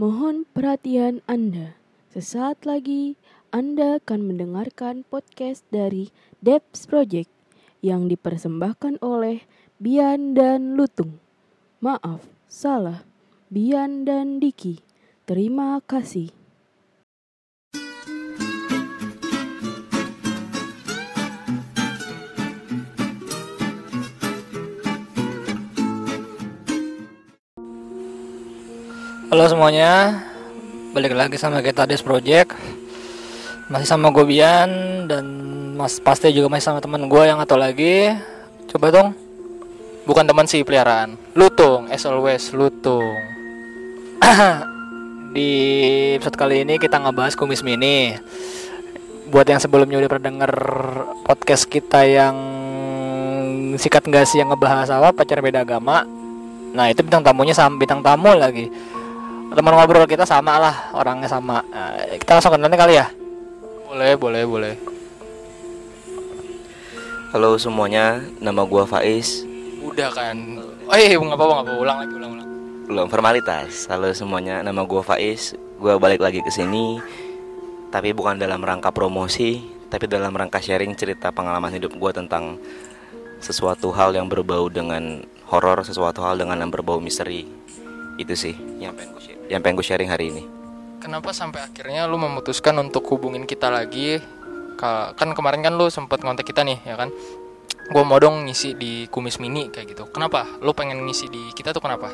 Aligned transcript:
Mohon 0.00 0.48
perhatian 0.56 1.20
Anda. 1.28 1.76
Sesaat 2.08 2.64
lagi 2.64 3.20
Anda 3.52 4.00
akan 4.00 4.32
mendengarkan 4.32 5.04
podcast 5.04 5.60
dari 5.68 6.08
Debs 6.40 6.88
Project 6.88 7.28
yang 7.84 8.08
dipersembahkan 8.08 9.04
oleh 9.04 9.44
Bian 9.76 10.32
dan 10.32 10.72
Lutung. 10.72 11.20
Maaf, 11.84 12.24
salah. 12.48 13.04
Bian 13.52 14.08
dan 14.08 14.40
Diki. 14.40 14.80
Terima 15.28 15.76
kasih. 15.84 16.39
Halo 29.30 29.46
semuanya, 29.46 30.26
balik 30.90 31.14
lagi 31.14 31.38
sama 31.38 31.62
kita 31.62 31.86
Des 31.86 32.02
Project. 32.02 32.50
Masih 33.70 33.86
sama 33.86 34.10
gue 34.10 34.26
Bian 34.26 34.66
dan 35.06 35.22
mas 35.78 36.02
pasti 36.02 36.34
juga 36.34 36.50
masih 36.50 36.66
sama 36.66 36.82
teman 36.82 37.06
gue 37.06 37.22
yang 37.30 37.38
atau 37.38 37.54
lagi. 37.54 38.10
Coba 38.66 38.90
dong. 38.90 39.14
Bukan 40.02 40.26
teman 40.26 40.50
sih 40.50 40.66
peliharaan. 40.66 41.14
Lutung, 41.38 41.86
as 41.94 42.02
always 42.10 42.50
Lutung. 42.50 43.06
Di 45.38 45.50
episode 46.18 46.34
kali 46.34 46.66
ini 46.66 46.82
kita 46.82 46.98
ngebahas 46.98 47.38
kumis 47.38 47.62
mini. 47.62 48.18
Buat 49.30 49.46
yang 49.46 49.62
sebelumnya 49.62 50.02
udah 50.02 50.10
pernah 50.10 50.26
denger 50.26 50.52
podcast 51.22 51.70
kita 51.70 52.02
yang 52.02 52.34
Sikat 53.78 54.10
nggak 54.10 54.26
sih 54.26 54.42
yang 54.42 54.50
ngebahas 54.50 54.90
apa 54.90 55.14
pacaran 55.14 55.46
beda 55.46 55.62
agama. 55.62 56.02
Nah 56.74 56.90
itu 56.90 57.06
bintang 57.06 57.22
tamunya 57.22 57.54
sama 57.54 57.78
bintang 57.78 58.02
tamu 58.02 58.34
lagi 58.34 58.90
teman 59.50 59.74
ngobrol 59.74 60.06
kita 60.06 60.22
sama 60.22 60.62
lah 60.62 60.76
orangnya 60.94 61.26
sama 61.26 61.58
uh, 61.74 62.14
kita 62.14 62.38
langsung 62.38 62.54
kenalan 62.54 62.78
kali 62.78 62.94
ya 62.98 63.06
boleh 63.90 64.14
boleh 64.14 64.44
boleh 64.46 64.74
Halo 67.30 67.54
semuanya, 67.62 68.18
nama 68.42 68.66
gua 68.66 68.82
Faiz. 68.90 69.46
udah 69.86 70.10
kan 70.10 70.34
oh 70.90 70.98
iya 70.98 71.14
nggak 71.14 71.38
apa-apa 71.38 71.62
nggak 71.62 71.66
apa 71.70 71.72
ulang 71.78 71.96
lagi 72.02 72.14
ulang 72.18 72.30
ulang 72.34 72.48
Belum 72.90 73.06
formalitas. 73.06 73.86
Halo 73.86 74.10
semuanya, 74.10 74.66
nama 74.66 74.82
gua 74.82 74.98
Faiz. 75.06 75.54
Gua 75.78 75.94
balik 75.94 76.18
lagi 76.18 76.42
ke 76.42 76.50
sini 76.50 76.98
tapi 77.94 78.10
bukan 78.10 78.34
dalam 78.34 78.58
rangka 78.58 78.90
promosi, 78.90 79.62
tapi 79.86 80.10
dalam 80.10 80.34
rangka 80.34 80.58
sharing 80.58 80.94
cerita 80.98 81.30
pengalaman 81.30 81.70
hidup 81.70 81.94
gua 81.94 82.10
tentang 82.10 82.58
sesuatu 83.38 83.94
hal 83.94 84.10
yang 84.10 84.26
berbau 84.26 84.66
dengan 84.66 85.22
horor, 85.46 85.86
sesuatu 85.86 86.26
hal 86.26 86.34
dengan 86.34 86.58
yang 86.66 86.74
berbau 86.74 86.98
misteri. 86.98 87.46
Itu 88.20 88.36
sih. 88.36 88.52
Yang 88.76 88.92
pengen 88.94 89.10
gue 89.16 89.22
share- 89.24 89.40
yang 89.48 89.60
pengen 89.64 89.76
gue 89.80 89.86
sharing 89.86 90.10
hari 90.12 90.28
ini. 90.28 90.44
kenapa 91.00 91.32
sampai 91.32 91.64
akhirnya 91.64 92.04
lu 92.04 92.20
memutuskan 92.20 92.76
untuk 92.76 93.08
hubungin 93.08 93.48
kita 93.48 93.72
lagi? 93.72 94.20
Ka- 94.76 95.16
kan 95.16 95.32
kemarin 95.32 95.64
kan 95.64 95.72
lu 95.72 95.88
sempet 95.88 96.20
ngontek 96.20 96.44
kita 96.44 96.60
nih 96.60 96.76
ya 96.84 97.00
kan? 97.00 97.08
Gue 97.88 98.04
mau 98.04 98.20
dong 98.20 98.44
ngisi 98.44 98.76
di 98.76 99.08
kumis 99.08 99.40
mini 99.40 99.72
kayak 99.72 99.96
gitu. 99.96 100.04
Kenapa? 100.12 100.44
Lu 100.60 100.76
pengen 100.76 101.00
ngisi 101.08 101.26
di 101.26 101.56
kita 101.56 101.72
tuh 101.72 101.80
kenapa 101.80 102.12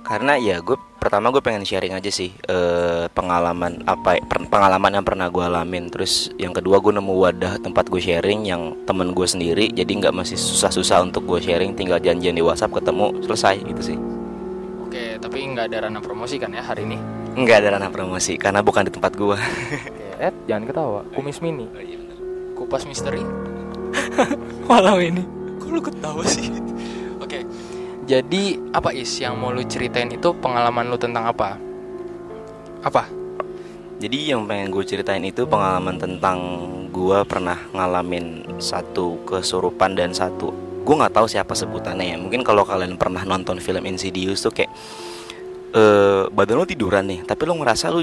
Karena 0.00 0.34
ya 0.34 0.58
gue 0.58 0.74
pertama 0.96 1.30
gue 1.30 1.38
pengen 1.38 1.62
sharing 1.62 1.94
aja 1.94 2.10
sih 2.10 2.34
eh, 2.44 3.06
pengalaman 3.10 3.84
apa 3.84 4.18
per- 4.20 4.48
pengalaman 4.48 4.90
yang 4.92 5.06
pernah 5.06 5.28
gue 5.28 5.40
alamin. 5.40 5.86
Terus 5.86 6.28
yang 6.34 6.50
kedua 6.50 6.78
gue 6.78 6.90
nemu 6.90 7.14
wadah 7.14 7.54
tempat 7.58 7.86
gue 7.86 7.98
sharing 7.98 8.42
yang 8.42 8.74
temen 8.84 9.12
gue 9.12 9.24
sendiri. 9.24 9.70
Jadi 9.70 9.92
nggak 9.96 10.10
masih 10.10 10.34
susah-susah 10.34 11.02
untuk 11.02 11.24
gue 11.24 11.38
sharing. 11.38 11.72
Tinggal 11.72 11.98
janjian 11.98 12.34
di 12.34 12.42
WhatsApp 12.42 12.74
ketemu 12.74 13.14
selesai 13.22 13.56
gitu 13.62 13.82
sih. 13.84 13.98
oke 14.80 15.22
tapi 15.22 15.38
nggak 15.46 15.70
ada 15.70 15.86
ranah 15.86 16.02
promosi 16.02 16.34
kan 16.34 16.50
ya 16.50 16.60
hari 16.60 16.82
ini 16.82 16.98
Nggak 17.32 17.56
ada 17.62 17.68
ranah 17.78 17.94
promosi 17.94 18.34
karena 18.34 18.58
bukan 18.58 18.82
di 18.82 18.92
tempat 18.92 19.14
gue. 19.14 19.38
eh 20.26 20.34
jangan 20.44 20.66
ketawa 20.66 21.00
kumis 21.14 21.38
mini 21.38 21.70
kupas 22.52 22.84
misteri 22.84 23.22
walau 24.68 24.98
ini 24.98 25.22
kok 25.56 25.70
lu 25.70 25.80
ketawa 25.80 26.26
sih 26.26 26.50
oke 27.24 27.38
jadi 28.10 28.58
apa 28.74 28.90
is 28.90 29.14
yang 29.22 29.38
mau 29.38 29.54
lu 29.54 29.62
ceritain 29.62 30.10
itu 30.10 30.34
pengalaman 30.42 30.90
lu 30.90 30.98
tentang 30.98 31.30
apa 31.30 31.54
apa 32.82 33.06
Jadi 34.00 34.32
yang 34.32 34.48
pengen 34.48 34.72
gue 34.72 34.80
ceritain 34.80 35.20
itu 35.20 35.44
pengalaman 35.44 36.00
tentang 36.00 36.40
gue 36.88 37.20
pernah 37.28 37.60
ngalamin 37.76 38.48
satu 38.56 39.20
kesurupan 39.28 39.92
dan 39.92 40.16
satu 40.16 40.48
gue 40.80 40.94
nggak 40.96 41.12
tahu 41.12 41.28
siapa 41.28 41.52
sebutannya 41.52 42.08
ya. 42.08 42.16
Mungkin 42.16 42.40
kalau 42.40 42.64
kalian 42.64 42.96
pernah 42.96 43.20
nonton 43.28 43.60
film 43.60 43.84
Insidious 43.84 44.40
tuh 44.40 44.56
kayak 44.56 44.72
eh 45.76 46.24
badan 46.32 46.56
lo 46.56 46.64
tiduran 46.64 47.12
nih, 47.12 47.28
tapi 47.28 47.44
lo 47.44 47.60
ngerasa 47.60 47.92
lo 47.92 48.00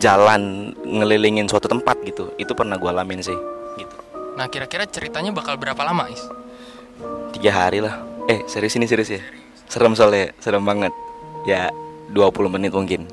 jalan 0.00 0.72
ngelilingin 0.80 1.44
suatu 1.44 1.68
tempat 1.68 2.00
gitu. 2.08 2.32
Itu 2.40 2.56
pernah 2.56 2.80
gue 2.80 2.88
alamin 2.88 3.20
sih. 3.20 3.36
Gitu. 3.76 3.96
nah 4.40 4.48
kira-kira 4.48 4.88
ceritanya 4.88 5.36
bakal 5.36 5.60
berapa 5.60 5.84
lama 5.84 6.08
is 6.08 6.24
Tiga 7.36 7.52
hari 7.52 7.84
lah. 7.84 8.15
Eh 8.26 8.42
serius 8.46 8.74
ini 8.74 8.86
serius 8.86 9.10
ya. 9.10 9.22
Serem 9.66 9.94
soalnya, 9.94 10.34
serem 10.38 10.62
banget. 10.62 10.90
Ya 11.46 11.70
20 12.10 12.50
menit 12.50 12.72
mungkin. 12.72 13.06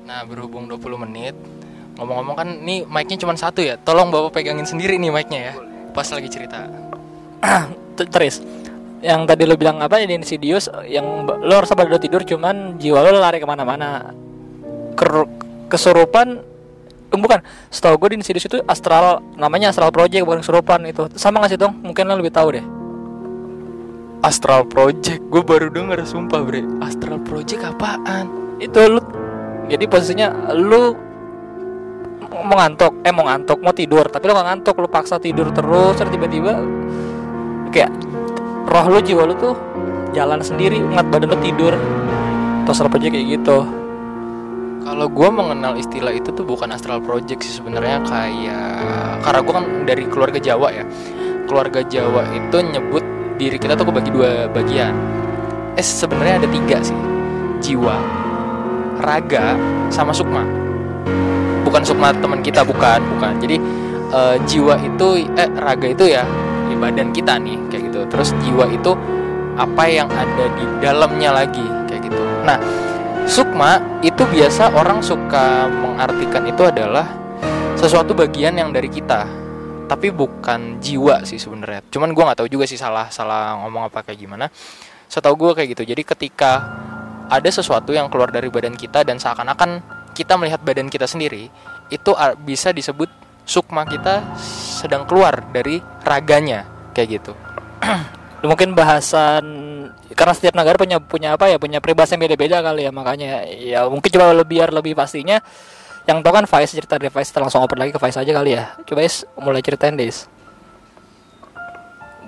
nah 0.00 0.24
berhubung 0.24 0.64
20 0.64 1.04
menit 1.04 1.36
ngomong-ngomong 2.00 2.32
kan 2.32 2.48
nih 2.64 2.88
mic-nya 2.88 3.20
cuma 3.20 3.36
satu 3.36 3.60
ya 3.60 3.76
tolong 3.76 4.08
bapak 4.08 4.40
pegangin 4.40 4.64
sendiri 4.64 4.96
nih 4.96 5.12
mic-nya 5.12 5.52
ya 5.52 5.54
pas 5.92 6.08
lagi 6.08 6.32
cerita 6.32 6.64
terus 8.16 8.40
yang 9.04 9.28
tadi 9.28 9.44
lo 9.44 9.52
bilang 9.60 9.84
apa 9.84 10.00
ini 10.00 10.16
insidious 10.16 10.72
yang 10.88 11.28
lo 11.28 11.52
harus 11.52 11.68
pada 11.68 11.92
udah 11.92 12.00
tidur 12.00 12.24
cuman 12.24 12.80
jiwa 12.80 13.04
lo 13.04 13.20
lari 13.20 13.36
ke 13.36 13.44
mana-mana 13.44 14.16
Ker- 14.96 15.28
kesurupan 15.68 16.40
eh, 17.12 17.18
bukan 17.20 17.44
setahu 17.68 18.00
gue 18.00 18.16
di 18.16 18.24
insidious 18.24 18.48
itu 18.48 18.64
astral 18.64 19.20
namanya 19.36 19.76
astral 19.76 19.92
project 19.92 20.24
bukan 20.24 20.40
kesurupan 20.40 20.88
itu 20.88 21.04
sama 21.20 21.44
nggak 21.44 21.52
sih 21.52 21.60
dong 21.60 21.76
mungkin 21.84 22.08
lo 22.08 22.16
lebih 22.16 22.32
tahu 22.32 22.56
deh 22.56 22.64
astral 24.22 24.66
project. 24.66 25.22
Gue 25.30 25.42
baru 25.44 25.70
denger 25.70 26.02
sumpah 26.02 26.42
bre. 26.42 26.62
Astral 26.82 27.22
project 27.22 27.62
apaan? 27.62 28.56
Itu 28.58 28.98
lu 28.98 29.00
jadi 29.68 29.84
posisinya 29.86 30.54
lu 30.56 30.96
mau 32.32 32.56
ngantuk. 32.58 33.02
Eh 33.06 33.12
mau 33.14 33.26
ngantuk 33.28 33.58
mau 33.62 33.74
tidur. 33.74 34.06
Tapi 34.10 34.24
lu 34.26 34.34
gak 34.34 34.48
ngantuk 34.54 34.74
lu 34.78 34.88
paksa 34.90 35.22
tidur 35.22 35.50
terus. 35.54 35.94
Terus 35.98 36.10
tiba-tiba 36.10 36.58
kayak 37.70 37.92
roh 38.66 38.86
lu 38.88 38.98
jiwa 39.04 39.22
lu 39.28 39.34
tuh 39.36 39.54
jalan 40.16 40.40
sendiri 40.42 40.80
ngat 40.82 41.06
badan 41.12 41.30
lu 41.30 41.38
tidur. 41.38 41.74
Atau 42.64 42.72
astral 42.74 42.90
project 42.90 43.12
kayak 43.14 43.28
gitu. 43.38 43.58
Kalau 44.88 45.04
gue 45.04 45.28
mengenal 45.28 45.76
istilah 45.76 46.16
itu 46.16 46.32
tuh 46.32 46.48
bukan 46.48 46.72
astral 46.72 47.04
project 47.04 47.44
sih 47.44 47.60
sebenarnya. 47.60 48.02
Kayak 48.08 48.72
karena 49.22 49.40
gue 49.44 49.54
kan 49.54 49.64
dari 49.84 50.04
keluarga 50.08 50.40
Jawa 50.40 50.68
ya. 50.72 50.84
Keluarga 51.48 51.80
Jawa 51.80 52.28
itu 52.36 52.56
nyebut 52.60 52.97
diri 53.38 53.56
kita 53.56 53.78
tuh 53.78 53.86
kebagi 53.86 54.10
dua 54.10 54.50
bagian. 54.50 54.92
Eh 55.78 55.86
sebenarnya 55.86 56.42
ada 56.42 56.48
tiga 56.50 56.78
sih. 56.82 56.98
Jiwa 57.62 57.96
raga 58.98 59.54
sama 59.94 60.10
sukma. 60.10 60.42
Bukan 61.62 61.82
sukma 61.86 62.10
teman 62.18 62.42
kita 62.42 62.66
bukan 62.66 62.98
bukan. 63.16 63.38
Jadi 63.38 63.56
eh, 64.10 64.36
jiwa 64.50 64.74
itu 64.82 65.30
eh 65.38 65.48
raga 65.62 65.86
itu 65.86 66.10
ya 66.10 66.26
di 66.66 66.74
badan 66.74 67.14
kita 67.14 67.38
nih 67.38 67.56
kayak 67.70 67.82
gitu. 67.94 68.00
Terus 68.10 68.34
jiwa 68.42 68.66
itu 68.74 68.98
apa 69.54 69.84
yang 69.86 70.10
ada 70.10 70.44
di 70.58 70.64
dalamnya 70.82 71.30
lagi 71.30 71.64
kayak 71.86 72.10
gitu. 72.10 72.22
Nah 72.42 72.58
sukma 73.30 73.78
itu 74.02 74.26
biasa 74.26 74.74
orang 74.74 74.98
suka 74.98 75.70
mengartikan 75.70 76.42
itu 76.42 76.66
adalah 76.66 77.06
sesuatu 77.78 78.10
bagian 78.10 78.58
yang 78.58 78.74
dari 78.74 78.90
kita 78.90 79.26
tapi 79.88 80.12
bukan 80.12 80.78
jiwa 80.78 81.24
sih 81.24 81.40
sebenarnya. 81.40 81.80
Cuman 81.88 82.12
gua 82.12 82.30
nggak 82.30 82.44
tahu 82.44 82.48
juga 82.52 82.68
sih 82.68 82.76
salah 82.76 83.08
salah 83.08 83.56
ngomong 83.64 83.88
apa 83.88 84.04
kayak 84.04 84.20
gimana. 84.20 84.46
Setahu 85.08 85.48
gue 85.48 85.50
kayak 85.56 85.68
gitu. 85.72 85.82
Jadi 85.88 86.02
ketika 86.04 86.52
ada 87.32 87.48
sesuatu 87.48 87.96
yang 87.96 88.12
keluar 88.12 88.28
dari 88.28 88.52
badan 88.52 88.76
kita 88.76 89.02
dan 89.08 89.16
seakan-akan 89.16 89.80
kita 90.12 90.36
melihat 90.36 90.60
badan 90.60 90.92
kita 90.92 91.08
sendiri 91.08 91.48
itu 91.88 92.10
bisa 92.44 92.76
disebut 92.76 93.08
sukma 93.48 93.88
kita 93.88 94.36
sedang 94.76 95.08
keluar 95.08 95.48
dari 95.48 95.80
raganya. 96.04 96.92
Kayak 96.92 97.08
gitu. 97.20 97.32
Mungkin 98.44 98.76
bahasan 98.76 99.44
karena 100.12 100.34
setiap 100.36 100.54
negara 100.54 100.76
punya 100.76 101.00
punya 101.00 101.34
apa 101.34 101.48
ya 101.48 101.56
punya 101.56 101.80
peribahasa 101.80 102.14
yang 102.14 102.28
beda-beda 102.28 102.60
kali 102.60 102.84
ya. 102.84 102.92
Makanya 102.92 103.48
ya 103.48 103.80
mungkin 103.88 104.12
coba 104.12 104.36
lebih 104.36 104.60
biar 104.60 104.68
lebih 104.70 104.92
pastinya 104.92 105.40
yang 106.08 106.24
tau 106.24 106.32
kan 106.32 106.48
Faiz 106.48 106.72
cerita 106.72 106.96
dari 106.96 107.12
Faiz 107.12 107.28
kita 107.28 107.44
langsung 107.44 107.60
oper 107.60 107.76
lagi 107.76 107.92
ke 107.92 108.00
Faiz 108.00 108.16
aja 108.16 108.32
kali 108.32 108.56
ya 108.56 108.72
coba 108.88 109.04
Is 109.04 109.28
mulai 109.36 109.60
ceritain 109.60 109.92
Des 109.92 110.24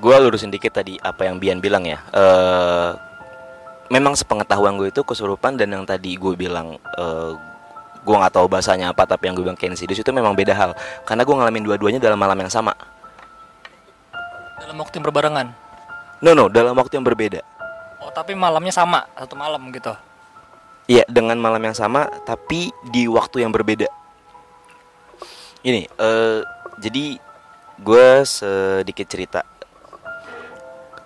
Gue 0.01 0.17
lurusin 0.17 0.49
dikit 0.49 0.73
tadi 0.73 0.97
apa 0.97 1.29
yang 1.29 1.37
Bian 1.37 1.61
bilang 1.61 1.85
ya. 1.85 2.01
Eh 2.17 2.91
memang 3.93 4.17
sepengetahuan 4.17 4.81
gue 4.81 4.89
itu 4.89 5.05
kesurupan 5.05 5.61
dan 5.61 5.69
yang 5.77 5.85
tadi 5.85 6.17
gue 6.17 6.33
bilang 6.39 6.81
eh 6.97 7.33
gue 8.01 8.15
nggak 8.17 8.33
tahu 8.33 8.49
bahasanya 8.49 8.97
apa 8.97 9.05
tapi 9.05 9.29
yang 9.29 9.37
gue 9.37 9.45
bilang 9.45 9.61
Kensidus 9.61 10.01
itu 10.01 10.09
memang 10.09 10.33
beda 10.33 10.57
hal 10.57 10.73
karena 11.05 11.21
gue 11.21 11.35
ngalamin 11.37 11.63
dua-duanya 11.69 12.01
dalam 12.01 12.17
malam 12.17 12.39
yang 12.41 12.49
sama. 12.49 12.73
dalam 14.57 14.77
waktu 14.81 15.01
yang 15.01 15.05
berbarengan 15.09 15.47
No 16.25 16.33
no 16.33 16.49
dalam 16.49 16.73
waktu 16.77 16.97
yang 16.97 17.05
berbeda. 17.05 17.45
oh 18.01 18.09
tapi 18.09 18.33
malamnya 18.33 18.73
sama 18.73 19.05
satu 19.19 19.37
malam 19.37 19.61
gitu 19.69 19.93
Iya, 20.91 21.07
dengan 21.07 21.39
malam 21.39 21.63
yang 21.63 21.77
sama 21.79 22.11
tapi 22.27 22.75
di 22.91 23.07
waktu 23.07 23.47
yang 23.47 23.55
berbeda. 23.55 23.87
Ini, 25.63 25.87
eh 25.87 26.43
jadi 26.83 27.15
gue 27.79 28.09
sedikit 28.27 29.07
cerita. 29.07 29.47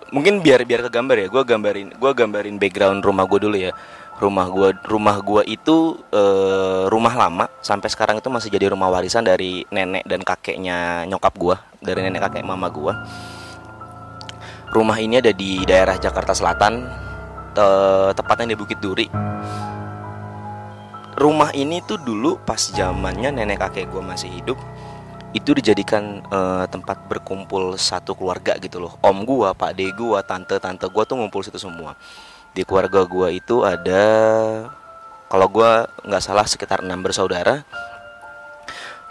Mungkin 0.09 0.41
biar 0.41 0.65
biar 0.65 0.89
kegambar 0.89 1.21
ya, 1.21 1.27
gue 1.29 1.43
gambarin 1.45 1.93
gue 2.01 2.11
gambarin 2.17 2.57
background 2.57 3.05
rumah 3.05 3.29
gue 3.29 3.39
dulu 3.45 3.57
ya. 3.61 3.77
Rumah 4.15 4.47
gue 4.47 4.69
rumah 4.89 5.19
gua 5.21 5.43
itu 5.45 6.01
eh, 6.09 6.89
rumah 6.89 7.13
lama 7.13 7.45
sampai 7.61 7.91
sekarang 7.91 8.17
itu 8.17 8.31
masih 8.31 8.49
jadi 8.49 8.73
rumah 8.73 8.89
warisan 8.89 9.21
dari 9.21 9.69
nenek 9.69 10.07
dan 10.09 10.25
kakeknya 10.25 11.05
nyokap 11.05 11.35
gue, 11.37 11.55
dari 11.85 12.01
nenek 12.01 12.25
kakek 12.25 12.41
mama 12.41 12.73
gue. 12.73 12.93
Rumah 14.73 14.97
ini 14.97 15.21
ada 15.21 15.29
di 15.29 15.61
daerah 15.67 15.99
Jakarta 15.99 16.31
Selatan, 16.31 16.73
te- 17.53 18.11
tepatnya 18.17 18.55
di 18.55 18.57
Bukit 18.57 18.79
Duri 18.81 19.35
rumah 21.15 21.51
ini 21.55 21.79
tuh 21.83 21.99
dulu 21.99 22.39
pas 22.43 22.59
zamannya 22.59 23.31
nenek 23.31 23.63
kakek 23.63 23.87
gue 23.87 24.03
masih 24.03 24.27
hidup 24.31 24.59
itu 25.35 25.51
dijadikan 25.51 26.23
eh, 26.23 26.65
tempat 26.71 27.11
berkumpul 27.11 27.75
satu 27.75 28.15
keluarga 28.15 28.55
gitu 28.55 28.79
loh. 28.79 28.95
Om 29.03 29.27
gue 29.27 29.49
pak 29.51 29.75
de 29.75 29.91
gue 29.91 30.19
tante 30.23 30.55
tante 30.63 30.87
gue 30.87 31.03
tuh 31.03 31.15
ngumpul 31.19 31.43
situ 31.43 31.59
semua. 31.59 31.99
Di 32.55 32.63
keluarga 32.63 33.03
gue 33.03 33.35
itu 33.35 33.67
ada 33.67 34.03
kalau 35.27 35.47
gue 35.51 35.71
nggak 36.07 36.23
salah 36.23 36.47
sekitar 36.47 36.79
enam 36.87 37.03
bersaudara. 37.03 37.67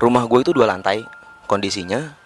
Rumah 0.01 0.25
gue 0.25 0.41
itu 0.49 0.53
dua 0.56 0.65
lantai 0.65 1.05
kondisinya. 1.45 2.17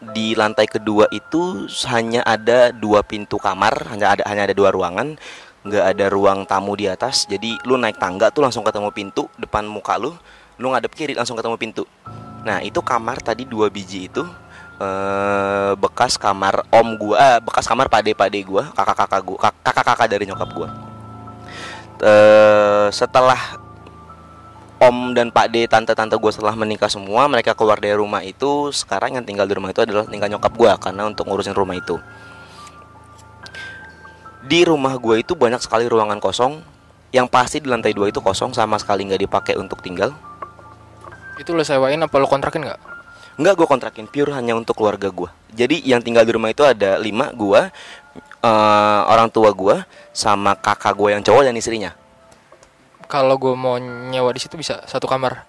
Di 0.00 0.32
lantai 0.38 0.70
kedua 0.70 1.10
itu 1.10 1.66
hanya 1.90 2.22
ada 2.22 2.70
dua 2.70 3.02
pintu 3.02 3.36
kamar 3.36 3.90
hanya 3.92 4.16
ada 4.16 4.22
hanya 4.30 4.48
ada 4.48 4.54
dua 4.56 4.72
ruangan 4.72 5.20
nggak 5.60 5.84
ada 5.96 6.06
ruang 6.08 6.48
tamu 6.48 6.72
di 6.72 6.88
atas 6.88 7.28
jadi 7.28 7.60
lu 7.68 7.76
naik 7.76 8.00
tangga 8.00 8.32
tuh 8.32 8.40
langsung 8.40 8.64
ketemu 8.64 8.88
pintu 8.96 9.28
depan 9.36 9.68
muka 9.68 10.00
lu 10.00 10.16
lu 10.60 10.68
ngadep 10.76 10.92
kiri 10.92 11.16
langsung 11.16 11.34
ketemu 11.40 11.56
pintu. 11.56 11.84
Nah 12.44 12.60
itu 12.60 12.84
kamar 12.84 13.16
tadi 13.24 13.48
dua 13.48 13.72
biji 13.72 14.12
itu 14.12 14.22
eh, 14.76 15.72
bekas 15.80 16.20
kamar 16.20 16.68
om 16.68 17.00
gua 17.00 17.16
eh, 17.16 17.38
bekas 17.40 17.64
kamar 17.64 17.88
pade 17.88 18.12
pade 18.12 18.44
gua 18.44 18.68
kakak 18.76 19.08
kakak 19.08 19.20
gua 19.24 19.38
kakak 19.40 19.84
kakak 19.88 20.08
dari 20.12 20.28
nyokap 20.28 20.52
gua. 20.52 20.68
Eh 22.04 22.88
setelah 22.92 23.40
om 24.80 25.16
dan 25.16 25.32
pak 25.32 25.48
de 25.48 25.64
tante 25.64 25.96
tante 25.96 26.16
gua 26.20 26.32
setelah 26.32 26.52
menikah 26.52 26.92
semua 26.92 27.24
mereka 27.24 27.56
keluar 27.56 27.80
dari 27.80 27.96
rumah 27.96 28.20
itu 28.20 28.68
sekarang 28.68 29.16
yang 29.16 29.24
tinggal 29.24 29.48
di 29.48 29.56
rumah 29.56 29.72
itu 29.72 29.80
adalah 29.80 30.04
tinggal 30.04 30.28
nyokap 30.28 30.52
gua 30.60 30.76
karena 30.76 31.08
untuk 31.08 31.24
ngurusin 31.24 31.56
rumah 31.56 31.76
itu 31.76 31.96
di 34.50 34.66
rumah 34.66 34.98
gue 34.98 35.22
itu 35.22 35.38
banyak 35.38 35.62
sekali 35.62 35.86
ruangan 35.86 36.18
kosong 36.18 36.58
yang 37.10 37.26
pasti 37.26 37.62
di 37.62 37.70
lantai 37.70 37.94
dua 37.94 38.10
itu 38.10 38.18
kosong 38.18 38.50
sama 38.50 38.78
sekali 38.78 39.06
nggak 39.06 39.22
dipakai 39.22 39.54
untuk 39.54 39.78
tinggal 39.78 40.10
Itu 41.38 41.54
lo 41.54 41.62
sewain 41.62 41.96
apa 41.96 42.12
lo 42.18 42.26
kontrakin 42.26 42.66
nggak? 42.66 42.80
nggak 43.40 43.54
gue 43.56 43.64
kontrakin 43.64 44.04
pure 44.04 44.34
hanya 44.36 44.52
untuk 44.52 44.76
keluarga 44.76 45.08
gue 45.08 45.30
jadi 45.50 45.80
yang 45.80 46.02
tinggal 46.02 46.26
di 46.26 46.32
rumah 46.34 46.50
itu 46.50 46.60
ada 46.60 46.98
lima 46.98 47.30
gue 47.32 47.60
eh, 48.42 49.00
orang 49.06 49.30
tua 49.30 49.48
gue 49.54 49.76
sama 50.12 50.52
kakak 50.58 50.92
gue 50.92 51.08
yang 51.14 51.22
cowok 51.22 51.46
dan 51.46 51.54
istrinya 51.56 51.92
Kalau 53.06 53.34
gue 53.34 53.54
mau 53.58 53.74
nyewa 53.80 54.30
di 54.30 54.38
situ 54.38 54.54
bisa 54.54 54.86
satu 54.86 55.10
kamar. 55.10 55.42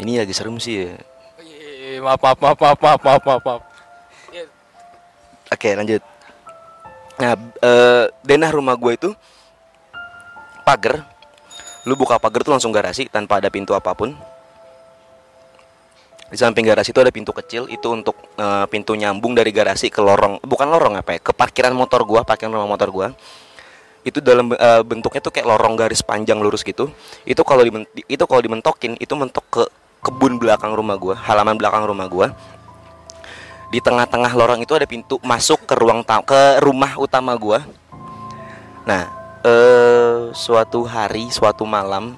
ini 0.00 0.16
lagi 0.16 0.32
serem 0.32 0.56
sih 0.56 0.88
ya. 0.88 0.96
Eh, 1.38 2.00
Maaf 2.00 2.16
maaf 2.16 2.38
maaf 2.40 2.56
maaf 2.56 2.78
maaf 2.80 3.00
maaf 3.04 3.22
maaf. 3.22 3.42
maaf. 3.44 3.62
Oke 5.52 5.70
lanjut. 5.76 6.00
Nah, 7.14 7.38
eh, 7.38 8.04
denah 8.26 8.50
rumah 8.50 8.74
gue 8.74 8.92
itu 8.98 9.10
pagar. 10.66 11.06
Lu 11.86 11.94
buka 11.94 12.18
pagar 12.18 12.42
tuh 12.42 12.52
langsung 12.56 12.74
garasi 12.74 13.06
tanpa 13.06 13.38
ada 13.38 13.52
pintu 13.52 13.76
apa 13.76 13.94
pun. 13.94 14.16
Di 16.32 16.40
samping 16.40 16.66
garasi 16.66 16.90
itu 16.90 16.98
ada 16.98 17.14
pintu 17.14 17.30
kecil 17.30 17.70
itu 17.70 17.86
untuk 17.92 18.18
eh, 18.34 18.66
pintu 18.66 18.98
nyambung 18.98 19.38
dari 19.38 19.54
garasi 19.54 19.92
ke 19.92 20.02
lorong, 20.02 20.42
bukan 20.42 20.66
lorong 20.66 20.98
apa 20.98 21.14
ya, 21.14 21.20
ke 21.22 21.30
parkiran 21.30 21.70
motor 21.76 22.02
gua, 22.02 22.26
parkiran 22.26 22.58
rumah 22.58 22.70
motor 22.74 22.90
gua. 22.90 23.08
Itu 24.02 24.18
dalam 24.18 24.50
eh, 24.50 24.82
bentuknya 24.82 25.22
tuh 25.22 25.30
kayak 25.30 25.46
lorong 25.46 25.78
garis 25.78 26.02
panjang 26.02 26.42
lurus 26.42 26.66
gitu. 26.66 26.90
Itu 27.22 27.46
kalau 27.46 27.62
itu 28.10 28.24
kalau 28.26 28.42
dimentokin 28.42 28.98
itu 28.98 29.14
mentok 29.14 29.46
ke 29.52 29.62
kebun 30.02 30.42
belakang 30.42 30.74
rumah 30.74 30.98
gua, 30.98 31.14
halaman 31.14 31.54
belakang 31.54 31.86
rumah 31.86 32.10
gua 32.10 32.34
di 33.74 33.82
tengah-tengah 33.82 34.38
lorong 34.38 34.62
itu 34.62 34.70
ada 34.78 34.86
pintu 34.86 35.18
masuk 35.26 35.66
ke 35.66 35.74
ruang 35.74 36.06
ke 36.06 36.62
rumah 36.62 36.94
utama 36.94 37.34
gua. 37.34 37.66
Nah, 38.86 39.10
eh 39.42 40.30
suatu 40.30 40.86
hari, 40.86 41.26
suatu 41.34 41.66
malam, 41.66 42.14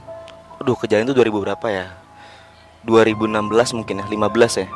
aduh 0.61 0.77
kejadian 0.77 1.09
itu 1.09 1.17
2000 1.17 1.33
berapa 1.49 1.67
ya? 1.73 1.87
2016 2.85 3.73
mungkin 3.73 4.05
ya, 4.05 4.07
15 4.07 4.53
ya. 4.61 4.69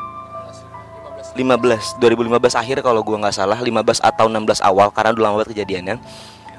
15, 1.37 2.01
2015 2.01 2.57
akhir 2.57 2.81
kalau 2.81 3.05
gua 3.05 3.29
nggak 3.29 3.37
salah, 3.37 3.61
15 3.61 4.01
atau 4.01 4.33
16 4.33 4.65
awal 4.65 4.89
karena 4.89 5.13
udah 5.13 5.21
lama 5.29 5.35
banget 5.37 5.53
kejadiannya. 5.53 6.01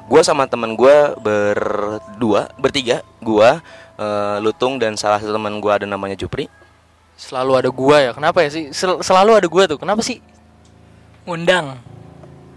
Gua 0.06 0.22
sama 0.22 0.46
teman 0.46 0.78
gua 0.78 1.18
berdua, 1.18 2.54
bertiga, 2.62 3.02
gua 3.26 3.58
eh, 3.98 4.38
Lutung 4.38 4.78
dan 4.78 4.94
salah 5.02 5.18
satu 5.18 5.34
teman 5.34 5.58
gua 5.58 5.82
ada 5.82 5.90
namanya 5.90 6.14
Jupri. 6.14 6.46
Selalu 7.22 7.52
ada 7.54 7.70
gua 7.70 7.98
ya. 8.02 8.12
Kenapa 8.18 8.42
ya 8.42 8.50
sih? 8.50 8.74
Sel- 8.74 9.06
selalu 9.06 9.38
ada 9.38 9.46
gua 9.46 9.70
tuh. 9.70 9.78
Kenapa 9.78 10.02
sih? 10.02 10.18
Ngundang. 11.30 11.78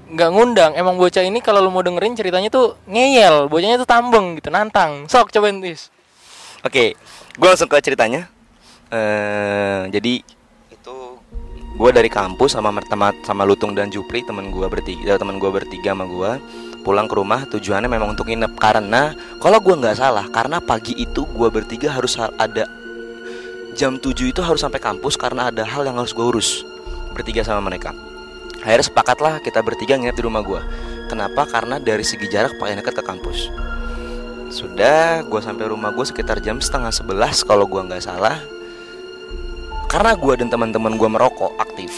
Nggak 0.08 0.30
ngundang. 0.32 0.72
Emang 0.72 0.96
bocah 0.96 1.20
ini 1.20 1.44
kalau 1.44 1.60
lu 1.60 1.68
mau 1.68 1.84
dengerin 1.84 2.16
ceritanya 2.16 2.48
tuh 2.48 2.80
ngeyel. 2.88 3.52
Bocahnya 3.52 3.76
tuh 3.76 3.88
tambeng 3.88 4.40
gitu, 4.40 4.48
nantang. 4.48 5.04
Sok 5.04 5.28
cobain 5.28 5.60
tis. 5.60 5.92
Oke, 6.64 6.96
gue 7.36 7.48
langsung 7.48 7.68
ke 7.68 7.76
ceritanya. 7.84 8.32
eh 8.94 9.88
jadi 9.90 10.20
itu 10.70 10.96
gue 11.74 11.90
dari 11.90 12.06
kampus 12.06 12.54
sama 12.54 12.70
sama 12.86 13.10
sama 13.26 13.42
Lutung 13.42 13.74
dan 13.74 13.90
Jupri 13.90 14.22
teman 14.22 14.52
gue 14.52 14.68
bertiga, 14.70 15.18
teman 15.18 15.40
gue 15.42 15.50
bertiga 15.50 15.96
sama 15.96 16.06
gue 16.06 16.30
pulang 16.84 17.08
ke 17.08 17.16
rumah 17.16 17.48
tujuannya 17.48 17.88
memang 17.88 18.12
untuk 18.12 18.28
nginep 18.28 18.54
karena 18.60 19.16
kalau 19.40 19.58
gue 19.58 19.74
nggak 19.74 19.96
salah 19.98 20.28
karena 20.30 20.60
pagi 20.60 20.92
itu 20.94 21.24
gue 21.24 21.48
bertiga 21.48 21.90
harus 21.96 22.14
ha- 22.20 22.30
ada 22.36 22.68
jam 23.74 23.98
7 23.98 24.30
itu 24.30 24.40
harus 24.40 24.62
sampai 24.62 24.78
kampus 24.78 25.18
karena 25.18 25.50
ada 25.50 25.66
hal 25.66 25.82
yang 25.82 25.98
harus 25.98 26.14
gue 26.14 26.22
urus 26.22 26.62
bertiga 27.10 27.42
sama 27.42 27.66
mereka. 27.66 27.90
Akhirnya 28.62 28.86
sepakatlah 28.86 29.34
kita 29.42 29.60
bertiga 29.60 29.98
nginep 29.98 30.16
di 30.16 30.24
rumah 30.24 30.40
gue. 30.40 30.62
Kenapa? 31.10 31.44
Karena 31.44 31.82
dari 31.82 32.06
segi 32.06 32.30
jarak 32.30 32.56
paling 32.56 32.80
dekat 32.80 33.02
ke 33.02 33.04
kampus. 33.04 33.50
Sudah, 34.48 35.26
gue 35.26 35.40
sampai 35.42 35.68
rumah 35.68 35.90
gue 35.90 36.06
sekitar 36.06 36.38
jam 36.38 36.62
setengah 36.62 36.94
sebelas 36.94 37.42
kalau 37.42 37.66
gue 37.66 37.82
nggak 37.82 38.00
salah. 38.00 38.38
Karena 39.90 40.14
gue 40.14 40.34
dan 40.38 40.48
teman-teman 40.48 40.94
gue 40.94 41.10
merokok 41.10 41.58
aktif 41.58 41.92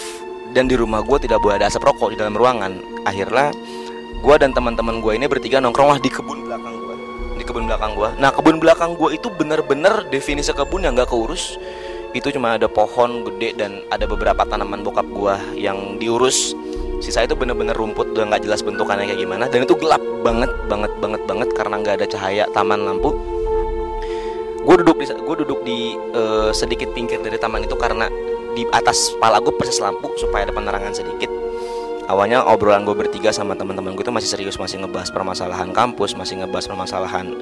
dan 0.57 0.69
di 0.69 0.77
rumah 0.77 1.05
gue 1.05 1.21
tidak 1.21 1.41
boleh 1.45 1.61
ada 1.61 1.69
asap 1.69 1.85
rokok 1.85 2.13
di 2.13 2.17
dalam 2.17 2.37
ruangan. 2.37 2.73
Akhirnya 3.05 3.53
gue 4.25 4.35
dan 4.41 4.57
teman-teman 4.57 5.05
gue 5.05 5.13
ini 5.13 5.29
bertiga 5.29 5.61
nongkrong 5.61 5.97
lah 5.97 6.01
di 6.01 6.09
kebun 6.09 6.49
belakang 6.49 6.76
kebun 7.47 7.71
belakang 7.71 7.95
gue. 7.95 8.09
Nah 8.19 8.35
kebun 8.35 8.59
belakang 8.59 8.99
gue 8.99 9.15
itu 9.15 9.31
bener-bener 9.31 10.05
definisi 10.11 10.51
kebun 10.51 10.85
yang 10.85 10.99
nggak 10.99 11.09
keurus. 11.09 11.57
Itu 12.13 12.35
cuma 12.35 12.59
ada 12.59 12.67
pohon 12.67 13.23
gede 13.23 13.55
dan 13.55 13.87
ada 13.89 14.05
beberapa 14.05 14.43
tanaman 14.43 14.83
bokap 14.83 15.07
gue 15.07 15.35
yang 15.57 15.97
diurus. 16.03 16.53
Sisa 16.99 17.23
itu 17.23 17.37
bener-bener 17.37 17.77
rumput 17.77 18.17
udah 18.17 18.25
nggak 18.35 18.43
jelas 18.49 18.65
bentukannya 18.65 19.05
kayak 19.05 19.21
gimana 19.21 19.45
dan 19.53 19.69
itu 19.69 19.77
gelap 19.77 20.01
banget 20.25 20.49
banget 20.65 20.93
banget 20.97 21.23
banget 21.29 21.49
karena 21.53 21.75
nggak 21.85 21.95
ada 22.01 22.07
cahaya 22.09 22.45
taman 22.57 22.89
lampu 22.89 23.13
gue 24.67 24.77
duduk 24.83 24.97
di 24.99 25.07
gue 25.07 25.37
duduk 25.47 25.61
di 25.63 25.79
eh, 25.95 26.51
sedikit 26.51 26.91
pinggir 26.97 27.23
dari 27.23 27.39
taman 27.39 27.63
itu 27.63 27.77
karena 27.79 28.11
di 28.57 28.67
atas 28.75 29.15
kepala 29.15 29.39
gue 29.39 29.55
persis 29.55 29.79
lampu 29.79 30.11
supaya 30.19 30.49
ada 30.49 30.55
penerangan 30.57 30.97
sedikit 30.97 31.29
awalnya 32.07 32.43
obrolan 32.47 32.87
gue 32.87 32.95
bertiga 32.95 33.31
sama 33.35 33.59
teman-teman 33.59 33.95
gue 33.95 34.05
itu 34.07 34.15
masih 34.15 34.31
serius 34.31 34.57
masih 34.57 34.83
ngebahas 34.83 35.11
permasalahan 35.11 35.71
kampus 35.75 36.15
masih 36.15 36.43
ngebahas 36.43 36.67
permasalahan 36.71 37.35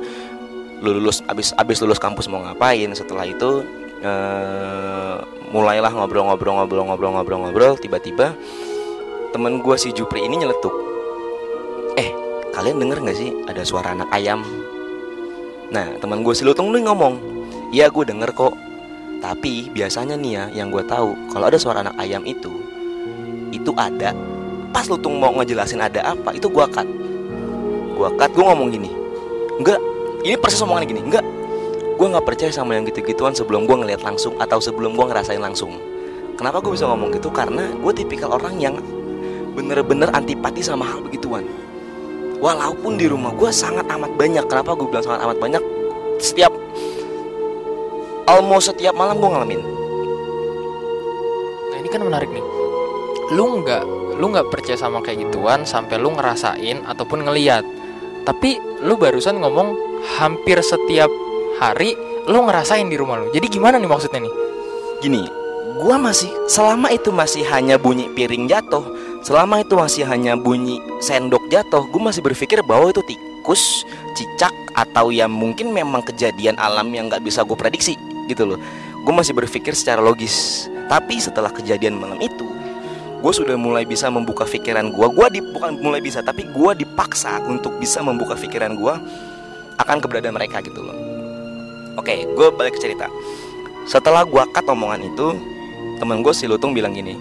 lu 0.84 1.00
lulus 1.00 1.24
abis 1.24 1.56
abis 1.56 1.80
lulus 1.80 1.96
kampus 1.96 2.28
mau 2.28 2.44
ngapain. 2.44 2.92
Setelah 2.92 3.24
itu 3.24 3.64
eh, 4.04 5.16
mulailah 5.48 5.92
ngobrol-ngobrol-ngobrol-ngobrol-ngobrol-ngobrol 5.96 7.80
tiba-tiba 7.80 8.36
temen 9.32 9.64
gue 9.64 9.76
si 9.80 9.96
Jupri 9.96 10.28
ini 10.28 10.44
nyeletuk. 10.44 10.74
Eh 11.96 12.12
kalian 12.52 12.76
denger 12.84 13.00
nggak 13.00 13.16
sih? 13.16 13.32
Ada 13.48 13.64
suara 13.64 13.96
anak 13.96 14.12
ayam. 14.12 14.44
Nah 15.72 15.96
teman 15.98 16.20
gue 16.20 16.34
si 16.36 16.44
Lutung 16.44 16.68
nih 16.76 16.84
ngomong 16.84 17.16
Iya 17.72 17.88
gue 17.88 18.04
denger 18.04 18.36
kok. 18.36 18.54
Tapi 19.24 19.72
biasanya 19.72 20.20
nih 20.20 20.32
ya 20.36 20.44
yang 20.60 20.68
gue 20.68 20.84
tahu 20.84 21.16
Kalau 21.32 21.48
ada 21.48 21.56
suara 21.56 21.80
anak 21.80 21.96
ayam 21.96 22.20
itu 22.28 22.52
Itu 23.48 23.72
ada 23.72 24.12
Pas 24.74 24.90
Lutung 24.90 25.22
mau 25.22 25.30
ngejelasin 25.38 25.78
ada 25.78 26.02
apa 26.02 26.34
Itu 26.34 26.50
gue 26.50 26.66
cut. 26.66 26.88
Gue 27.94 28.10
cut 28.18 28.30
gue 28.34 28.44
ngomong 28.44 28.74
gini 28.74 28.90
Enggak 29.62 29.78
Ini 30.26 30.34
persis 30.42 30.58
omongan 30.66 30.84
gini 30.90 31.00
Enggak. 31.06 31.24
Gue 31.94 32.10
gak 32.10 32.26
percaya 32.26 32.50
sama 32.50 32.74
yang 32.74 32.82
gitu-gituan 32.90 33.38
sebelum 33.38 33.70
gue 33.70 33.76
ngeliat 33.78 34.02
langsung 34.02 34.34
Atau 34.42 34.58
sebelum 34.58 34.98
gue 34.98 35.06
ngerasain 35.06 35.38
langsung. 35.38 35.78
Kenapa 36.34 36.58
gue 36.58 36.74
bisa 36.74 36.90
ngomong 36.90 37.14
gitu? 37.14 37.30
Karena 37.30 37.70
gue 37.70 37.92
tipikal 37.94 38.34
orang 38.34 38.58
yang 38.58 38.74
Bener-bener 39.54 40.10
antipati 40.10 40.58
sama 40.66 40.82
hal 40.90 41.06
begituan. 41.06 41.46
Walaupun 42.42 42.98
di 42.98 43.06
rumah 43.06 43.30
gue 43.38 43.48
sangat 43.54 43.86
amat 43.86 44.10
banyak 44.18 44.44
kenapa 44.50 44.74
gue 44.74 44.90
bilang 44.90 45.06
sangat 45.06 45.22
amat 45.22 45.38
banyak? 45.38 45.62
Setiap 46.18 46.50
almost 48.26 48.74
setiap 48.74 48.92
malam 48.98 49.22
gue 49.22 49.30
ngalamin. 49.30 49.62
Nah 51.70 51.76
ini 51.78 51.88
kan 51.88 52.02
menarik 52.02 52.28
nih. 52.28 52.44
Lu 53.32 53.62
nggak 53.62 53.82
lu 54.16 54.30
nggak 54.30 54.50
percaya 54.50 54.78
sama 54.78 55.02
kayak 55.02 55.28
gituan 55.28 55.66
sampai 55.66 55.98
lu 55.98 56.14
ngerasain 56.14 56.82
ataupun 56.86 57.26
ngeliat. 57.26 57.66
Tapi 58.24 58.56
lu 58.82 58.96
barusan 58.96 59.38
ngomong 59.42 60.00
hampir 60.16 60.58
setiap 60.64 61.10
hari 61.60 61.92
lu 62.24 62.40
ngerasain 62.46 62.88
di 62.88 62.96
rumah 62.96 63.20
lu. 63.20 63.28
Jadi 63.34 63.46
gimana 63.52 63.76
nih 63.76 63.90
maksudnya 63.90 64.24
nih? 64.24 64.44
gini 65.04 65.28
gua 65.84 66.00
masih 66.00 66.32
selama 66.48 66.88
itu 66.88 67.12
masih 67.12 67.44
hanya 67.44 67.76
bunyi 67.76 68.08
piring 68.16 68.48
jatuh 68.48 68.80
selama 69.20 69.60
itu 69.60 69.76
masih 69.76 70.08
hanya 70.08 70.32
bunyi 70.32 70.80
sendok 71.04 71.44
jatuh 71.52 71.84
gue 71.84 72.00
masih 72.00 72.24
berpikir 72.24 72.64
bahwa 72.64 72.88
itu 72.88 73.04
tikus 73.04 73.84
cicak 74.16 74.52
atau 74.72 75.12
ya 75.12 75.28
mungkin 75.28 75.76
memang 75.76 76.00
kejadian 76.08 76.56
alam 76.56 76.88
yang 76.96 77.12
nggak 77.12 77.20
bisa 77.20 77.44
gue 77.44 77.52
prediksi 77.52 78.00
gitu 78.32 78.56
loh 78.56 78.58
gue 79.04 79.12
masih 79.12 79.36
berpikir 79.36 79.76
secara 79.76 80.00
logis 80.00 80.68
tapi 80.88 81.20
setelah 81.20 81.52
kejadian 81.52 82.00
malam 82.00 82.16
itu 82.16 82.48
gue 83.24 83.32
sudah 83.32 83.56
mulai 83.56 83.88
bisa 83.88 84.12
membuka 84.12 84.44
pikiran 84.44 84.92
gue 84.92 85.06
gue 85.08 85.26
di, 85.32 85.40
bukan 85.40 85.80
mulai 85.80 86.04
bisa 86.04 86.20
tapi 86.20 86.44
gue 86.44 86.84
dipaksa 86.84 87.40
untuk 87.48 87.80
bisa 87.80 88.04
membuka 88.04 88.36
pikiran 88.36 88.76
gue 88.76 88.94
akan 89.80 89.96
keberadaan 89.96 90.36
mereka 90.36 90.60
gitu 90.60 90.84
loh. 90.84 90.92
Oke 91.96 92.28
gue 92.28 92.46
balik 92.52 92.76
ke 92.76 92.84
cerita. 92.84 93.08
Setelah 93.88 94.28
gua 94.28 94.44
cut 94.52 94.68
omongan 94.68 95.08
itu 95.08 95.40
temen 95.96 96.20
gue 96.20 96.36
si 96.36 96.44
Lutung 96.44 96.76
bilang 96.76 96.92
gini 96.92 97.16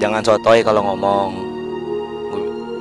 jangan 0.00 0.24
sotoy 0.24 0.64
kalau 0.64 0.88
ngomong. 0.88 1.52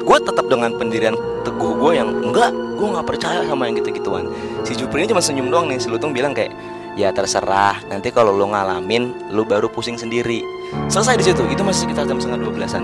Gue 0.08 0.18
tetap 0.24 0.48
dengan 0.48 0.80
pendirian 0.80 1.20
teguh 1.44 1.76
gue 1.76 1.92
yang 2.00 2.08
enggak 2.24 2.56
gue 2.56 2.88
nggak 2.88 3.04
percaya 3.04 3.44
sama 3.44 3.68
yang 3.68 3.84
gitu 3.84 3.92
gituan 3.92 4.32
si 4.64 4.80
Jupri 4.80 5.04
ini 5.04 5.12
cuma 5.12 5.20
senyum 5.20 5.52
doang 5.52 5.68
nih. 5.68 5.76
Si 5.76 5.92
Lutung 5.92 6.16
bilang 6.16 6.32
kayak 6.32 6.56
ya 6.96 7.14
terserah. 7.14 7.78
Nanti 7.90 8.10
kalau 8.10 8.34
lo 8.34 8.50
ngalamin 8.50 9.34
lo 9.34 9.46
baru 9.46 9.68
pusing 9.70 9.98
sendiri. 9.98 10.42
Selesai 10.88 11.20
di 11.20 11.26
situ. 11.30 11.44
Itu 11.50 11.62
masih 11.62 11.90
sekitar 11.90 12.10
jam 12.10 12.18
setengah 12.18 12.48
dua 12.48 12.52
belasan. 12.56 12.84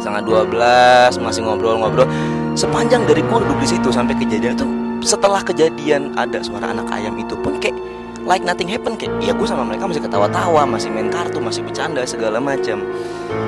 Setengah 0.00 0.22
dua 0.24 0.42
belas 0.48 1.16
masih 1.20 1.44
ngobrol-ngobrol. 1.44 2.08
Sepanjang 2.56 3.04
dari 3.04 3.20
gue 3.20 3.38
duduk 3.40 3.58
di 3.62 3.68
situ 3.68 3.88
sampai 3.92 4.16
kejadian 4.18 4.58
tuh 4.58 4.68
setelah 5.00 5.40
kejadian 5.40 6.12
ada 6.16 6.44
suara 6.44 6.76
anak 6.76 6.92
ayam 6.92 7.16
itu 7.16 7.32
pun 7.40 7.56
kayak 7.56 7.72
like 8.28 8.44
nothing 8.44 8.68
happen 8.68 9.00
kayak 9.00 9.12
ya 9.24 9.32
gue 9.32 9.48
sama 9.48 9.64
mereka 9.64 9.88
masih 9.88 10.04
ketawa-tawa 10.04 10.68
masih 10.68 10.92
main 10.92 11.08
kartu 11.08 11.40
masih 11.40 11.64
bercanda 11.64 12.04
segala 12.04 12.36
macam 12.36 12.84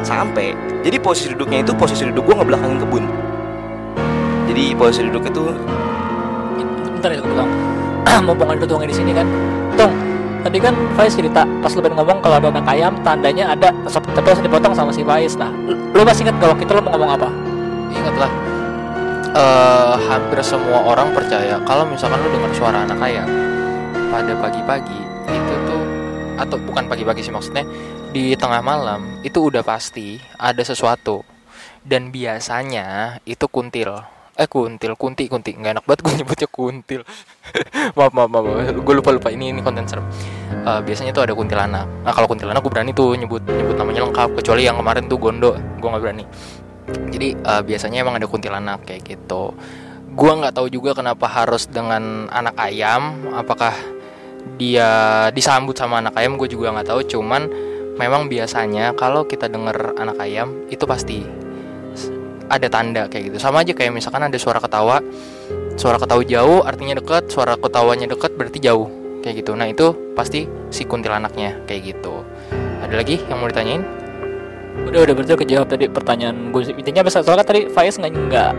sampai 0.00 0.56
jadi 0.80 0.96
posisi 0.96 1.36
duduknya 1.36 1.60
itu 1.60 1.76
posisi 1.76 2.08
duduk 2.08 2.32
gue 2.32 2.34
ngebelakangin 2.40 2.78
kebun. 2.80 3.04
Jadi 4.52 4.64
posisi 4.76 5.02
duduk 5.08 5.24
itu 5.28 5.44
Bentar 7.02 7.18
ya 7.18 7.20
gue 7.24 7.46
Mau 8.06 8.34
ngomongin 8.34 8.58
lu 8.62 8.66
di 8.86 8.94
sini 8.94 9.12
kan. 9.14 9.26
Tung, 9.78 9.92
tadi 10.46 10.58
kan 10.58 10.74
Faiz 10.94 11.14
cerita 11.14 11.42
pas 11.62 11.72
lu 11.74 11.80
ngomong 11.82 12.18
kalau 12.22 12.36
ada 12.38 12.48
anak 12.52 12.66
ayam 12.68 12.92
tandanya 13.02 13.54
ada 13.54 13.72
tapi 13.88 14.26
harus 14.30 14.42
dipotong 14.42 14.74
sama 14.74 14.90
si 14.94 15.02
Faiz. 15.02 15.34
Nah, 15.38 15.50
lu, 15.68 16.02
masih 16.02 16.28
ingat 16.28 16.36
gak 16.38 16.50
waktu 16.54 16.64
itu 16.66 16.72
lu 16.76 16.82
mau 16.84 16.92
ngomong 16.94 17.12
apa? 17.18 17.28
Ingat 17.92 18.16
lah 18.16 18.32
eh, 19.36 19.94
Hampir 20.08 20.38
semua 20.44 20.80
orang 20.84 21.12
percaya 21.12 21.60
Kalau 21.64 21.84
misalkan 21.88 22.20
lu 22.24 22.28
dengar 22.32 22.52
suara 22.56 22.78
anak 22.84 22.98
ayam 23.00 23.28
Pada 24.12 24.32
pagi-pagi 24.40 25.00
Itu 25.28 25.54
tuh 25.68 25.84
Atau 26.40 26.56
bukan 26.60 26.88
pagi-pagi 26.88 27.24
sih 27.24 27.32
maksudnya 27.32 27.64
Di 28.12 28.36
tengah 28.36 28.64
malam 28.64 29.20
Itu 29.20 29.48
udah 29.52 29.64
pasti 29.64 30.20
Ada 30.40 30.64
sesuatu 30.64 31.24
Dan 31.84 32.12
biasanya 32.12 33.20
Itu 33.28 33.48
kuntil 33.48 34.21
Eh 34.42 34.50
kuntil, 34.50 34.98
kunti, 34.98 35.30
kunti. 35.30 35.54
Nggak 35.54 35.78
enak 35.78 35.84
banget 35.86 36.00
gue 36.02 36.12
nyebutnya 36.18 36.48
kuntil. 36.50 37.02
Maaf, 37.96 38.10
maaf, 38.10 38.26
maaf, 38.26 38.42
maaf. 38.42 38.74
Gue 38.74 38.94
lupa, 38.98 39.14
lupa. 39.14 39.28
Ini, 39.30 39.54
ini 39.54 39.62
konten 39.62 39.86
serem. 39.86 40.02
Eh, 40.50 40.80
Biasanya 40.82 41.14
tuh 41.14 41.22
ada 41.22 41.34
kuntilanak. 41.38 41.86
Nah 42.02 42.10
kalau 42.10 42.26
kuntilanak 42.26 42.58
gue 42.58 42.72
berani 42.74 42.90
tuh 42.90 43.14
nyebut 43.14 43.46
Nyebut 43.46 43.78
namanya 43.78 44.02
lengkap. 44.02 44.42
Kecuali 44.42 44.66
yang 44.66 44.74
kemarin 44.82 45.06
tuh 45.06 45.18
Gondo. 45.22 45.54
Gue 45.78 45.88
nggak 45.94 46.02
berani. 46.02 46.24
Jadi 47.14 47.28
eh, 47.38 47.62
biasanya 47.62 48.02
emang 48.02 48.18
ada 48.18 48.26
kuntilanak 48.26 48.82
kayak 48.82 49.06
gitu. 49.06 49.54
Gua 50.12 50.32
nggak 50.36 50.60
tahu 50.60 50.68
juga 50.68 50.92
kenapa 50.92 51.30
harus 51.30 51.70
dengan 51.70 52.26
anak 52.34 52.58
ayam. 52.58 53.30
Apakah 53.32 53.72
dia 54.58 54.90
disambut 55.30 55.78
sama 55.78 56.02
anak 56.02 56.18
ayam? 56.18 56.34
Gue 56.34 56.50
juga 56.50 56.74
nggak 56.74 56.90
tahu. 56.90 57.00
Cuman 57.06 57.46
memang 57.96 58.26
biasanya 58.26 58.92
kalau 58.98 59.22
kita 59.24 59.46
dengar 59.46 59.94
anak 59.96 60.18
ayam 60.18 60.66
itu 60.68 60.82
pasti 60.84 61.22
ada 62.52 62.68
tanda 62.68 63.08
kayak 63.08 63.32
gitu 63.32 63.36
sama 63.40 63.64
aja 63.64 63.72
kayak 63.72 63.96
misalkan 63.96 64.20
ada 64.28 64.36
suara 64.36 64.60
ketawa 64.60 65.00
suara 65.80 65.96
ketawa 65.96 66.20
jauh 66.20 66.60
artinya 66.68 67.00
dekat 67.00 67.32
suara 67.32 67.56
ketawanya 67.56 68.04
dekat 68.12 68.36
berarti 68.36 68.60
jauh 68.60 68.92
kayak 69.24 69.40
gitu 69.40 69.56
nah 69.56 69.64
itu 69.64 69.96
pasti 70.12 70.44
si 70.68 70.84
kuntilanaknya 70.84 71.64
kayak 71.64 71.96
gitu 71.96 72.20
ada 72.84 72.92
lagi 72.92 73.16
yang 73.32 73.40
mau 73.40 73.48
ditanyain 73.48 73.80
Udah 74.72 75.04
udah 75.04 75.12
berarti 75.12 75.36
kejawab 75.36 75.68
tadi 75.68 75.84
pertanyaan 75.84 76.48
gue 76.48 76.62
sih. 76.64 76.72
Intinya 76.72 77.04
pas 77.04 77.12
soalnya 77.20 77.44
tadi 77.44 77.68
Faiz 77.68 78.00
nggak 78.00 78.08
nggak 78.08 78.50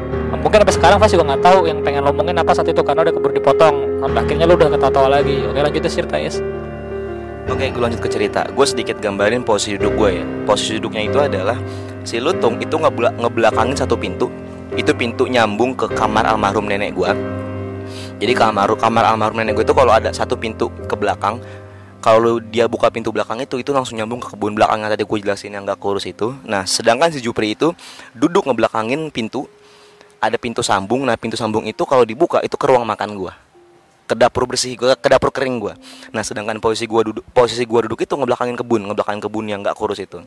mungkin 0.46 0.62
sampai 0.62 0.76
sekarang 0.78 0.98
Faiz 1.02 1.12
juga 1.18 1.26
nggak 1.34 1.42
tahu 1.42 1.60
yang 1.66 1.82
pengen 1.82 2.06
lo 2.06 2.14
ngomongin 2.14 2.38
apa 2.38 2.54
saat 2.54 2.70
itu 2.70 2.86
karena 2.86 3.02
udah 3.02 3.14
keburu 3.18 3.34
dipotong. 3.34 3.76
Sampai 3.98 4.20
akhirnya 4.22 4.46
lu 4.46 4.54
udah 4.54 4.70
ketawa-tawa 4.78 5.10
lagi. 5.10 5.42
Oke 5.42 5.60
lanjut 5.66 5.82
ya 5.82 5.90
cerita 5.90 6.14
Faiz. 6.14 6.38
Oke, 7.44 7.76
gue 7.76 7.82
lanjut 7.82 8.00
ke 8.00 8.08
cerita. 8.08 8.48
Gue 8.56 8.64
sedikit 8.64 9.04
gambarin 9.04 9.44
posisi 9.44 9.76
duduk 9.76 10.00
gue 10.00 10.10
ya. 10.22 10.26
Posisi 10.48 10.80
duduknya 10.80 11.02
itu 11.04 11.20
adalah 11.20 11.60
si 12.04 12.20
Lutung 12.20 12.60
itu 12.60 12.76
ngebela- 12.76 13.16
ngebelakangin 13.16 13.76
satu 13.76 13.96
pintu. 13.96 14.28
Itu 14.76 14.92
pintu 14.96 15.28
nyambung 15.28 15.76
ke 15.76 15.90
kamar 15.92 16.28
almarhum 16.28 16.68
nenek 16.68 16.96
gue. 16.96 17.12
Jadi 18.20 18.34
kamar 18.36 18.72
kamar 18.78 19.16
almarhum 19.16 19.42
nenek 19.42 19.60
gue 19.60 19.66
itu 19.66 19.76
kalau 19.76 19.92
ada 19.92 20.12
satu 20.12 20.38
pintu 20.40 20.72
ke 20.88 20.96
belakang, 20.96 21.40
kalau 22.04 22.40
dia 22.40 22.68
buka 22.68 22.92
pintu 22.92 23.10
belakang 23.10 23.40
itu 23.40 23.60
itu 23.62 23.72
langsung 23.72 23.96
nyambung 23.96 24.20
ke 24.20 24.34
kebun 24.36 24.56
belakang 24.56 24.84
yang 24.84 24.92
tadi 24.92 25.04
gue 25.08 25.18
jelasin 25.24 25.56
yang 25.56 25.64
gak 25.64 25.80
kurus 25.80 26.04
itu. 26.04 26.36
Nah, 26.44 26.68
sedangkan 26.68 27.14
si 27.14 27.24
Jupri 27.24 27.56
itu 27.56 27.72
duduk 28.12 28.46
ngebelakangin 28.46 29.10
pintu. 29.10 29.48
Ada 30.24 30.40
pintu 30.40 30.64
sambung. 30.64 31.04
Nah, 31.04 31.20
pintu 31.20 31.36
sambung 31.36 31.68
itu 31.68 31.84
kalau 31.84 32.08
dibuka 32.08 32.40
itu 32.40 32.56
ke 32.56 32.66
ruang 32.66 32.88
makan 32.88 33.12
gue 33.20 33.34
ke 34.04 34.16
dapur 34.20 34.44
bersih 34.46 34.76
gue 34.76 34.94
ke 35.00 35.08
dapur 35.08 35.32
kering 35.32 35.58
gue 35.64 35.74
nah 36.12 36.22
sedangkan 36.22 36.60
posisi 36.60 36.86
gue 36.86 37.02
duduk 37.08 37.24
posisi 37.32 37.64
gue 37.64 37.80
duduk 37.88 38.04
itu 38.04 38.14
ngebelakangin 38.14 38.60
kebun 38.60 38.82
ngebelakangin 38.92 39.22
kebun 39.24 39.46
yang 39.48 39.60
nggak 39.64 39.74
kurus 39.80 40.04
itu 40.04 40.20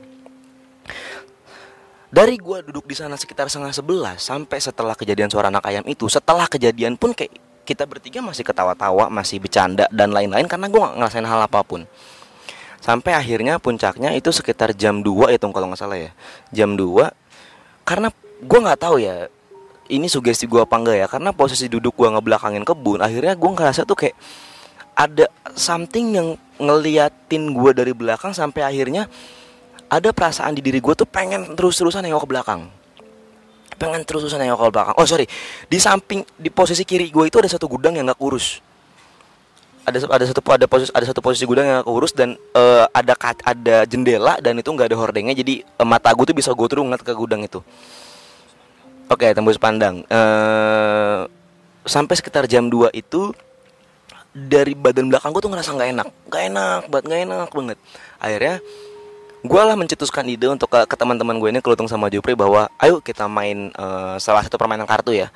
dari 2.11 2.39
gue 2.39 2.59
duduk 2.71 2.87
di 2.87 2.95
sana 2.95 3.19
sekitar 3.19 3.51
setengah 3.51 3.75
sebelas 3.75 4.23
sampai 4.23 4.59
setelah 4.63 4.95
kejadian 4.95 5.27
suara 5.27 5.51
anak 5.51 5.67
ayam 5.67 5.85
itu 5.91 6.07
setelah 6.07 6.47
kejadian 6.47 6.95
pun 6.95 7.11
kayak 7.11 7.35
kita 7.67 7.83
bertiga 7.83 8.23
masih 8.23 8.47
ketawa-tawa 8.47 9.11
masih 9.11 9.43
bercanda 9.43 9.91
dan 9.91 10.15
lain-lain 10.15 10.47
karena 10.47 10.71
gue 10.71 10.79
nggak 10.79 10.95
ngerasain 11.03 11.27
hal 11.27 11.43
apa 11.43 11.61
pun. 11.67 11.83
Sampai 12.79 13.19
akhirnya 13.19 13.59
puncaknya 13.59 14.15
itu 14.15 14.31
sekitar 14.31 14.71
jam 14.79 15.03
2 15.03 15.35
itu 15.35 15.45
kalau 15.51 15.67
nggak 15.67 15.81
salah 15.83 15.99
ya. 15.99 16.15
Jam 16.55 16.79
2 16.79 17.11
karena 17.83 18.15
gue 18.39 18.59
nggak 18.63 18.79
tahu 18.79 19.03
ya 19.03 19.27
ini 19.91 20.07
sugesti 20.07 20.47
gue 20.47 20.63
apa 20.63 20.79
enggak 20.79 20.97
ya. 21.03 21.07
Karena 21.11 21.35
posisi 21.35 21.67
duduk 21.67 21.99
gue 21.99 22.07
ngebelakangin 22.07 22.63
kebun 22.63 23.03
akhirnya 23.03 23.35
gue 23.35 23.51
ngerasa 23.51 23.83
tuh 23.83 23.99
kayak 23.99 24.15
ada 24.95 25.27
something 25.59 26.15
yang 26.15 26.29
ngeliatin 26.63 27.51
gue 27.51 27.71
dari 27.75 27.93
belakang 27.93 28.31
sampai 28.31 28.63
akhirnya 28.63 29.11
ada 29.87 30.11
perasaan 30.11 30.55
di 30.55 30.63
diri 30.63 30.83
gue 30.83 30.95
tuh 30.95 31.07
pengen 31.07 31.55
terus-terusan 31.55 32.03
nengok 32.03 32.27
ke 32.27 32.29
belakang. 32.31 32.61
Pengen 33.77 34.03
terus-terusan 34.03 34.43
nengok 34.43 34.59
ke 34.59 34.73
belakang. 34.75 34.95
Oh 34.99 35.07
sorry. 35.07 35.27
Di 35.71 35.79
samping 35.79 36.27
di 36.35 36.51
posisi 36.51 36.83
kiri 36.83 37.11
gue 37.11 37.31
itu 37.31 37.37
ada 37.39 37.51
satu 37.51 37.71
gudang 37.71 37.95
yang 37.95 38.07
nggak 38.07 38.19
kurus. 38.19 38.63
Ada 39.87 40.03
ada 40.11 40.25
satu 40.27 40.41
ada 40.51 40.67
posisi 40.67 40.91
ada 40.91 41.07
satu 41.07 41.23
posisi 41.23 41.47
gudang 41.47 41.65
yang 41.67 41.77
nggak 41.81 41.89
kurus 41.89 42.11
dan 42.11 42.35
eh, 42.35 42.85
ada 42.91 43.15
ada 43.47 43.77
jendela 43.87 44.35
dan 44.43 44.59
itu 44.59 44.67
nggak 44.67 44.91
ada 44.91 44.99
hordengnya. 44.99 45.35
Jadi 45.39 45.63
eh, 45.63 45.87
mata 45.87 46.11
gue 46.11 46.27
tuh 46.27 46.37
bisa 46.37 46.51
gue 46.51 46.67
terus 46.67 46.83
ngeliat 46.83 47.03
ke 47.07 47.15
gudang 47.15 47.47
itu. 47.47 47.63
Oke, 49.07 49.31
tembus 49.31 49.55
pandang. 49.55 50.03
eh 50.11 51.23
sampai 51.87 52.19
sekitar 52.19 52.51
jam 52.51 52.67
2 52.67 52.91
itu 52.99 53.31
dari 54.37 54.75
badan 54.77 55.09
belakang 55.09 55.31
gue 55.33 55.39
tuh 55.41 55.49
ngerasa 55.55 55.71
nggak 55.79 55.91
enak, 55.97 56.09
nggak 56.29 56.43
enak, 56.53 56.81
banget 56.91 57.05
nggak 57.07 57.21
enak 57.25 57.49
banget. 57.55 57.79
Akhirnya 58.21 58.55
gue 59.47 59.63
lah 59.63 59.79
mencetuskan 59.79 60.27
ide 60.27 60.51
untuk 60.51 60.69
ke, 60.69 60.85
ke 60.85 60.97
teman-teman 60.99 61.39
gue 61.39 61.49
ini 61.55 61.61
Kelutung 61.63 61.87
sama 61.87 62.11
Jupri 62.13 62.35
bahwa 62.35 62.69
ayo 62.83 63.01
kita 63.01 63.31
main 63.31 63.71
eh, 63.73 64.17
salah 64.19 64.43
satu 64.43 64.59
permainan 64.61 64.87
kartu 64.87 65.15
ya. 65.15 65.31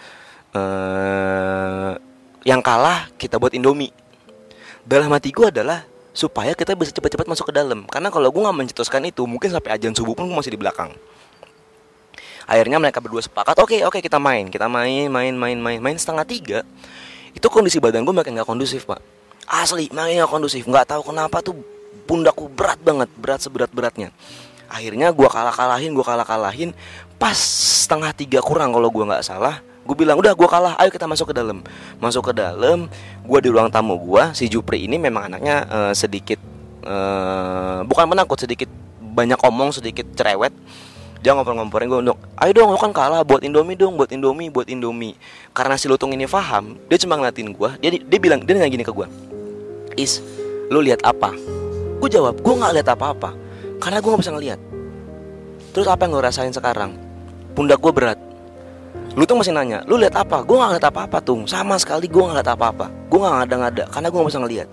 eh 0.51 1.95
yang 2.43 2.61
kalah 2.65 3.07
kita 3.21 3.39
buat 3.39 3.53
Indomie. 3.55 3.93
Dalam 4.83 5.13
hati 5.13 5.31
gue 5.31 5.47
adalah 5.49 5.85
supaya 6.11 6.57
kita 6.57 6.75
bisa 6.75 6.91
cepat-cepat 6.91 7.29
masuk 7.29 7.53
ke 7.53 7.55
dalam. 7.55 7.87
Karena 7.87 8.09
kalau 8.11 8.33
gue 8.33 8.43
nggak 8.43 8.57
mencetuskan 8.57 9.05
itu, 9.07 9.29
mungkin 9.29 9.53
sampai 9.53 9.77
ajan 9.77 9.93
subuh 9.95 10.17
pun 10.17 10.27
gue 10.27 10.35
masih 10.35 10.57
di 10.57 10.61
belakang 10.61 10.91
akhirnya 12.51 12.83
mereka 12.83 12.99
berdua 12.99 13.23
sepakat 13.23 13.55
oke 13.63 13.79
oke 13.87 14.03
kita 14.03 14.19
main 14.19 14.51
kita 14.51 14.67
main 14.67 15.07
main 15.07 15.31
main 15.39 15.55
main 15.55 15.79
main 15.79 15.95
setengah 15.95 16.27
tiga 16.27 16.59
itu 17.31 17.47
kondisi 17.47 17.79
badan 17.79 18.03
gue 18.03 18.11
makin 18.11 18.35
nggak 18.35 18.49
kondusif 18.51 18.91
pak 18.91 18.99
asli 19.47 19.87
makin 19.95 20.19
nggak 20.19 20.31
kondusif 20.35 20.67
nggak 20.67 20.83
tahu 20.91 21.15
kenapa 21.15 21.39
tuh 21.47 21.63
pundakku 22.07 22.51
berat 22.51 22.81
banget 22.83 23.09
berat 23.19 23.41
seberat 23.43 23.71
beratnya 23.71 24.11
akhirnya 24.71 25.11
gue 25.11 25.29
kalah 25.29 25.55
kalahin 25.55 25.95
gue 25.95 26.05
kalah 26.07 26.27
kalahin 26.27 26.71
pas 27.19 27.37
setengah 27.85 28.15
tiga 28.15 28.39
kurang 28.41 28.71
kalau 28.71 28.89
gue 28.89 29.05
nggak 29.05 29.27
salah 29.27 29.63
gue 29.91 29.97
bilang 29.99 30.23
udah 30.23 30.33
gue 30.39 30.49
kalah 30.49 30.79
ayo 30.79 30.91
kita 30.95 31.11
masuk 31.11 31.33
ke 31.33 31.35
dalam. 31.35 31.67
Masuk 31.99 32.31
ke 32.31 32.33
dalam 32.37 32.87
gue 33.27 33.39
di 33.43 33.49
ruang 33.51 33.67
tamu 33.73 33.99
gue 33.99 34.23
si 34.39 34.47
Jupri 34.47 34.87
ini 34.87 35.03
memang 35.03 35.27
anaknya 35.27 35.67
eh, 35.67 35.93
sedikit 35.99 36.39
eh, 36.87 37.79
bukan 37.83 38.07
menakut 38.07 38.39
sedikit 38.39 38.71
banyak 39.03 39.41
omong 39.43 39.75
sedikit 39.75 40.07
cerewet. 40.15 40.55
Dia 41.21 41.37
ngompor-ngomporin 41.37 41.91
gue 41.91 42.01
untuk 42.07 42.19
ayo 42.39 42.51
dong 42.55 42.73
lu 42.73 42.81
kan 42.81 42.95
kalah 42.95 43.27
buat 43.27 43.45
Indomie 43.45 43.77
dong 43.77 43.99
buat 43.99 44.09
Indomie 44.15 44.49
buat 44.49 44.71
Indomie. 44.71 45.19
Karena 45.51 45.75
si 45.75 45.91
lutung 45.91 46.15
ini 46.15 46.31
paham 46.31 46.79
dia 46.87 46.97
cuma 47.03 47.19
ngeliatin 47.19 47.51
gue 47.51 47.71
dia 47.83 47.91
dia 47.99 48.19
bilang 48.23 48.41
dia 48.47 48.55
nanya 48.57 48.71
gini 48.71 48.87
ke 48.87 48.95
gue 48.95 49.11
is 49.99 50.23
lu 50.71 50.79
lihat 50.81 51.03
apa 51.03 51.35
gue 52.01 52.09
jawab 52.09 52.41
gue 52.41 52.55
nggak 52.57 52.73
lihat 52.81 52.89
apa-apa. 52.97 53.31
Karena 53.81 54.01
gue 54.01 54.09
nggak 54.09 54.23
bisa 54.25 54.33
ngeliat 54.33 54.61
terus 55.71 55.87
apa 55.87 56.03
yang 56.03 56.19
lo 56.19 56.21
rasain 56.25 56.51
sekarang? 56.51 56.99
Pundak 57.55 57.79
gue 57.79 57.93
berat. 57.95 58.19
Lu 59.15 59.23
tuh 59.23 59.39
masih 59.39 59.55
nanya 59.55 59.85
lu 59.87 60.01
lihat 60.01 60.17
apa? 60.17 60.43
Gue 60.43 60.57
nggak 60.59 60.81
lihat 60.81 60.87
apa-apa 60.91 61.23
tuh 61.23 61.45
sama 61.47 61.77
sekali 61.77 62.09
gue 62.09 62.19
nggak 62.19 62.43
lihat 62.43 62.51
apa-apa. 62.57 62.91
Gue 63.07 63.19
nggak 63.23 63.35
ngada-ngada 63.45 63.85
karena 63.93 64.07
gue 64.11 64.19
nggak 64.19 64.31
bisa 64.33 64.43
ngeliat 64.43 64.69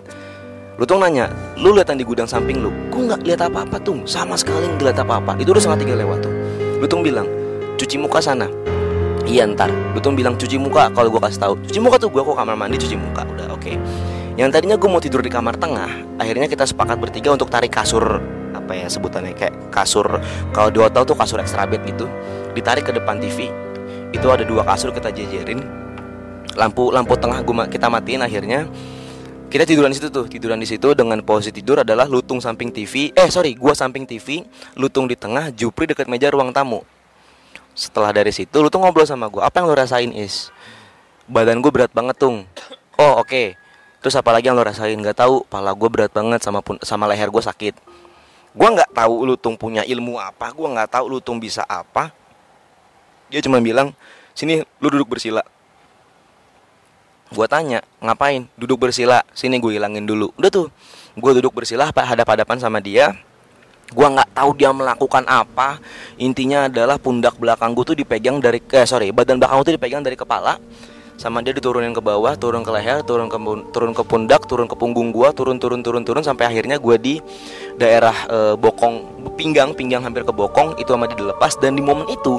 lu 0.77 0.85
tuh 0.85 1.01
nanya 1.01 1.25
lu 1.57 1.73
lihat 1.73 1.89
yang 1.89 1.99
di 2.01 2.05
gudang 2.05 2.29
samping 2.29 2.61
lu? 2.61 2.69
Gue 2.93 3.09
nggak 3.09 3.25
lihat 3.25 3.41
apa-apa 3.49 3.81
tuh 3.81 3.97
sama 4.05 4.37
sekali 4.37 4.69
nggak 4.69 4.93
lihat 4.93 4.99
apa-apa. 5.01 5.37
Itu 5.41 5.51
udah 5.53 5.61
setengah 5.61 5.81
tiga 5.83 5.95
lewat 5.97 6.19
tuh 6.25 6.33
lu 6.77 6.85
tuh 6.85 7.01
bilang 7.01 7.27
cuci 7.77 7.97
muka 7.97 8.21
sana. 8.21 8.45
Iya 9.27 9.43
ntar. 9.49 9.73
Lu 9.91 9.99
tuh 9.99 10.13
bilang 10.13 10.37
cuci 10.37 10.55
muka. 10.55 10.87
Kalau 10.93 11.09
gue 11.09 11.21
kasih 11.21 11.41
tahu 11.41 11.53
cuci 11.65 11.79
muka 11.81 11.97
tuh 11.99 12.09
gue 12.13 12.21
kok 12.21 12.37
kamar 12.37 12.55
mandi 12.55 12.77
cuci 12.77 12.95
muka. 12.95 13.25
Udah 13.25 13.51
oke 13.51 13.73
yang 14.37 14.53
tadinya 14.53 14.77
gue 14.77 14.89
mau 14.89 15.01
tidur 15.01 15.25
di 15.25 15.33
kamar 15.33 15.57
tengah 15.57 16.21
akhirnya 16.21 16.45
kita 16.45 16.63
sepakat 16.63 17.01
bertiga 17.01 17.33
untuk 17.33 17.49
tarik 17.49 17.73
kasur 17.73 18.21
apa 18.53 18.77
ya 18.77 18.87
sebutannya 18.87 19.33
kayak 19.33 19.73
kasur 19.73 20.05
kalau 20.53 20.69
di 20.69 20.77
hotel 20.77 21.03
tuh 21.03 21.17
kasur 21.17 21.41
extra 21.41 21.65
bed 21.65 21.81
gitu 21.89 22.05
ditarik 22.53 22.85
ke 22.85 22.93
depan 22.93 23.17
TV 23.17 23.49
itu 24.13 24.27
ada 24.29 24.45
dua 24.45 24.63
kasur 24.63 24.93
kita 24.93 25.11
jejerin 25.11 25.87
lampu 26.57 26.89
lampu 26.89 27.13
tengah 27.13 27.39
gua, 27.45 27.69
kita 27.69 27.87
matiin 27.87 28.25
akhirnya. 28.25 28.65
Kita 29.47 29.63
tiduran 29.63 29.95
di 29.95 29.95
situ 29.95 30.11
tuh 30.11 30.27
tiduran 30.27 30.59
di 30.59 30.67
situ 30.67 30.91
dengan 30.91 31.23
posisi 31.23 31.55
tidur 31.55 31.79
adalah 31.79 32.03
lutung 32.03 32.43
samping 32.43 32.67
TV 32.67 33.15
eh 33.15 33.31
sorry 33.31 33.55
gua 33.55 33.71
samping 33.71 34.03
TV 34.03 34.43
lutung 34.75 35.07
di 35.07 35.15
tengah 35.15 35.55
Jupri 35.55 35.87
dekat 35.87 36.11
meja 36.11 36.27
ruang 36.27 36.51
tamu. 36.51 36.83
Setelah 37.71 38.11
dari 38.11 38.35
situ 38.35 38.59
lu 38.59 38.67
tuh 38.67 38.83
ngobrol 38.83 39.07
sama 39.07 39.31
gua 39.31 39.47
apa 39.47 39.63
yang 39.63 39.71
lo 39.71 39.75
rasain 39.79 40.11
is? 40.11 40.51
Badan 41.31 41.63
gue 41.63 41.71
berat 41.71 41.95
banget 41.95 42.19
tung. 42.19 42.43
Oh 42.99 43.23
oke 43.23 43.55
terus 44.01 44.15
apa 44.15 44.29
lagi 44.33 44.49
yang 44.49 44.57
lo 44.57 44.63
rasain? 44.65 44.97
Nggak 44.97 45.17
tahu. 45.17 45.45
Pala 45.49 45.73
gue 45.73 45.89
berat 45.89 46.11
banget 46.13 46.41
sama 46.43 46.61
pun 46.61 46.77
sama 46.85 47.09
leher 47.09 47.29
gue 47.29 47.43
sakit. 47.43 47.75
Gue 48.57 48.69
nggak 48.73 48.93
tahu 48.93 49.27
lutung 49.27 49.53
punya 49.53 49.85
ilmu 49.85 50.17
apa. 50.17 50.49
Gue 50.53 50.67
nggak 50.69 50.97
tahu 50.97 51.05
lutung 51.17 51.37
bisa 51.37 51.61
apa. 51.65 52.09
Dia 53.29 53.43
cuma 53.43 53.61
bilang 53.61 53.93
sini 54.33 54.63
lu 54.81 54.87
duduk 54.89 55.17
bersila. 55.17 55.43
Gue 57.27 57.45
tanya 57.45 57.83
ngapain? 57.99 58.47
Duduk 58.55 58.87
bersila. 58.87 59.21
Sini 59.35 59.59
gue 59.59 59.77
hilangin 59.77 60.07
dulu. 60.07 60.31
Udah 60.39 60.49
tuh 60.49 60.67
gue 61.17 61.31
duduk 61.41 61.53
bersila 61.53 61.91
hadap 61.91 62.27
hadapan 62.27 62.57
sama 62.57 62.79
dia. 62.79 63.13
Gue 63.93 64.07
nggak 64.07 64.35
tahu 64.35 64.51
dia 64.55 64.71
melakukan 64.71 65.23
apa. 65.27 65.79
Intinya 66.17 66.65
adalah 66.65 66.97
pundak 66.97 67.35
belakang 67.37 67.75
gue 67.75 67.93
tuh 67.93 67.97
dipegang 67.99 68.39
dari 68.39 68.63
eh 68.73 68.87
sorry 68.87 69.11
badan 69.11 69.37
belakang 69.37 69.57
gue 69.61 69.67
tuh 69.69 69.75
dipegang 69.75 70.03
dari 70.03 70.17
kepala 70.17 70.59
sama 71.17 71.41
dia 71.41 71.49
diturunin 71.49 71.97
ke 71.97 72.01
bawah 72.01 72.37
turun 72.37 72.61
ke 72.61 72.69
leher 72.69 73.01
turun 73.01 73.25
ke 73.25 73.37
turun 73.73 73.91
ke 73.91 74.05
pundak 74.05 74.45
turun 74.45 74.69
ke 74.69 74.77
punggung 74.77 75.09
gue 75.09 75.29
turun 75.33 75.57
turun 75.57 75.81
turun 75.81 76.05
turun 76.05 76.21
sampai 76.21 76.45
akhirnya 76.45 76.77
gue 76.77 76.95
di 77.01 77.15
daerah 77.73 78.13
eh, 78.29 78.53
bokong 78.53 79.27
pinggang 79.33 79.73
pinggang 79.73 80.05
hampir 80.05 80.21
ke 80.21 80.29
bokong 80.29 80.77
itu 80.77 80.93
sama 80.93 81.09
dia 81.09 81.17
dilepas 81.17 81.57
dan 81.57 81.73
di 81.73 81.81
momen 81.81 82.05
itu 82.05 82.37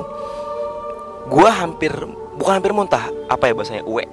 gue 1.28 1.50
hampir 1.50 1.90
bukan 2.38 2.62
hampir 2.62 2.70
muntah 2.70 3.10
apa 3.26 3.50
ya 3.50 3.52
bahasanya 3.52 3.84
uwe. 3.84 4.06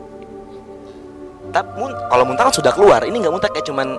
Tapi 1.53 1.81
kalau 2.09 2.25
muntah 2.27 2.43
kan 2.49 2.53
sudah 2.53 2.73
keluar 2.73 3.05
ini 3.05 3.21
nggak 3.21 3.33
muntah 3.33 3.49
kayak 3.53 3.69
cuman 3.69 3.95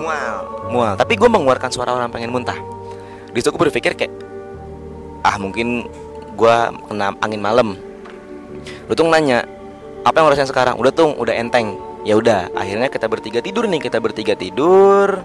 mual 0.00 0.34
mual. 0.72 0.92
Tapi 0.96 1.14
gue 1.14 1.28
mengeluarkan 1.28 1.70
suara 1.70 1.94
orang 1.94 2.10
pengen 2.10 2.32
muntah. 2.32 2.56
Di 3.30 3.38
situ 3.38 3.52
gue 3.52 3.62
berpikir 3.68 3.94
kayak 3.94 4.10
ah 5.22 5.36
mungkin 5.36 5.86
gue 6.34 6.56
kena 6.90 7.14
angin 7.20 7.38
malam. 7.44 7.68
Lu 8.88 8.92
tuh 8.96 9.06
nanya 9.06 9.44
apa 10.04 10.14
yang 10.20 10.28
ngerasain 10.28 10.48
sekarang? 10.52 10.76
Udah 10.76 10.92
tuh 10.92 11.16
udah 11.16 11.34
enteng. 11.34 11.80
Ya 12.04 12.20
udah 12.20 12.52
akhirnya 12.52 12.92
kita 12.92 13.08
bertiga 13.08 13.40
tidur 13.40 13.64
nih. 13.64 13.80
Kita 13.80 13.98
bertiga 13.98 14.36
tidur. 14.36 15.24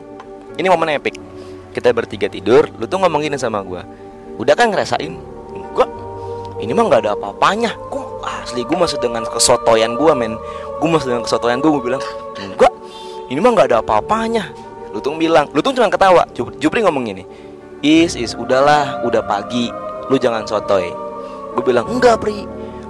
Ini 0.56 0.68
momen 0.72 0.96
epic. 0.96 1.20
Kita 1.70 1.94
bertiga 1.94 2.26
tidur 2.26 2.66
lu 2.82 2.90
tuh 2.90 2.98
ngomong 2.98 3.22
gini 3.22 3.38
sama 3.38 3.62
gue 3.62 3.78
udah 4.42 4.56
kan 4.58 4.74
ngerasain? 4.74 5.14
Enggak 5.54 5.90
ini 6.60 6.72
mah 6.74 6.90
nggak 6.90 7.06
ada 7.06 7.12
apa-apanya. 7.14 7.78
Gue 7.94 8.04
asli 8.26 8.66
gue 8.66 8.74
masih 8.74 8.98
dengan 8.98 9.22
kesotoyan 9.28 9.94
gue 9.94 10.12
men. 10.18 10.34
Gue 10.82 10.90
masih 10.90 11.14
dengan 11.14 11.24
kesotoyan 11.30 11.62
gue 11.62 11.70
gue 11.70 11.84
bilang 11.94 12.04
enggak 12.42 12.74
ini 13.30 13.38
mah 13.38 13.52
nggak 13.54 13.68
ada 13.70 13.78
apa-apanya. 13.86 14.50
Lu 14.90 14.98
tuh 14.98 15.14
bilang 15.14 15.46
lu 15.54 15.62
tuh 15.62 15.78
cuma 15.78 15.94
ketawa. 15.94 16.26
Jup- 16.34 16.58
Jupri 16.58 16.82
ngomong 16.82 17.06
gini 17.06 17.24
is 17.86 18.18
is 18.18 18.34
udahlah 18.34 19.06
udah 19.06 19.22
pagi. 19.24 19.70
Lu 20.10 20.18
jangan 20.18 20.50
sotoy. 20.50 20.90
Gue 21.54 21.64
bilang 21.64 21.86
enggak 21.86 22.18
pri 22.18 22.50